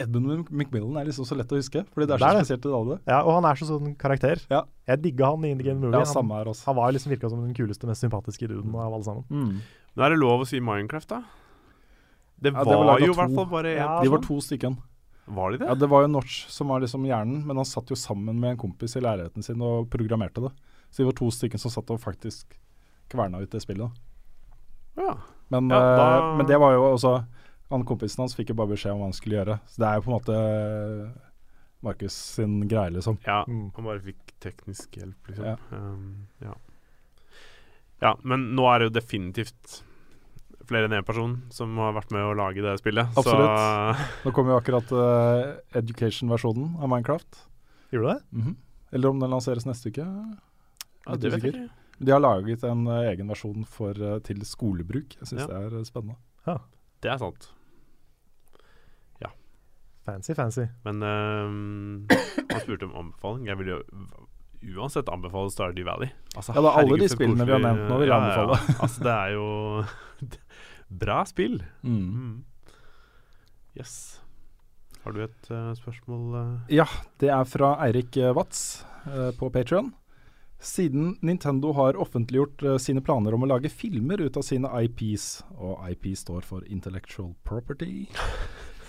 [0.00, 2.66] Edmund McMillan er liksom så lett å huske, fordi det er Det så er spesielt
[2.78, 2.98] alle.
[3.06, 4.40] Ja, og han er så sånn karakter.
[4.50, 4.62] Ja.
[4.86, 5.92] Jeg digga han i Indie Game Movie.
[5.98, 6.64] Ja, han, samme her også.
[6.66, 9.24] han var liksom virka som den kuleste, mest sympatiske duden av alle sammen.
[9.30, 9.60] Mm.
[9.96, 11.22] Men er det lov å si Minecraft, da?
[12.40, 14.36] Det Ja, var, det var jo i hvert fall bare én Ja, De var to
[14.40, 14.76] stykken.
[15.26, 15.66] Var de det?
[15.68, 18.50] Ja, Det var jo Notch som var liksom hjernen, men han satt jo sammen med
[18.54, 20.52] en kompis i leiligheten sin og programmerte det.
[20.90, 22.54] Så de var to stykker som satt og faktisk
[23.10, 23.90] kverna ut det spillet.
[24.96, 25.16] Ja.
[25.50, 27.24] Men, Ja, eh, da- men det var jo også
[27.70, 29.58] Han kompisen hans fikk jo bare beskjed om hva han skulle gjøre.
[29.68, 30.36] Så det er jo på en måte
[31.84, 33.18] Markus sin greie, liksom.
[33.26, 33.42] ja.
[33.48, 33.68] Mm.
[33.76, 35.44] Han bare fikk teknisk hjelp, liksom.
[35.46, 35.58] Ja.
[35.70, 36.54] Um, ja.
[38.02, 39.82] ja, men nå er det jo definitivt
[40.68, 43.14] flere enn én person som har vært med å lage det spillet.
[43.16, 44.02] Absolutt.
[44.26, 47.44] Nå kommer jo akkurat uh, education-versjonen av Minecraft.
[47.94, 48.42] Gjorde du det?
[48.42, 48.56] -hmm.
[48.92, 50.04] Eller om den lanseres neste uke.
[51.06, 51.68] Ja, det vet jeg ikke.
[51.98, 55.16] De har laget en uh, egen versjon for, uh, til skolebruk.
[55.20, 55.46] Jeg syns Ja.
[55.46, 56.16] det er spennende.
[56.46, 56.58] Ja.
[57.02, 57.52] Det er sant.
[60.08, 60.64] Fancy, fancy.
[60.88, 63.48] Men um, han spurte om anbefaling.
[63.50, 63.80] Jeg vil jo
[64.78, 66.08] uansett anbefale Stardew Valley.
[66.34, 68.58] Altså, Ja, da, alle herregud, de spillene vi har nevnt nå vil jeg anbefale.
[68.84, 70.32] altså, det er jo
[71.04, 71.60] bra spill.
[71.82, 72.00] Mm.
[72.08, 72.34] Mm.
[73.78, 73.94] Yes.
[75.04, 76.26] Har du et uh, spørsmål?
[76.34, 76.72] Uh?
[76.72, 76.88] Ja,
[77.20, 79.92] det er fra Eirik Watz uh, på Patrion.
[80.58, 85.44] Siden Nintendo har offentliggjort uh, sine planer om å lage filmer ut av sine IPs,
[85.54, 88.08] og IP står for Intellectual Property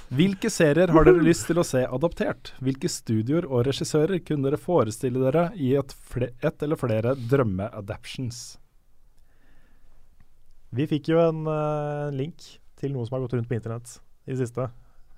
[0.10, 2.53] Hvilke serier har dere lyst til å se adaptert?
[2.66, 5.93] Hvilke studioer og regissører kunne dere forestille dere i et,
[6.41, 8.39] et eller flere drømme-adaptions?
[10.74, 12.41] Vi fikk jo en uh, link
[12.80, 14.70] til noe som har gått rundt på internett i det siste.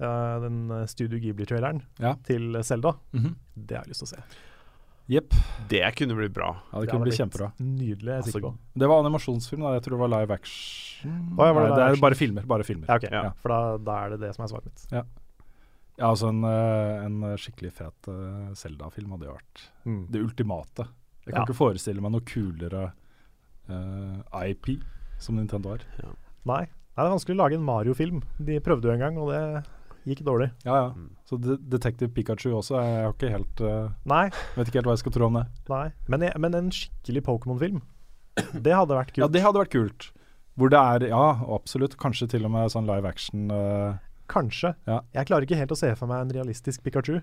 [0.01, 2.15] Uh, den eh, Studio Ghibli-traileren Ja.
[2.25, 2.95] til Selda.
[3.13, 3.35] Mhm.
[3.55, 4.23] Det har jeg lyst til å se.
[5.11, 5.33] Jepp.
[5.71, 6.49] Det kunne blitt bra.
[6.71, 7.49] Ja, det Det kunne blitt kjempebra.
[7.59, 8.51] Nydelig, jeg er sikker på.
[8.53, 9.73] Altså, Det var animasjonsfilm, da.
[9.75, 11.17] Jeg tror det var live action.
[11.37, 12.01] Oh, ja, var det Nei, live det er action?
[12.05, 12.45] bare filmer.
[12.47, 12.87] Bare filmer.
[12.87, 13.09] Ja, okay.
[13.11, 13.31] Ja.
[13.43, 13.59] For da,
[13.89, 14.85] da er det det som er svaret mitt.
[15.99, 20.05] Ja, altså en, eh, en skikkelig fet uh, Zelda-film hadde jo vært Mm.
[20.09, 20.87] det ultimate.
[21.25, 21.45] Jeg kan Ja.
[21.45, 22.93] ikke forestille meg noe kulere
[23.69, 24.79] uh, IP
[25.19, 25.83] som Nintendo har.
[26.45, 26.63] Nei.
[26.65, 28.23] Nei, det er vanskelig å lage en Mario-film.
[28.39, 29.65] De prøvde jo en gang, og det
[30.07, 30.49] gikk dårlig.
[30.65, 30.87] Ja, ja.
[30.95, 31.09] Mm.
[31.29, 32.77] Så De Detective Pikachu også.
[32.81, 34.25] Jeg har ikke helt uh, Nei,
[34.55, 35.45] vet ikke helt hva jeg skal tro om det.
[35.71, 35.87] nei.
[36.11, 37.83] Men, jeg, men en skikkelig Pokémon-film,
[38.65, 39.23] det hadde vært kult.
[39.25, 40.09] Ja, det hadde vært kult.
[40.59, 41.25] Hvor det er, ja,
[41.55, 41.95] absolutt.
[41.99, 43.51] Kanskje til og med sånn live action.
[43.51, 43.99] Uh,
[44.31, 44.73] Kanskje.
[44.87, 45.01] Ja.
[45.15, 47.21] Jeg klarer ikke helt å se for meg en realistisk Pikachu.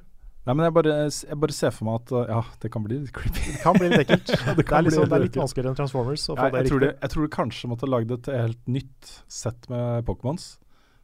[0.48, 3.12] Nei, men jeg bare, jeg bare ser for meg at Ja, det kan bli litt
[3.12, 3.42] creepy.
[3.50, 4.30] Det kan bli litt ekkelt.
[4.32, 6.62] det, det, er bli liksom, det er litt vanskeligere enn Transformers å få Ja, det
[6.62, 6.94] jeg, tror riktig.
[6.94, 10.46] det, jeg tror du kanskje måtte lagd et helt nytt sett med Pokémons.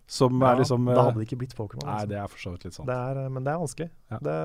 [0.06, 1.86] Som Ja, er liksom da eh, hadde det ikke blitt Pokémon.
[1.86, 2.08] Nei, Altså.
[2.08, 2.86] det er for så vidt litt sånn.
[2.86, 3.90] Det er, men det er vanskelig.
[4.10, 4.18] Ja.
[4.18, 4.36] Det,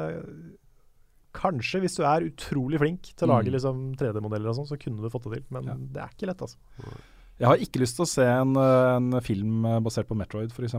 [1.40, 3.54] kanskje hvis du er utrolig flink til å lage Mm.
[3.54, 5.44] liksom 3D-modeller og sånn, så kunne du fått det til.
[5.52, 5.74] Men Ja.
[5.76, 6.58] det er ikke lett, altså.
[7.40, 10.52] Jeg har ikke lyst til å se en, eh, en film eh, basert på Metroid,
[10.52, 10.74] f.eks.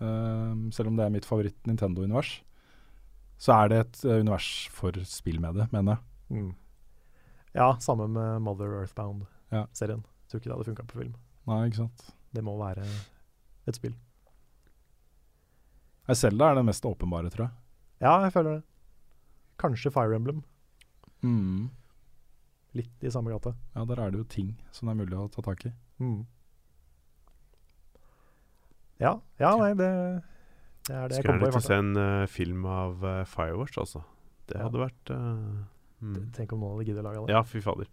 [0.00, 2.40] Um, selv om det er mitt favoritt-Nintendo-univers.
[3.38, 5.98] Så er det et eh, univers for spill med det, mener
[6.30, 6.38] jeg.
[6.38, 6.54] Mm.
[7.54, 10.02] Ja, samme med Mother Earthbound-serien.
[10.02, 10.26] Ja.
[10.28, 11.14] Tror ikke det hadde funka på film.
[11.46, 12.12] Nei, ikke sant.
[12.32, 12.82] Det må være
[13.68, 13.94] et spill.
[16.08, 17.54] Nei, Zelda er det mest åpenbare, tror jeg.
[18.02, 18.62] Ja, jeg føler det.
[19.62, 20.42] Kanskje Fire Emblem.
[21.22, 21.68] Mm.
[22.74, 23.52] Litt i samme gate.
[23.76, 25.72] Ja, der er det jo ting som det er mulig å ta tak i.
[26.02, 26.22] Mm.
[29.02, 29.90] Ja, ja, nei, det
[30.86, 33.78] Det er det jeg kommer på i gjerne se en uh, film av uh, Firewatch,
[33.78, 34.02] altså.
[34.50, 34.64] Det Ja.
[34.66, 35.62] hadde vært uh,
[36.02, 36.32] mm.
[36.34, 37.34] Tenk om noen hadde giddet å lage det.
[37.34, 37.86] Ja, fy fader.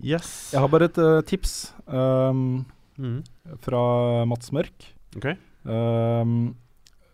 [0.00, 0.52] Yes.
[0.52, 0.98] Jeg har bare et
[1.28, 2.64] tips um,
[2.96, 3.20] Mm.
[3.60, 3.80] fra
[4.28, 4.88] Mats Mørk.
[5.16, 5.36] Okay.
[5.64, 6.56] Um,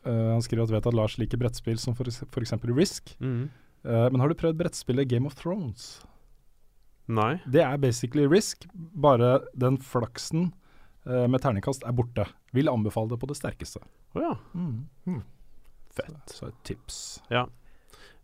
[0.04, 2.54] eh, han skriver at vet at Lars liker brettspill som f.eks.
[2.70, 3.14] Risk.
[3.20, 3.50] Mm.
[3.82, 6.02] Uh, men har du prøvd brettspillet Game of Thrones?
[7.10, 7.40] Nei.
[7.50, 10.52] Det er basically Risk, bare den flaksen
[11.08, 12.28] uh, med terningkast er borte.
[12.54, 13.82] Vil anbefale det på det sterkeste.
[14.14, 14.34] Å ja.
[14.54, 15.22] Mm.
[15.92, 16.14] Fett.
[16.30, 16.98] Så, så et tips.
[17.32, 17.46] Jeg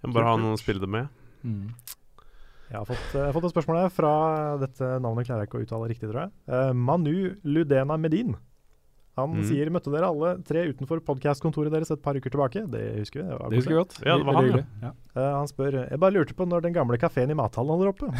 [0.06, 1.10] må bare ha noen å spille det med.
[2.68, 4.10] Jeg har fått, jeg har fått et spørsmål her fra
[4.60, 6.32] dette navnet klarer jeg ikke å uttale riktig, tror jeg.
[6.52, 7.14] Uh, Manu
[7.48, 8.34] Ludena Medin.
[9.18, 9.42] Han Mm.
[9.48, 12.60] sier møtte dere alle tre utenfor podkastkontoret deres et par uker tilbake.
[12.70, 13.26] Det husker vi.
[13.26, 13.96] Det var Det husker vi godt.
[14.06, 14.46] Ja, det var han,
[14.84, 14.90] ja.
[14.92, 17.88] Uh, Eh, han spør Jeg bare lurte på når den gamle kafeen i mathallen holder
[17.90, 18.06] oppe.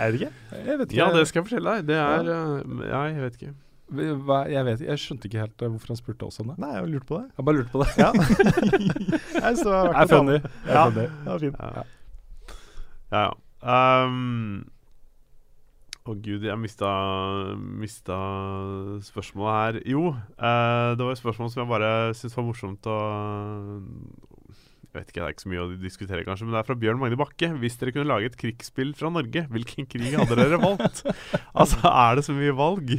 [0.00, 0.32] er det ikke?
[0.64, 0.96] Jeg vet ikke.
[0.96, 1.84] Ja, det skal jeg fortelle deg.
[1.90, 3.52] Det er eh, Ja, jeg vet ikke.
[3.88, 6.58] Hva, jeg, vet, jeg skjønte ikke helt eh, hvorfor han spurte oss om det.
[6.60, 7.28] Nei, jeg lurte på det.
[7.38, 7.92] Jeg bare lurte på det.
[7.96, 8.10] Ja.
[9.48, 10.40] jeg så, Det er funny.
[10.44, 11.62] Det er Ja, det var fint.
[11.62, 11.84] Ja, ja.
[13.16, 13.28] ja.
[13.64, 14.66] Um,
[16.04, 16.90] Å gud, jeg mista,
[17.56, 18.18] mista
[19.06, 19.78] spørsmålet her.
[19.88, 22.98] Jo, uh, det var et spørsmål som jeg bare syntes var morsomt å
[24.88, 26.76] Jeg vet ikke, Det er ikke så mye å diskutere, kanskje, men det er fra
[26.84, 27.54] Bjørn Magne Bakke.
[27.64, 31.06] Hvis dere kunne lage et krigsspill fra Norge, hvilken krig hadde dere valgt?
[31.60, 32.98] altså, er det så mye valg?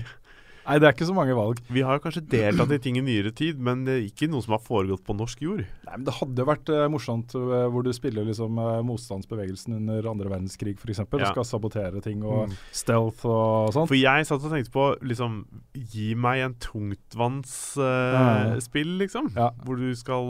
[0.67, 1.57] Nei, det er ikke så mange valg.
[1.73, 4.53] Vi har kanskje deltatt i ting i nyere tid, men det er ikke noe som
[4.53, 5.63] har foregått på norsk jord.
[5.87, 9.99] Nei, men Det hadde vært uh, morsomt uh, hvor du spiller liksom uh, motstandsbevegelsen under
[10.11, 10.99] andre verdenskrig f.eks.
[11.01, 11.05] Ja.
[11.09, 12.53] og skal sabotere ting og Mm.
[12.71, 13.87] stealth og sånt.
[13.89, 15.45] For jeg satt og tenkte på liksom
[15.89, 19.31] Gi meg en tungtvannsspill, liksom.
[19.35, 19.49] Ja.
[19.65, 20.25] Hvor du skal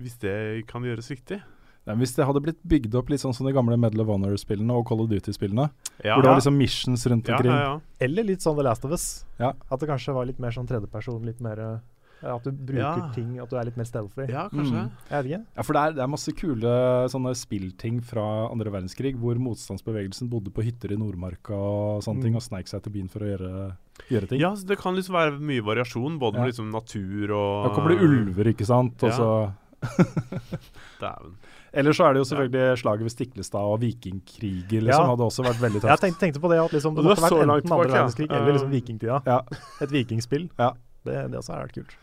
[0.00, 1.38] Hvis det kan gjøres riktig.
[1.86, 4.86] Hvis det hadde blitt bygd opp litt sånn som de gamle Medal of Honor-spillene og
[4.86, 5.70] Call of Duty-spillene,
[6.04, 7.80] Ja, hvor det var liksom missions rundt ja, omkring ja, ja.
[8.00, 9.24] Eller litt sånn The Last of Us.
[9.40, 9.52] Ja.
[9.70, 11.78] At det kanskje var litt mer sånn tredjeperson, litt mer eh,
[12.22, 13.10] At du bruker Ja.
[13.14, 14.28] ting, at du er litt mer stealthy.
[14.28, 14.90] ja, kanskje Mm.
[14.90, 14.92] det.
[15.10, 15.46] Jeg vet ikke.
[15.56, 20.28] Ja, for det er, det er masse kule sånne spillting fra andre verdenskrig, hvor motstandsbevegelsen
[20.28, 22.22] bodde på hytter i Nordmarka og sånne Mm.
[22.22, 23.76] ting, og sneik seg til byen for å gjøre,
[24.10, 24.38] gjøre ting.
[24.40, 26.40] Ja, så Det kan liksom være mye variasjon, både Ja.
[26.44, 29.02] med liksom natur og Da kommer det ulver, ikke sant.
[29.02, 29.16] Og Ja.
[29.16, 29.52] så
[31.00, 31.34] Dæven.
[31.72, 35.04] Eller så er det jo selvfølgelig slaget ved Stiklestad og vikingkrigen liksom.
[35.04, 35.10] Ja.
[35.12, 36.02] Hadde også vært veldig Jeg tøft.
[36.02, 37.92] tenkte, tenkte på det at liksom, det måtte var vært enten andre bak, ja.
[37.94, 39.20] verdenskrig eller liksom vikingtida.
[39.26, 39.38] Ja.
[39.86, 40.48] Et vikingspill.
[40.58, 40.72] Ja.
[41.06, 41.96] Det, det også har vært kult.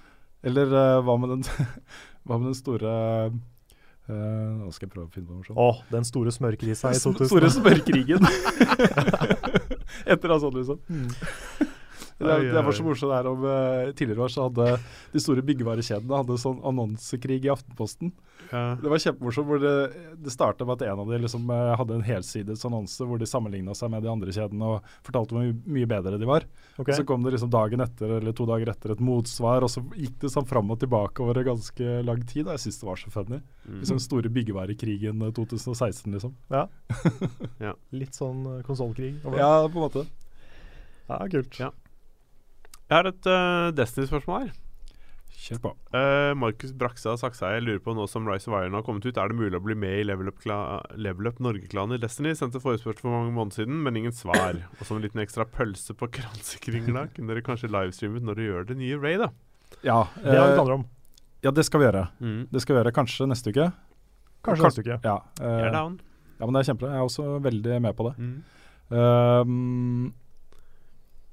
[0.47, 1.45] Eller uh, hva, med den,
[2.27, 2.91] hva med den store
[3.27, 3.37] uh,
[4.07, 5.59] Nå skal jeg prøve å finne på noe sånt.
[5.59, 7.17] Å, den store smørkrisa i 2000.
[7.19, 8.29] Den Store smørkrigen.
[10.15, 10.79] Etter sånn, liksom.
[12.17, 14.79] Det, det var så morsomt her om uh, Tidligere år så hadde
[15.13, 18.09] de store byggevarekjedene hadde sånn annonsekrig i Aftenposten.
[18.49, 18.77] Ja.
[18.81, 19.47] Det var kjempemorsomt.
[19.47, 19.73] hvor Det,
[20.23, 23.27] det starta med at en av de liksom eh, hadde en helsides annonse hvor de
[23.29, 26.47] sammenligna seg med de andre kjedene og fortalte hvor mye, mye bedre de var.
[26.77, 26.95] Okay.
[26.97, 30.19] Så kom det liksom dagen etter eller to dager etter et motsvar, og så gikk
[30.23, 32.47] det sånn fram og tilbake over ganske lang tid.
[32.47, 33.41] Og jeg syns det var så funny.
[33.67, 33.81] Mm.
[33.81, 36.37] Liksom store byggevarekrigen eh, 2016, liksom.
[37.67, 37.73] Ja.
[37.93, 39.17] Litt sånn konsollkrig.
[39.37, 40.07] Ja, på en måte.
[41.09, 41.59] ja, kult.
[41.59, 41.71] Ja.
[42.87, 44.55] Jeg har et uh, Destiny-spørsmål her.
[45.37, 45.69] Kjør på.
[45.93, 49.29] Uh, Markus Brakstad Sakseie lurer på nå som Rise of Iron har kommet ut, er
[49.31, 50.39] det mulig å bli med i Level Up,
[50.97, 52.33] Level Up Norge-klanen i Destiny?
[52.35, 54.59] Sendte forespørsel for mange måneder siden, men ingen svar.
[54.79, 58.69] Og som en liten ekstra pølse på kransekringla, kunne dere kanskje livestreamet når dere gjør
[58.71, 59.29] det nye Ray, da?
[59.83, 60.85] Ja, Det har vi eh, planer om.
[61.45, 62.05] ja, det skal vi gjøre.
[62.23, 62.39] Mm.
[62.55, 63.69] Det skal vi gjøre kanskje neste uke.
[64.47, 64.99] Kanskje Kan- neste uke.
[65.03, 65.99] Ja, uh, Jeg er down.
[66.39, 66.93] ja, men det er kjempebra.
[66.95, 68.15] Jeg er også veldig med på det.
[68.17, 68.37] Mm.
[68.97, 70.13] Ehm,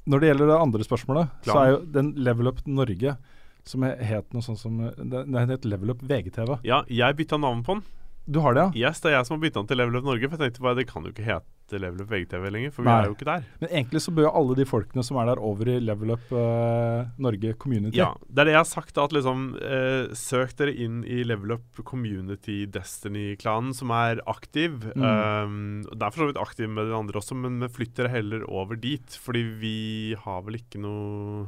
[0.07, 3.17] når det gjelder det andre spørsmålet, så er jo den Level Up Norge
[3.65, 6.59] som he- het noe sånt som Den den het Level Up VGTV.
[6.65, 7.83] Ja, jeg bytta navn på den.
[8.25, 8.89] Du har det, ja?
[8.89, 10.65] Yes, det er jeg som har bytta den til Level Up Norge, for jeg tenkte
[10.65, 12.94] bare det kan jo ikke hete Level Up VGTV lenger, for vi Nei.
[13.03, 13.49] er jo ikke der.
[13.61, 16.32] Men egentlig så bør jo alle de folkene som er der, over i Level Up
[16.32, 17.99] uh, Norge Community.
[18.01, 21.57] Ja, det er det jeg har sagt, at liksom uh, Søk dere inn i Level
[21.59, 24.81] Up Community Destiny-klanen, som er aktiv.
[24.94, 25.05] Mm.
[25.05, 25.59] Um,
[25.90, 28.81] det er for så vidt aktiv med de andre også, men vi flytter heller over
[28.81, 29.20] dit.
[29.20, 29.77] Fordi vi
[30.24, 31.44] har vel ikke noe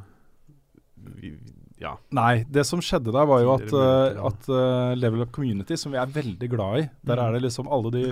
[1.16, 1.32] vi,
[1.78, 1.90] Ja.
[2.10, 4.26] Nei, det som skjedde der, var jo at, eh, ja.
[4.30, 7.24] at uh, Level Up Community, som vi er veldig glad i, der Mm.
[7.26, 8.04] er det liksom alle de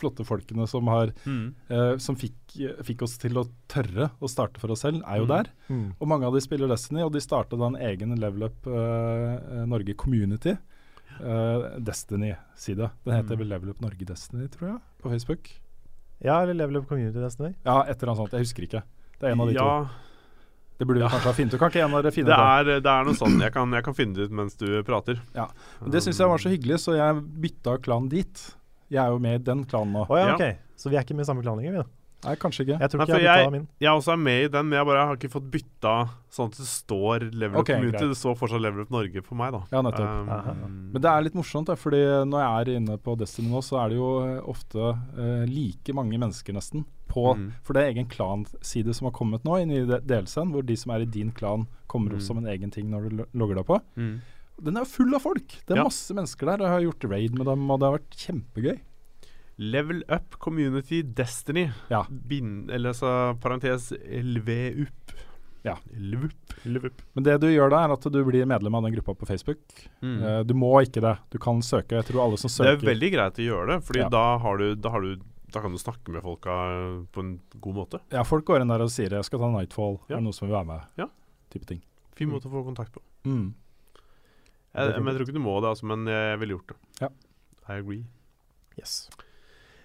[0.00, 1.54] flotte folkene som har Mm.
[1.68, 2.34] eh, Som fikk,
[2.82, 5.28] fikk oss til å tørre å starte for oss selv, er jo Mm.
[5.28, 5.50] der.
[5.68, 5.92] Mm.
[6.00, 9.66] Og mange av de spiller Destiny, og de starta da en egen Level Up uh,
[9.66, 10.56] Norge Community.
[11.20, 12.90] eh, Destiny-side.
[13.04, 13.38] Den heter Mm.
[13.38, 15.50] vel Level Up Norge Destiny, tror jeg, på Facebook.
[16.24, 17.54] Ja, eller Level Up Community Destiny.
[17.66, 18.30] Ja, et eller annet sånt.
[18.32, 18.82] Jeg husker ikke.
[19.18, 19.88] Det er en av de to.
[20.80, 21.10] Ja, Det burde vi Ja.
[21.12, 21.60] kanskje ha funnet ut.
[21.60, 22.74] Kan ikke en av dere finne det det?
[22.74, 23.36] er, det er noe sånn.
[23.44, 25.20] Jeg kan, jeg kan finne det ut mens du prater.
[25.36, 28.54] Men Det syns jeg var så hyggelig, så jeg bytta klan dit.
[28.90, 30.06] Jeg er jo med i den klanen nå.
[30.08, 30.54] Oh, ja, Ja.
[30.80, 31.84] Så vi er ikke med i samme klan lenger, vi da?
[32.22, 32.76] Nei, kanskje ikke.
[32.80, 33.68] Jeg tror Nei, ikke for jeg har bytta jeg- min.
[33.80, 36.56] Jeg også er med i den, men jeg bare har ikke fått bytta sånn at
[36.58, 37.96] det står Level Up Community.
[37.96, 38.08] greit.
[38.12, 39.62] Det står fortsatt Level Up Norge på meg, da.
[39.72, 40.00] Ja, nettopp.
[40.20, 40.54] Um, Aha.
[40.68, 43.80] Men det er litt morsomt, da, fordi når jeg er inne på Destiny nå, så
[43.84, 47.46] er det jo eh, ofte uh, like mange mennesker nesten på mm.
[47.66, 50.92] For det er egen klanside som har kommet nå i nye DLC-en, hvor de som
[50.94, 52.26] er i din klan, kommer opp Mhm.
[52.28, 53.80] som en egen ting når du logger deg på.
[53.98, 54.20] mm.
[54.62, 55.48] Den er full av folk!
[55.66, 55.84] Det er Ja.
[55.88, 56.58] masse mennesker der.
[56.58, 58.78] Jeg har gjort raid med dem, og det har vært kjempegøy.
[59.58, 61.70] Level Up Community Destiny.
[61.90, 62.04] Ja.
[62.08, 65.12] Bin, eller så parentes LVUP.
[65.64, 65.74] Ja.
[65.94, 67.02] LVUP.
[67.14, 69.58] Men det du gjør da, er at du blir medlem av den gruppa på Facebook.
[70.02, 70.22] Mm.
[70.22, 71.18] Eh, du må ikke det.
[71.30, 71.98] Du kan søke.
[72.00, 74.08] Jeg tror alle som søker Det er veldig greit å gjøre det, Fordi Ja.
[74.08, 75.16] da, har du, da, har du,
[75.52, 76.54] da kan du snakke med folka
[77.12, 78.00] på en god måte.
[78.12, 80.16] Ja, folk går inn der og sier 'jeg skal ta Nightfall', Ja.
[80.16, 80.80] er det noen som vil være med?
[80.98, 81.06] Ja.
[81.50, 81.82] Type ting.
[82.14, 83.00] Fin måte å få kontakt på.
[83.24, 83.54] Mm.
[84.74, 86.76] Jeg, men jeg tror ikke du må det, altså, men jeg ville gjort det.
[87.00, 87.08] Ja.
[87.68, 88.04] I agree.
[88.78, 89.10] Yes.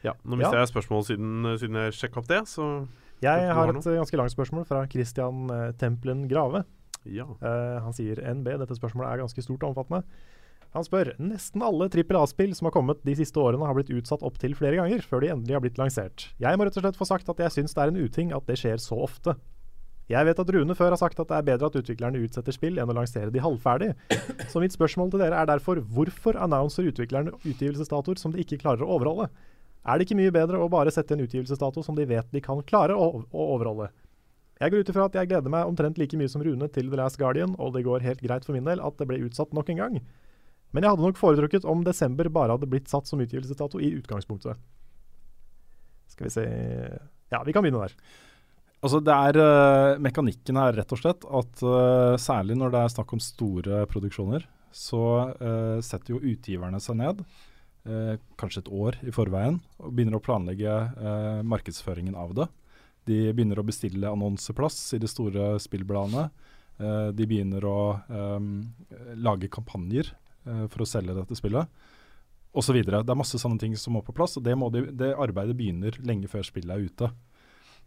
[0.03, 0.37] Ja, Nå Ja.
[0.37, 2.87] mista jeg spørsmål siden, siden jeg sjekka opp det, så
[3.21, 6.65] Jeg har et eh, ganske langt spørsmål fra Christian eh, Tempelen Grave.
[7.05, 7.23] ja.
[7.23, 10.03] Uh, han sier NB, dette spørsmålet er ganske stort og omfattende.
[10.75, 14.23] Han spør nesten alle trippel A-spill som har kommet de siste årene har blitt utsatt
[14.27, 16.25] opptil flere ganger før de endelig har blitt lansert.
[16.41, 18.49] Jeg må rett og slett få sagt at jeg syns det er en uting at
[18.49, 19.37] det skjer så ofte.
[20.11, 22.75] Jeg vet at Rune før har sagt at det er bedre at utviklerne utsetter spill
[22.77, 23.93] enn å lansere de halvferdig.
[24.51, 28.83] Så mitt spørsmål til dere er derfor hvorfor annonser utviklerne utgivelsesdatoer som de ikke klarer
[28.83, 29.31] å overholde?
[29.87, 32.59] Er det ikke mye bedre å bare sette en utgivelsesdato som de vet de kan
[32.67, 33.89] klare å, å overholde?
[34.59, 36.99] Jeg går ut ifra at jeg gleder meg omtrent like mye som Rune til The
[36.99, 39.71] Last Guardian, og det går helt greit for min del at det ble utsatt nok
[39.71, 39.97] en gang.
[40.73, 44.59] Men jeg hadde nok foretrukket om desember bare hadde blitt satt som utgivelsesdato i utgangspunktet.
[46.11, 46.45] Skal vi se
[47.31, 47.95] Ja, vi kan begynne der.
[48.85, 52.93] Altså det er uh, Mekanikken her rett og slett at uh, særlig når det er
[52.93, 55.01] snakk om store produksjoner, så
[55.31, 57.27] uh, setter jo utgiverne seg ned,
[58.33, 60.71] kanskje et år i forveien, og begynner å planlegge
[61.45, 62.47] markedsføringen av det.
[63.05, 66.23] De begynner å bestille annonseplass i de store spillbladene.
[67.13, 67.77] De begynner å
[68.09, 68.47] um,
[69.21, 70.09] lage kampanjer
[70.45, 71.69] for å selge dette spillet.
[72.55, 73.01] Og så videre.
[73.03, 75.57] Det er masse sånne ting som må på plass, og det, må de, det arbeidet
[75.59, 77.09] begynner lenge før spillet er ute.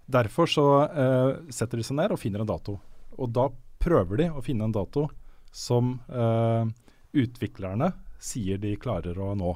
[0.09, 2.79] Derfor så eh, setter de seg ned og finner en dato.
[3.17, 3.49] Og da
[3.81, 5.07] prøver de å finne en dato
[5.55, 6.69] som eh,
[7.17, 9.55] utviklerne sier de klarer å nå.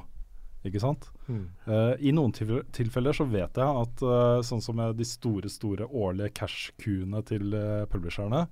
[0.63, 1.09] Ikke sant?
[1.27, 5.89] Eh, I noen tilfeller så vet jeg at uh, sånn som med de store store
[5.89, 8.45] årlige cash-kuene til uh, publisherne,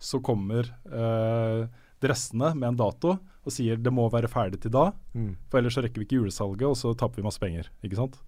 [0.00, 1.68] så kommer uh,
[2.02, 4.90] dressene med en dato og sier det må være ferdig til da,
[5.48, 7.70] for ellers så rekker vi ikke julesalget, og så taper vi masse penger.
[7.86, 8.18] Ikke sant?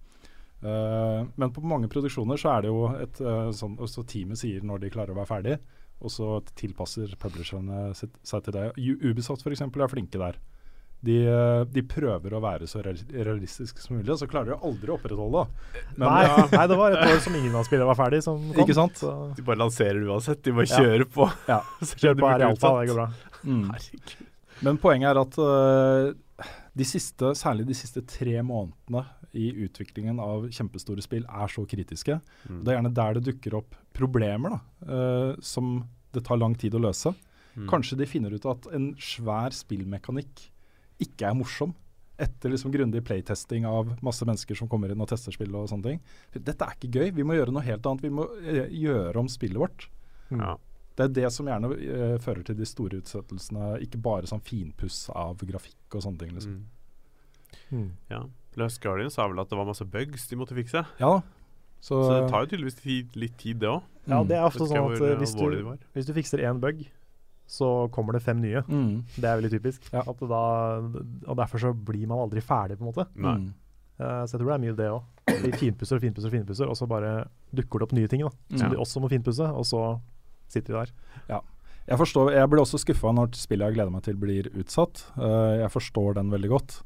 [0.63, 4.63] Uh, men på mange produksjoner så er det jo et uh, sånn også Teamet sier
[4.63, 5.57] når de klarer å være ferdig,
[6.03, 8.65] og så tilpasser publisherne sitt, seg til det.
[9.03, 9.61] Ubisoft f.eks.
[9.67, 10.39] er flinke der.
[11.03, 14.59] De, eh, de prøver å være så real- realistiske som mulig, og så klarer de
[14.67, 15.81] aldri å opprettholde det.
[15.99, 18.21] Nei, ja, nei, det var et år som ingen av spillerne var ferdig.
[18.23, 18.99] Som kom, Ikke sant?
[19.03, 20.39] Så De bare lanserer uansett.
[20.47, 20.79] De bare Ja.
[20.79, 21.27] kjører på.
[21.51, 21.59] ja.
[22.03, 23.09] kjør på her i Alta, det går bra.
[23.43, 23.65] Mm.
[23.71, 24.15] Herregud.
[24.63, 26.47] Men poenget er at uh,
[26.77, 29.03] de siste, særlig de siste tre månedene
[29.33, 32.19] i utviklingen av kjempestore spill er så kritiske.
[32.45, 32.61] Mm.
[32.61, 35.79] Det er gjerne der det dukker opp problemer da, uh, som
[36.13, 37.13] det tar lang tid å løse.
[37.53, 37.67] Mm.
[37.69, 40.47] Kanskje de finner ut at en svær spillmekanikk
[41.03, 41.73] ikke er morsom.
[42.21, 45.89] Etter liksom grundig playtesting av masse mennesker som kommer inn og tester spill og sånne
[45.93, 46.03] ting.
[46.35, 47.09] Dette er ikke gøy.
[47.17, 48.05] Vi må gjøre noe helt annet.
[48.05, 49.87] Vi må øh, gjøre om spillet vårt.
[50.29, 50.53] Ja.
[50.95, 55.07] Det er det som gjerne uh, fører til de store utsettelsene, ikke bare sånn finpuss
[55.09, 56.33] av grafikk og sånne ting.
[56.37, 56.57] liksom.
[56.59, 56.71] Mm.
[57.73, 57.91] Mm.
[58.09, 58.23] ja.
[58.61, 60.83] Last Guardian sa vel at det var masse bugs de måtte fikse.
[60.99, 61.13] Ja.
[61.81, 63.81] Så, Så det tar jo tydeligvis tid, litt tid, det òg.
[64.07, 66.83] Ja, det er ofte sånn at eh, hvis du, hvis du fikser én bug,
[67.49, 68.61] så kommer det fem nye.
[68.67, 68.93] mm.
[69.17, 69.89] Det er veldig typisk.
[69.91, 70.03] Ja.
[70.07, 70.43] At da,
[71.27, 73.07] og derfor så blir man aldri ferdig, på en måte.
[73.17, 73.49] Mm.
[73.99, 75.03] Uh, så jeg tror det er mye det òg.
[75.43, 77.11] De finpusser og finpusser og finpusser, og så bare
[77.55, 78.71] dukker det opp nye ting da, som Ja.
[78.75, 79.83] de også må finpusse, og så
[80.53, 81.41] sitter de der.
[81.83, 85.01] Jeg forstår, jeg blir også skuffa når spillet jeg gleder meg til blir utsatt.
[85.19, 86.77] Uh, jeg forstår den veldig godt.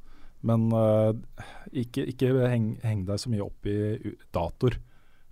[0.48, 1.11] Men uh,
[1.69, 3.76] ikke, ikke heng, heng deg så mye opp i
[4.34, 4.80] datoer.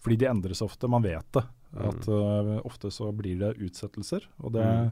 [0.06, 1.42] Fordi de endres ofte, man vet det.
[1.82, 4.28] At uh, Ofte så blir det utsettelser.
[4.46, 4.92] Og det, Mm.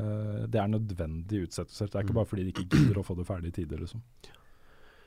[0.00, 1.88] eh, det er nødvendige utsettelser.
[1.90, 2.20] Det er ikke Mm.
[2.20, 3.76] bare fordi de ikke gidder å få det ferdig i tide.
[3.80, 4.00] Liksom.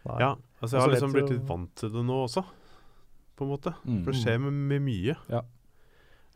[0.08, 0.18] Nei.
[0.22, 0.32] Ja,
[0.62, 2.44] altså jeg har liksom blitt litt vant til det nå også,
[3.38, 3.74] på en måte.
[3.86, 4.04] Mm.
[4.04, 5.16] For det skjer med, med mye.
[5.30, 5.42] Ja.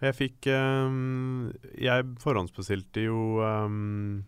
[0.02, 4.24] Jeg fikk um, Jeg forhåndsbestilte jo um,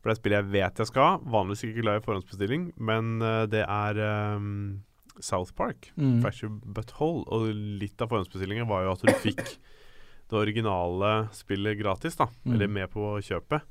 [0.00, 1.22] For det spillet jeg vet jeg skal.
[1.28, 4.00] Vanligvis ikke glad i forhåndsbestilling, men uh, det er
[4.38, 4.82] um,
[5.20, 5.90] South Park.
[5.96, 6.20] Mm.
[6.24, 7.24] Fracture Butthole.
[7.28, 9.42] Og litt av forhåndsbestillingen var jo at du fikk
[10.30, 12.30] det originale spillet gratis, da.
[12.44, 12.54] Mm.
[12.54, 13.66] Eller med på kjøpet.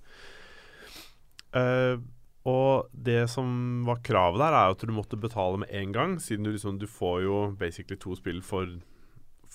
[1.55, 1.97] Uh,
[2.45, 6.45] og det som var kravet der, er at du måtte betale med en gang, siden
[6.45, 8.69] du liksom Du får jo basically to spill for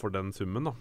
[0.00, 0.72] for den summen, da.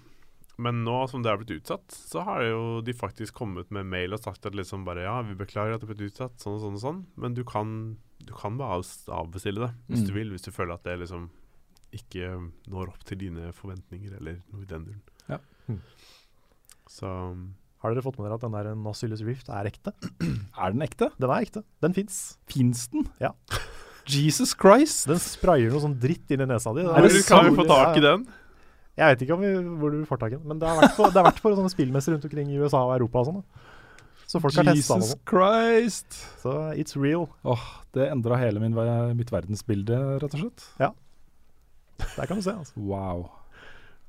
[0.59, 4.11] Men nå som det er blitt utsatt, så har jo de faktisk kommet med mail
[4.17, 6.63] og sagt at liksom bare ja, vi beklager at det er blitt utsatt, sånn og
[6.65, 7.71] sånn og sånn, men du kan,
[8.19, 8.81] du kan bare
[9.21, 10.07] avbestille det hvis Mm.
[10.09, 11.29] du vil, hvis du føler at det liksom
[11.95, 12.33] ikke
[12.69, 15.01] når opp til dine forventninger eller noe i den duren.
[15.31, 15.39] Ja.
[15.71, 15.79] Mm.
[16.89, 17.07] Så
[17.79, 19.93] Har dere fått med dere at den der Nosilus Rift er ekte?
[20.59, 21.07] Er den ekte?
[21.17, 21.63] Den er ekte.
[21.81, 22.37] Den fins.
[22.51, 23.07] Fins den?
[23.23, 23.31] Ja.
[24.09, 25.05] Jesus Christ!
[25.07, 26.83] Den sprayer noe sånn dritt inn i nesa di.
[27.29, 28.25] Kan vi få tak i den?
[28.99, 29.51] Jeg vet ikke om vi,
[29.81, 31.51] hvor du får tak i den, men det har vært på, det har vært på
[31.55, 33.43] sånne spillmesser rundt omkring i USA og Europa og sånn.
[34.29, 35.21] Så folk har testa Jesus den.
[35.31, 36.17] Christ!
[36.43, 37.25] Så it's real.
[37.49, 37.63] Åh,
[37.97, 38.75] det endra hele min,
[39.17, 40.67] mitt verdensbilde, rett og slett.
[40.81, 40.91] Ja.
[42.17, 42.53] Der kan du se.
[42.53, 42.75] altså.
[42.77, 43.25] Wow.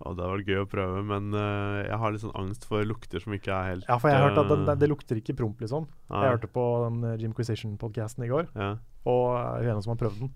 [0.01, 2.85] Ja, det hadde vært gøy å prøve, men uh, jeg har litt sånn angst for
[2.89, 5.21] lukter som ikke er helt Ja, for jeg har hørt at det, eh, det lukter
[5.21, 5.89] ikke promp, liksom.
[6.09, 6.23] nei.
[6.25, 8.71] Jeg hørte på den Jimquisition-podkasten i går, ja.
[9.09, 9.27] og
[9.61, 10.33] hun ene som har prøvd den,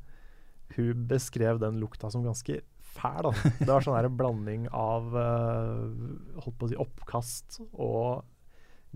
[0.76, 2.60] hun beskrev den lukta som ganske
[2.94, 3.26] fæl.
[3.26, 3.50] Da.
[3.60, 8.24] Det var sånn her en blanding av uh, holdt på å si oppkast og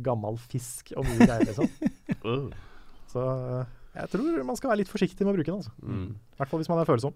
[0.05, 2.53] gammel fisk og mye greier, liksom.
[3.12, 5.62] Så eh, jeg tror man skal være litt forsiktig med å bruke den.
[5.62, 5.73] altså.
[5.83, 6.11] Mm.
[6.15, 7.15] I hvert fall hvis man er følsom.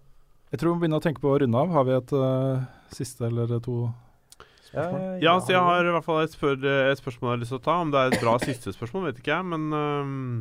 [0.53, 1.75] Jeg tror vi må begynne å tenke på å runde av.
[1.77, 3.77] Har vi et uh, siste eller to
[4.67, 5.05] spørsmål?
[5.05, 7.55] Ja, Ja, så jeg har i hvert fall et, spør et spørsmål jeg har lyst
[7.55, 7.77] til å ta.
[7.85, 9.49] Om det er et bra siste spørsmål, vet ikke jeg.
[9.53, 10.35] Men øhm,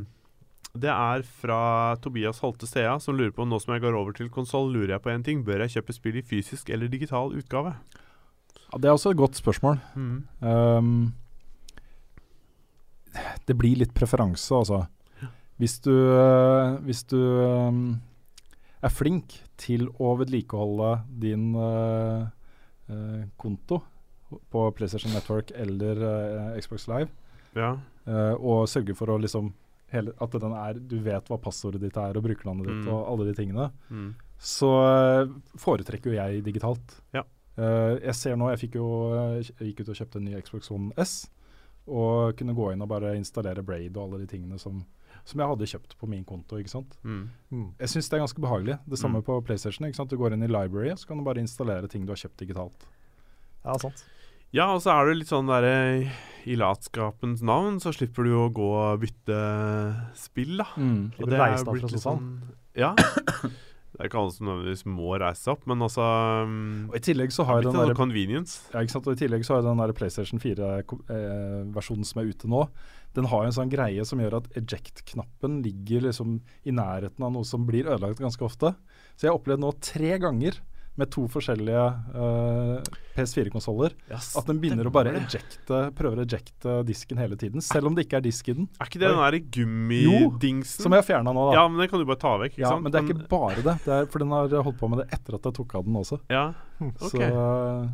[0.73, 4.29] det er fra Tobias Holte Stea, som lurer på nå som jeg går over til
[4.31, 5.41] konsoll, lurer jeg på én ting.
[5.43, 7.73] Bør jeg kjøpe spill i fysisk eller digital utgave?
[8.71, 9.81] Ja, det er også et godt spørsmål.
[9.99, 10.23] Mm.
[10.39, 11.13] Um,
[13.47, 14.85] det blir litt preferanse, altså.
[15.59, 18.01] Hvis du, øh, hvis du um,
[18.81, 22.23] er flink til å vedlikeholde din uh,
[22.89, 23.83] uh, konto
[24.49, 27.11] på PlayStation Network eller uh, Xbox Live,
[27.53, 27.75] Ja.
[28.39, 29.51] og sørge for å liksom
[29.91, 32.93] hele, at den er, du vet hva passordet ditt er og brukernavnet ditt Mm.
[32.93, 34.15] og alle de tingene, Mm.
[34.39, 34.69] så
[35.25, 37.01] øh, foretrekker jo jeg digitalt.
[37.13, 37.23] Ja.
[37.57, 40.39] Uh, jeg ser nå, jeg fikk jo, eh, jeg gikk ut og kjøpte en ny
[40.41, 41.29] Xbox One S,
[41.87, 44.85] og kunne gå inn og bare installere Braid og alle de tingene som,
[45.25, 46.55] som jeg hadde kjøpt på min konto.
[46.57, 46.95] ikke sant?
[47.03, 47.27] Mm.
[47.79, 48.79] Jeg syns det er ganske behagelig.
[48.87, 49.25] Det samme Mm.
[49.27, 49.85] på PlayStation.
[49.87, 50.09] ikke sant?
[50.09, 52.85] Du går inn i library, så kan du bare installere ting du har kjøpt digitalt.
[53.65, 54.05] Ja, sant.
[54.51, 55.75] Ja, og så er det litt sånn derre
[56.49, 59.41] I latskapens navn så slipper du jo å gå og bytte
[60.19, 60.67] spill, da.
[60.75, 61.03] Mm.
[61.21, 62.31] Og det er blitt litt sånn
[62.77, 62.93] Ja.
[63.91, 66.05] Det er ikke alle som nødvendigvis må reise seg opp, men altså
[66.47, 68.53] um, Og I tillegg så har jo den sånn der, convenience.
[68.71, 69.09] ja, ikke sant?
[69.11, 72.63] Og i tillegg så har den der PlayStation 4-versjonen som er ute nå,
[73.13, 77.35] den har jo en sånn greie som gjør at eject-knappen ligger liksom i nærheten av
[77.35, 78.73] noe som blir ødelagt ganske ofte.
[79.19, 80.57] Så jeg har opplevd nå tre ganger
[81.01, 87.19] med to forskjellige uh, PS4-konsoller at den begynner å bare ejecte, prøver å ejecte disken
[87.21, 88.69] hele tiden, selv om det ikke er disk i den.
[88.79, 90.85] Er ikke det den der gummidingsen?
[90.85, 91.57] Som jeg har fjerna nå, da.
[91.59, 92.85] Ja, men den kan du bare ta vekk, Ja, sant?
[92.85, 93.75] men det er ikke bare det.
[93.87, 95.99] det er, for den har holdt på med det etter at jeg tok av den
[96.01, 96.21] også.
[96.31, 96.45] Ja,
[97.01, 97.21] Så ok.
[97.27, 97.91] eh,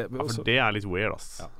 [0.00, 1.30] ja, for det er litt weird, ass.
[1.44, 1.50] Ja.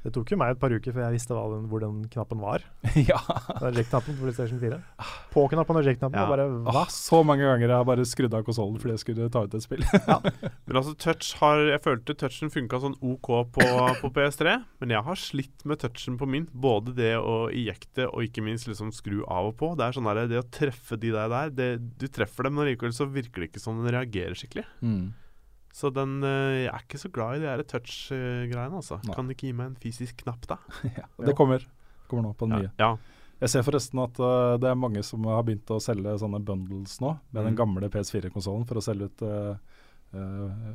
[0.00, 2.40] Det tok jo meg et par uker før jeg visste hva den, hvor den knappen
[2.40, 2.62] var.
[3.10, 3.18] ja.
[3.60, 4.78] Den Reject-knappen på PlayStation 4.
[5.34, 6.16] På-knappen og reject-knappen.
[6.16, 6.28] Ja.
[6.30, 6.84] bare Åh, hva?
[6.94, 9.66] så mange ganger jeg har bare skrudd av konsollen fordi jeg skulle ta ut et
[9.66, 9.84] spill.
[10.70, 13.68] Men altså, touch har Jeg følte touchen funka sånn OK på,
[14.00, 16.46] på PS3, men jeg har slitt med touchen på min.
[16.50, 19.74] Både det å ijekte og ikke minst liksom skru av og på.
[19.76, 21.70] Det er sånn der, det å treffe de der, der det,
[22.00, 24.64] Du treffer dem, men likevel så virker det ikke som den reagerer skikkelig.
[24.80, 25.10] Mm.
[25.72, 28.98] Så den eh, Jeg er ikke så glad i de der touch-greiene, altså.
[29.06, 29.14] Nei.
[29.14, 30.56] Kan du ikke gi meg en fysisk knapp, da?
[30.98, 31.06] ja.
[31.22, 31.62] Det kommer.
[32.10, 32.70] Kommer nå på den nye.
[32.80, 32.96] Ja.
[33.40, 36.98] Jeg ser forresten at uh, det er mange som har begynt å selge sånne bundles
[37.00, 37.60] nå, med den Mm.
[37.62, 39.54] gamle PS4-konsollen, for å selge ut uh,
[40.12, 40.74] uh,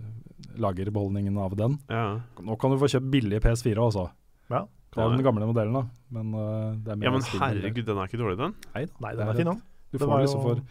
[0.58, 1.76] lagerbeholdningen av den.
[1.92, 2.22] ja.
[2.42, 4.08] Nå kan du få kjøpt billige PS4 også.
[4.50, 4.64] Ja.
[4.96, 5.84] Det er den gamle modellen, da.
[6.16, 8.54] Men uh, det er Ja, men herregud, den er ikke dårlig, den.
[8.74, 8.94] Nei, da.
[9.04, 9.62] Nei, den er er fin, den.
[9.92, 10.62] Du får liksom for,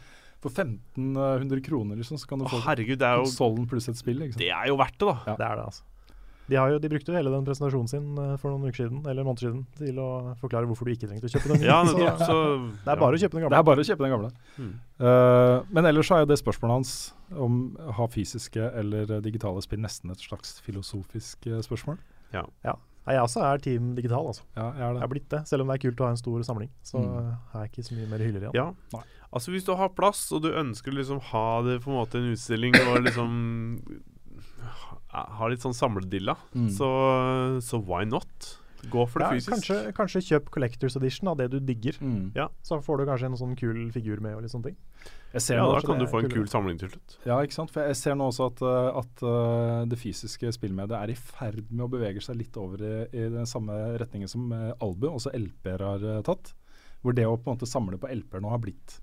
[0.45, 3.89] for 1500 kroner, liksom, så kan du Å, få herregud, det er jo konsollen pluss
[3.91, 4.21] et spill.
[4.37, 5.17] Det er jo verdt det, da.
[5.33, 5.37] Ja.
[5.41, 5.83] Det er det, altså.
[6.45, 8.99] De, har jo, de brukte jo hele den presentasjonen sin eh, for noen uker siden,
[9.09, 10.09] eller måneder siden til å
[10.43, 11.63] forklare hvorfor du ikke trengte å kjøpe den.
[11.71, 11.97] Ja, Så.
[12.21, 12.37] Så
[12.85, 13.55] det er bare å kjøpe den gamle.
[13.55, 14.31] Det er bare å kjøpe den gamle.
[14.61, 14.75] Mm.
[15.01, 16.93] Uh, men ellers så er jo det spørsmålet hans
[17.33, 21.65] om å ha fysiske eller digitale spill nesten et slags filosofisk spørsmål.
[21.71, 22.53] spørsmål.
[22.69, 22.77] ja.
[23.09, 24.45] jeg også er team digital, altså.
[24.57, 25.01] Ja, jeg er Jeg det.
[25.07, 25.43] har blitt det.
[25.49, 27.09] Selv om det er kult å ha en stor samling, så Mm.
[27.25, 28.55] eh, har jeg ikke så mye mer hyller igjen.
[28.61, 29.01] Ja.
[29.35, 32.21] Altså Hvis du har plass, og du ønsker å liksom ha det på en måte
[32.21, 33.33] en utstilling og liksom
[35.15, 36.69] ha- litt sånn samledilla, Mm.
[36.71, 36.89] så,
[37.63, 38.61] så why not?
[38.93, 39.51] Gå for det Ja, fysisk.
[39.51, 41.97] kanskje, kanskje kjøp Collectors Edition av det du digger.
[42.05, 42.33] Mm.
[42.37, 42.49] Ja.
[42.63, 44.77] Så får du kanskje en sånn kul figur med og litt sånne ting.
[45.33, 47.17] Jeg ser Ja, nå, da kan du få en kul samling til slutt.
[47.25, 47.71] ja, ikke sant?
[47.73, 51.65] For jeg ser nå også at, uh, at uh, det fysiske spillmediet er i ferd
[51.73, 55.33] med å bevege seg litt over i, i den samme retningen som Albu, album, også
[55.35, 56.53] LP-er har tatt.
[57.03, 59.01] Hvor det å på en måte samle på LP-er nå har blitt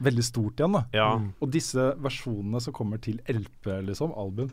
[0.00, 0.72] veldig stort igjen.
[0.72, 0.82] da.
[0.96, 1.08] Ja.
[1.18, 1.32] Mm.
[1.40, 4.50] Og disse versjonene som kommer til LP, liksom, album,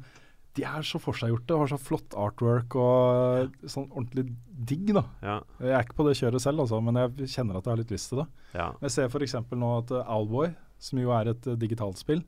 [0.58, 4.24] De er så forseggjorte og har så flott artwork og sånn ordentlig
[4.66, 5.04] digg, da.
[5.22, 5.36] Ja.
[5.62, 7.92] Jeg er ikke på det kjøret selv, altså, men jeg kjenner at jeg har litt
[7.94, 8.28] lyst til det.
[8.58, 8.72] ja.
[8.82, 9.36] Jeg ser f.eks.
[9.54, 10.50] nå at uh, Owlboy,
[10.82, 12.24] som jo er et uh, digitalt spill,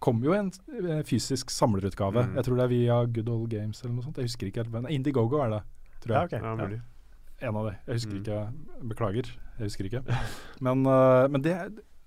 [0.00, 0.48] kommer jo i en
[0.80, 2.24] uh, fysisk samlerutgave.
[2.24, 2.34] Mm.
[2.40, 4.16] Jeg tror det er via Good Old Games eller noe sånt.
[4.16, 4.72] Jeg husker ikke helt.
[4.72, 5.62] Men Indiegogo er det,
[6.06, 6.40] tror Ja, jeg.
[6.40, 6.80] ja, mulig.
[7.44, 7.76] En av de.
[7.84, 8.22] Jeg husker Mm.
[8.24, 8.88] ikke.
[8.94, 9.28] Beklager,
[9.58, 10.02] jeg husker ikke.
[10.64, 11.58] Men, uh, men det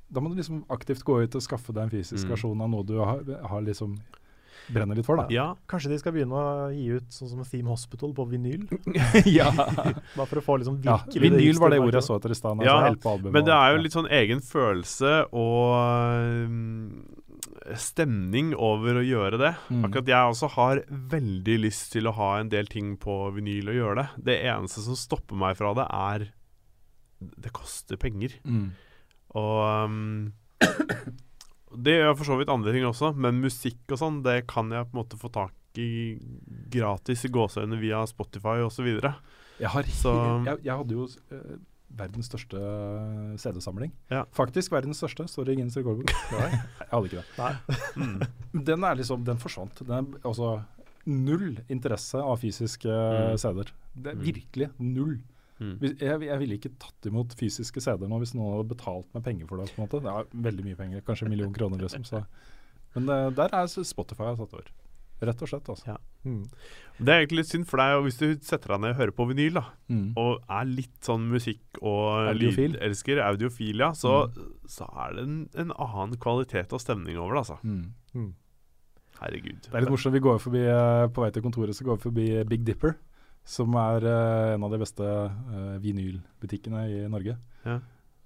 [0.09, 2.31] da må du liksom aktivt gå ut og skaffe deg en fysisk Mm.
[2.31, 3.97] versjon av noe du har, har liksom
[4.67, 5.27] brenner litt for, da.
[5.31, 5.45] Ja.
[5.69, 8.65] Kanskje de skal begynne å gi ut sånn som Theme Hospital på vinyl?
[9.39, 9.51] ja.
[10.17, 10.97] Bare for å få liksom ja.
[11.05, 12.63] virkelig Vinyl var det ordet jeg så etter i stad.
[12.67, 17.05] Ja, altså Men det er jo litt sånn egen følelse og um,
[17.79, 19.53] stemning over å gjøre det.
[19.71, 19.85] Mm.
[19.87, 20.81] Akkurat jeg også har
[21.15, 24.07] veldig lyst til å ha en del ting på vinyl og gjøre det.
[24.31, 26.27] Det eneste som stopper meg fra det, er
[27.19, 28.35] Det koster penger.
[28.45, 28.75] Mm.
[29.37, 30.33] Og um,
[31.77, 34.87] Det gjør for så vidt andre ting også, men musikk og sånn, det kan jeg
[34.89, 36.17] på en måte få tak i
[36.73, 38.87] gratis i gåseøyne via Spotify osv.
[38.97, 41.57] Jeg, har Så- jeg, jeg hadde jo uh,
[41.97, 42.57] verdens største
[43.41, 43.91] CD-samling.
[44.11, 44.23] Ja.
[44.35, 45.27] Faktisk verdens største.
[45.29, 46.09] Står i Guinness rekordbok.
[46.33, 47.53] jeg hadde ikke det.
[47.95, 48.65] Mm.
[48.71, 49.77] Den er liksom, den forsvant.
[49.85, 50.55] Den er altså
[51.07, 53.37] null interesse av fysiske Mm.
[53.39, 53.69] CD-er.
[53.95, 54.25] Det er Mm.
[54.31, 55.19] virkelig null.
[55.59, 55.77] Mm.
[55.81, 59.47] Jeg, jeg ville ikke tatt imot fysiske CD-er nå hvis noen hadde betalt meg penger
[59.49, 59.71] for det.
[59.73, 60.01] på en måte.
[60.05, 62.03] Det er veldig mye penger, kanskje en million kroner, liksom.
[62.05, 62.23] Så.
[62.95, 64.69] Men eh, der er Spotify har tatt over.
[65.17, 65.87] Rett og slett, altså.
[65.89, 65.95] Ja.
[66.29, 66.43] Mm.
[66.99, 69.15] Det er egentlig litt synd for deg, og hvis du setter deg ned og hører
[69.17, 70.11] på vinyl, da, Mm.
[70.19, 72.75] og er litt sånn musikk- og Audiofil.
[72.75, 74.29] lydelsker, audiofil, ja, så,
[74.69, 77.57] så er det en, en annen kvalitet og stemning over det, altså.
[77.65, 78.33] Mm.
[79.17, 79.63] Herregud.
[79.65, 80.13] Det er litt morsomt.
[80.13, 82.93] Vi går forbi, eh, På vei til kontoret så går vi forbi Big Dipper,
[83.47, 87.37] som er uh, en av de beste uh, vinylbutikkene i Norge.
[87.63, 87.77] Ja.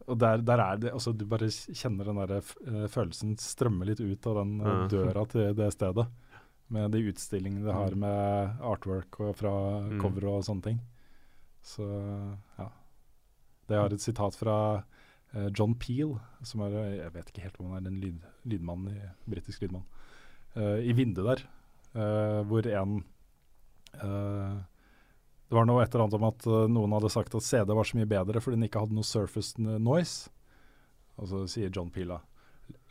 [0.10, 4.00] Og der, der er det altså Du bare kjenner den der eh, følelsen strømme litt
[4.02, 4.72] ut av den Ja.
[4.90, 6.08] døra til det stedet.
[6.74, 9.52] Med de utstillingene det har med artwork og fra
[9.86, 10.00] Mm.
[10.02, 10.80] cover og sånne ting.
[11.62, 11.86] Så
[12.58, 12.68] ja.
[13.70, 14.58] Det har et sitat fra
[15.36, 18.88] uh, John Peel, som er Jeg vet ikke helt om han er en lyd, lydmann,
[18.90, 19.00] i,
[19.30, 19.86] britisk lydmann.
[20.58, 21.46] Uh, I vinduet der,
[21.96, 23.04] uh, hvor en
[25.52, 27.84] Det var noe et eller annet om at eh, noen hadde sagt at CD var
[27.84, 30.30] så mye bedre fordi den ikke hadde noe surface noise.
[31.20, 32.22] Og så sier John Pila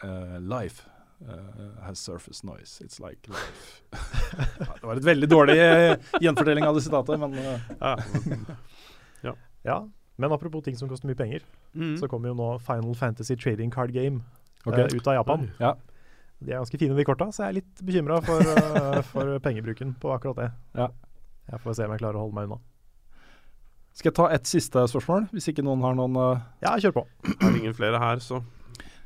[0.05, 0.85] eh, Life
[1.25, 2.85] uh, has surface noise.
[2.85, 3.81] It's like life.
[4.61, 5.57] ja, det var et veldig dårlig
[6.21, 8.55] gjenfortelling av det sitatet, men uh.
[9.25, 9.35] Ja.
[9.65, 9.81] Ja,
[10.21, 11.95] men apropos ting som koster mye penger, Mm.
[11.97, 14.25] så kommer jo nå Final Fantasy Trading Card Game
[14.67, 14.85] okay.
[14.85, 15.51] uh, ut av Japan.
[15.63, 15.77] Ja.
[16.41, 18.57] De er ganske fine, de korta, så jeg er litt bekymra for,
[19.13, 20.49] for pengebruken på akkurat det.
[20.77, 20.89] Ja.
[21.51, 22.61] Jeg får se om jeg klarer å holde meg unna.
[23.97, 26.43] Skal jeg ta et siste spørsmål, hvis ikke noen har noen uh...
[26.63, 27.07] Ja, kjør på.
[27.27, 28.43] Er har ingen flere her, så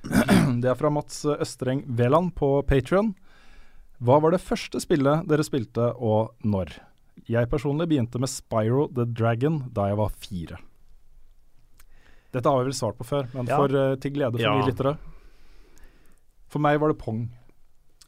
[0.61, 3.15] Det er fra Mats Østreng Veland på Patrion.
[4.05, 6.75] Hva var det første spillet dere spilte, og når?
[7.31, 10.59] Jeg personlig begynte med Spyro the Dragon da jeg var fire.
[12.35, 13.57] Dette har vi vel svart på før, men Ja.
[13.57, 14.55] for, uh, til glede for Ja.
[14.59, 14.97] nye lyttere.
[16.51, 17.31] For meg var det Pong.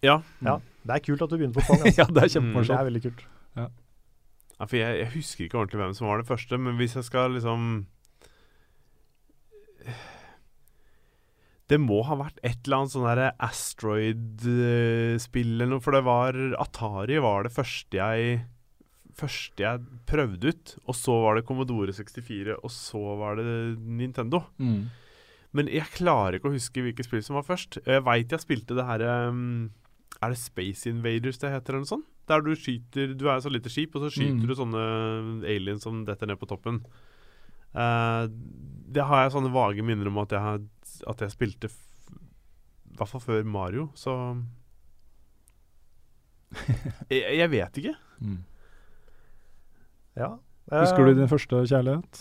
[0.02, 0.20] Ja.
[0.44, 1.80] Ja, Det er kult at du begynner på Pong.
[1.80, 1.98] Altså.
[2.02, 3.22] ja, det er Det er veldig kult.
[3.56, 3.68] ja,
[4.64, 7.36] for jeg, jeg husker ikke ordentlig hvem som var det første, men hvis jeg skal
[7.36, 7.84] liksom
[11.66, 16.38] Det må ha vært et eller annet sånn derre Asteroid-spill eller noe, for det var
[16.62, 18.44] Atari var det første jeg
[19.16, 23.46] Første jeg prøvde ut, og så var det Commodore 64, og så var det
[23.80, 24.42] Nintendo.
[24.60, 24.92] Mm.
[25.56, 27.78] Men jeg klarer ikke å huske hvilket spill som var først.
[27.86, 29.00] Jeg veit jeg spilte det her
[29.32, 29.70] um,
[30.22, 32.06] Er det Space Invaders det heter, eller noe sånt?
[32.26, 34.46] Der du skyter Du er et så lite skip, og så skyter Mm.
[34.48, 34.84] du sånne
[35.46, 36.80] aliens som detter ned på toppen.
[37.76, 38.26] Uh,
[38.88, 40.60] det har jeg sånne vage minner om at jeg, har,
[41.12, 41.76] at jeg spilte f
[42.10, 44.14] I hvert fall før Mario, så
[47.10, 47.94] jeg, jeg vet ikke.
[48.22, 48.38] Mm.
[50.16, 50.30] Ja.
[50.72, 52.20] Husker Eh, du din første kjærlighet?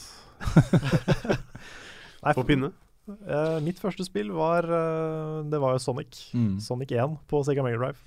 [2.21, 2.73] nei, På pinne.
[3.07, 6.19] Eh, mitt første spill var uh, Det var jo Sonic.
[6.33, 6.59] Mm.
[6.63, 8.01] Sonic 1 på Sega Mega Drive.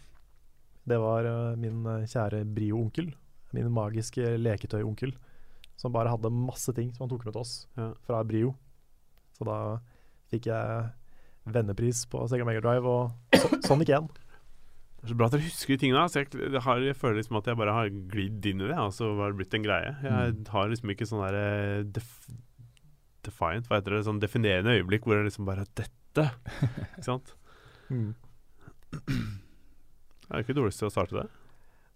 [0.88, 3.12] Det var uh, min kjære Brio-onkel.
[3.56, 5.14] Min magiske leketøy-onkel.
[5.78, 7.92] Som bare hadde masse ting som han tok med til oss Ja.
[8.06, 8.54] fra Brio.
[9.38, 9.58] Så da
[10.32, 10.88] fikk jeg
[11.48, 14.08] vennepris på Sega Mega Drive og so Sonic 1.
[14.98, 16.02] Det er så bra at dere husker de tingene.
[16.10, 18.76] Så jeg, jeg, har, jeg føler liksom at jeg bare har glidd inn i det,
[18.82, 19.92] og så har det blitt en greie.
[20.02, 20.42] Jeg Mm.
[20.50, 21.84] har liksom ikke sånn derre
[23.26, 24.04] Defiant, hva heter det?
[24.06, 26.28] Sånn definerende øyeblikk hvor det liksom bare Dette!
[26.96, 27.34] Ikke sant?
[30.28, 31.26] Det er ikke dårligst til å starte det.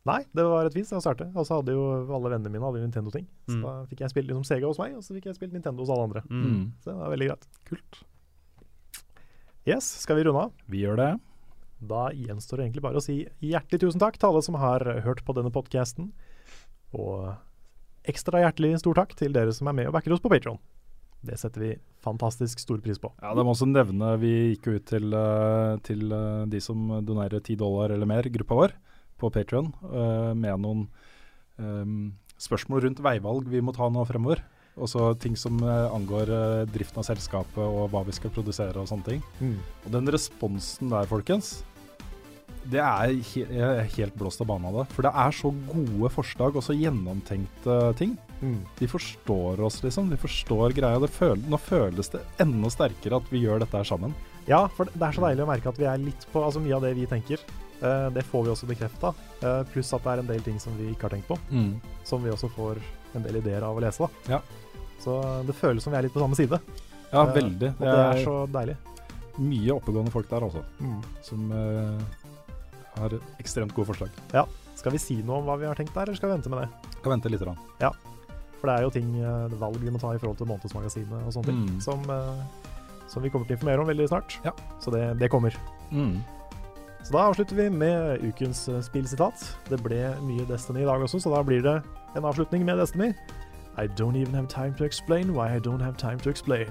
[0.09, 1.29] Nei, det var et vis å starte.
[1.39, 1.83] Og så hadde jo
[2.17, 3.27] alle vennene mine hadde jo Nintendo-ting.
[3.47, 3.63] Så Mm.
[3.63, 5.91] da fikk jeg spilt liksom Sega hos meg, og så fikk jeg spilt Nintendo hos
[5.93, 6.23] alle andre.
[6.31, 6.43] Mm.
[6.49, 6.65] Mm.
[6.81, 7.47] Så det var veldig greit.
[7.69, 8.01] Kult.
[9.69, 10.53] Yes, skal vi runde av?
[10.69, 11.21] Vi gjør det.
[11.87, 15.23] Da gjenstår det egentlig bare å si hjertelig tusen takk til alle som har hørt
[15.25, 16.11] på denne podkasten.
[16.95, 17.37] Og
[18.09, 20.59] ekstra hjertelig stor takk til dere som er med og backer oss på Patron.
[21.23, 21.73] Det setter vi
[22.03, 23.13] fantastisk stor pris på.
[23.23, 27.05] Ja, Det må også nevne Vi gikk jo ut til, eh, til eh, de som
[27.07, 28.73] donerer ti dollar eller mer, gruppa vår,
[29.23, 29.69] på Patrion,
[30.35, 30.89] med noen
[31.55, 32.13] um,
[32.43, 34.43] spørsmål rundt veivalg vi må ta nå fremover.
[34.75, 36.33] Også ting som angår
[36.67, 39.23] driften av selskapet og hva vi skal produsere og sånne ting.
[39.39, 39.61] Mm.
[39.85, 41.61] Og den responsen der, folkens,
[42.67, 44.89] det er he er helt blåst av banen av det.
[44.97, 48.17] For det er så gode forslag og så gjennomtenkte ting.
[48.43, 48.59] Mm.
[48.79, 50.11] De forstår oss, liksom.
[50.11, 50.99] De forstår greia.
[51.09, 54.15] Føl nå føles det enda sterkere at vi gjør dette her sammen.
[54.49, 56.75] Ja, for det er så deilig å merke at vi er litt på altså mye
[56.75, 57.43] av det vi tenker.
[57.83, 59.13] Uh, det får vi også bekrefta.
[59.43, 61.39] Uh, pluss at det er en del ting som vi ikke har tenkt på.
[61.51, 61.77] Mm.
[62.07, 62.79] Som vi også får
[63.15, 64.07] en del ideer av å lese.
[64.07, 64.37] da.
[64.37, 64.41] Ja.
[65.03, 66.59] Så det føles som vi er litt på samme side.
[67.13, 67.75] Ja, Uh, veldig.
[67.77, 68.77] Og det er så deilig.
[69.39, 70.63] mye oppegående folk der, altså.
[70.81, 71.03] Mm.
[71.23, 71.51] Som
[72.97, 74.23] har ekstremt gode forslag.
[74.33, 74.47] Ja.
[74.77, 76.65] Skal vi si noe om hva vi har tenkt der, eller skal vi vente med
[76.65, 76.97] det?
[76.99, 77.45] Skal vente litt.
[77.47, 77.61] Rann.
[78.63, 79.09] For det er jo ting,
[79.59, 81.81] valg vi må ta i forhold til Månedsmagasinet og sånne ting, Mm.
[81.83, 82.05] som,
[83.11, 84.37] som vi kommer til å informere om veldig snart.
[84.47, 84.53] Ja.
[84.81, 85.57] Så det, det kommer.
[85.91, 86.21] Mm.
[87.03, 89.43] Så da avslutter vi med ukens eh, spillsitat.
[89.69, 91.81] Det ble mye Destiny i dag også, så da blir det
[92.15, 93.11] en avslutning med Destiny.
[93.77, 96.71] I don't even have time to explain why I don't have time to explain.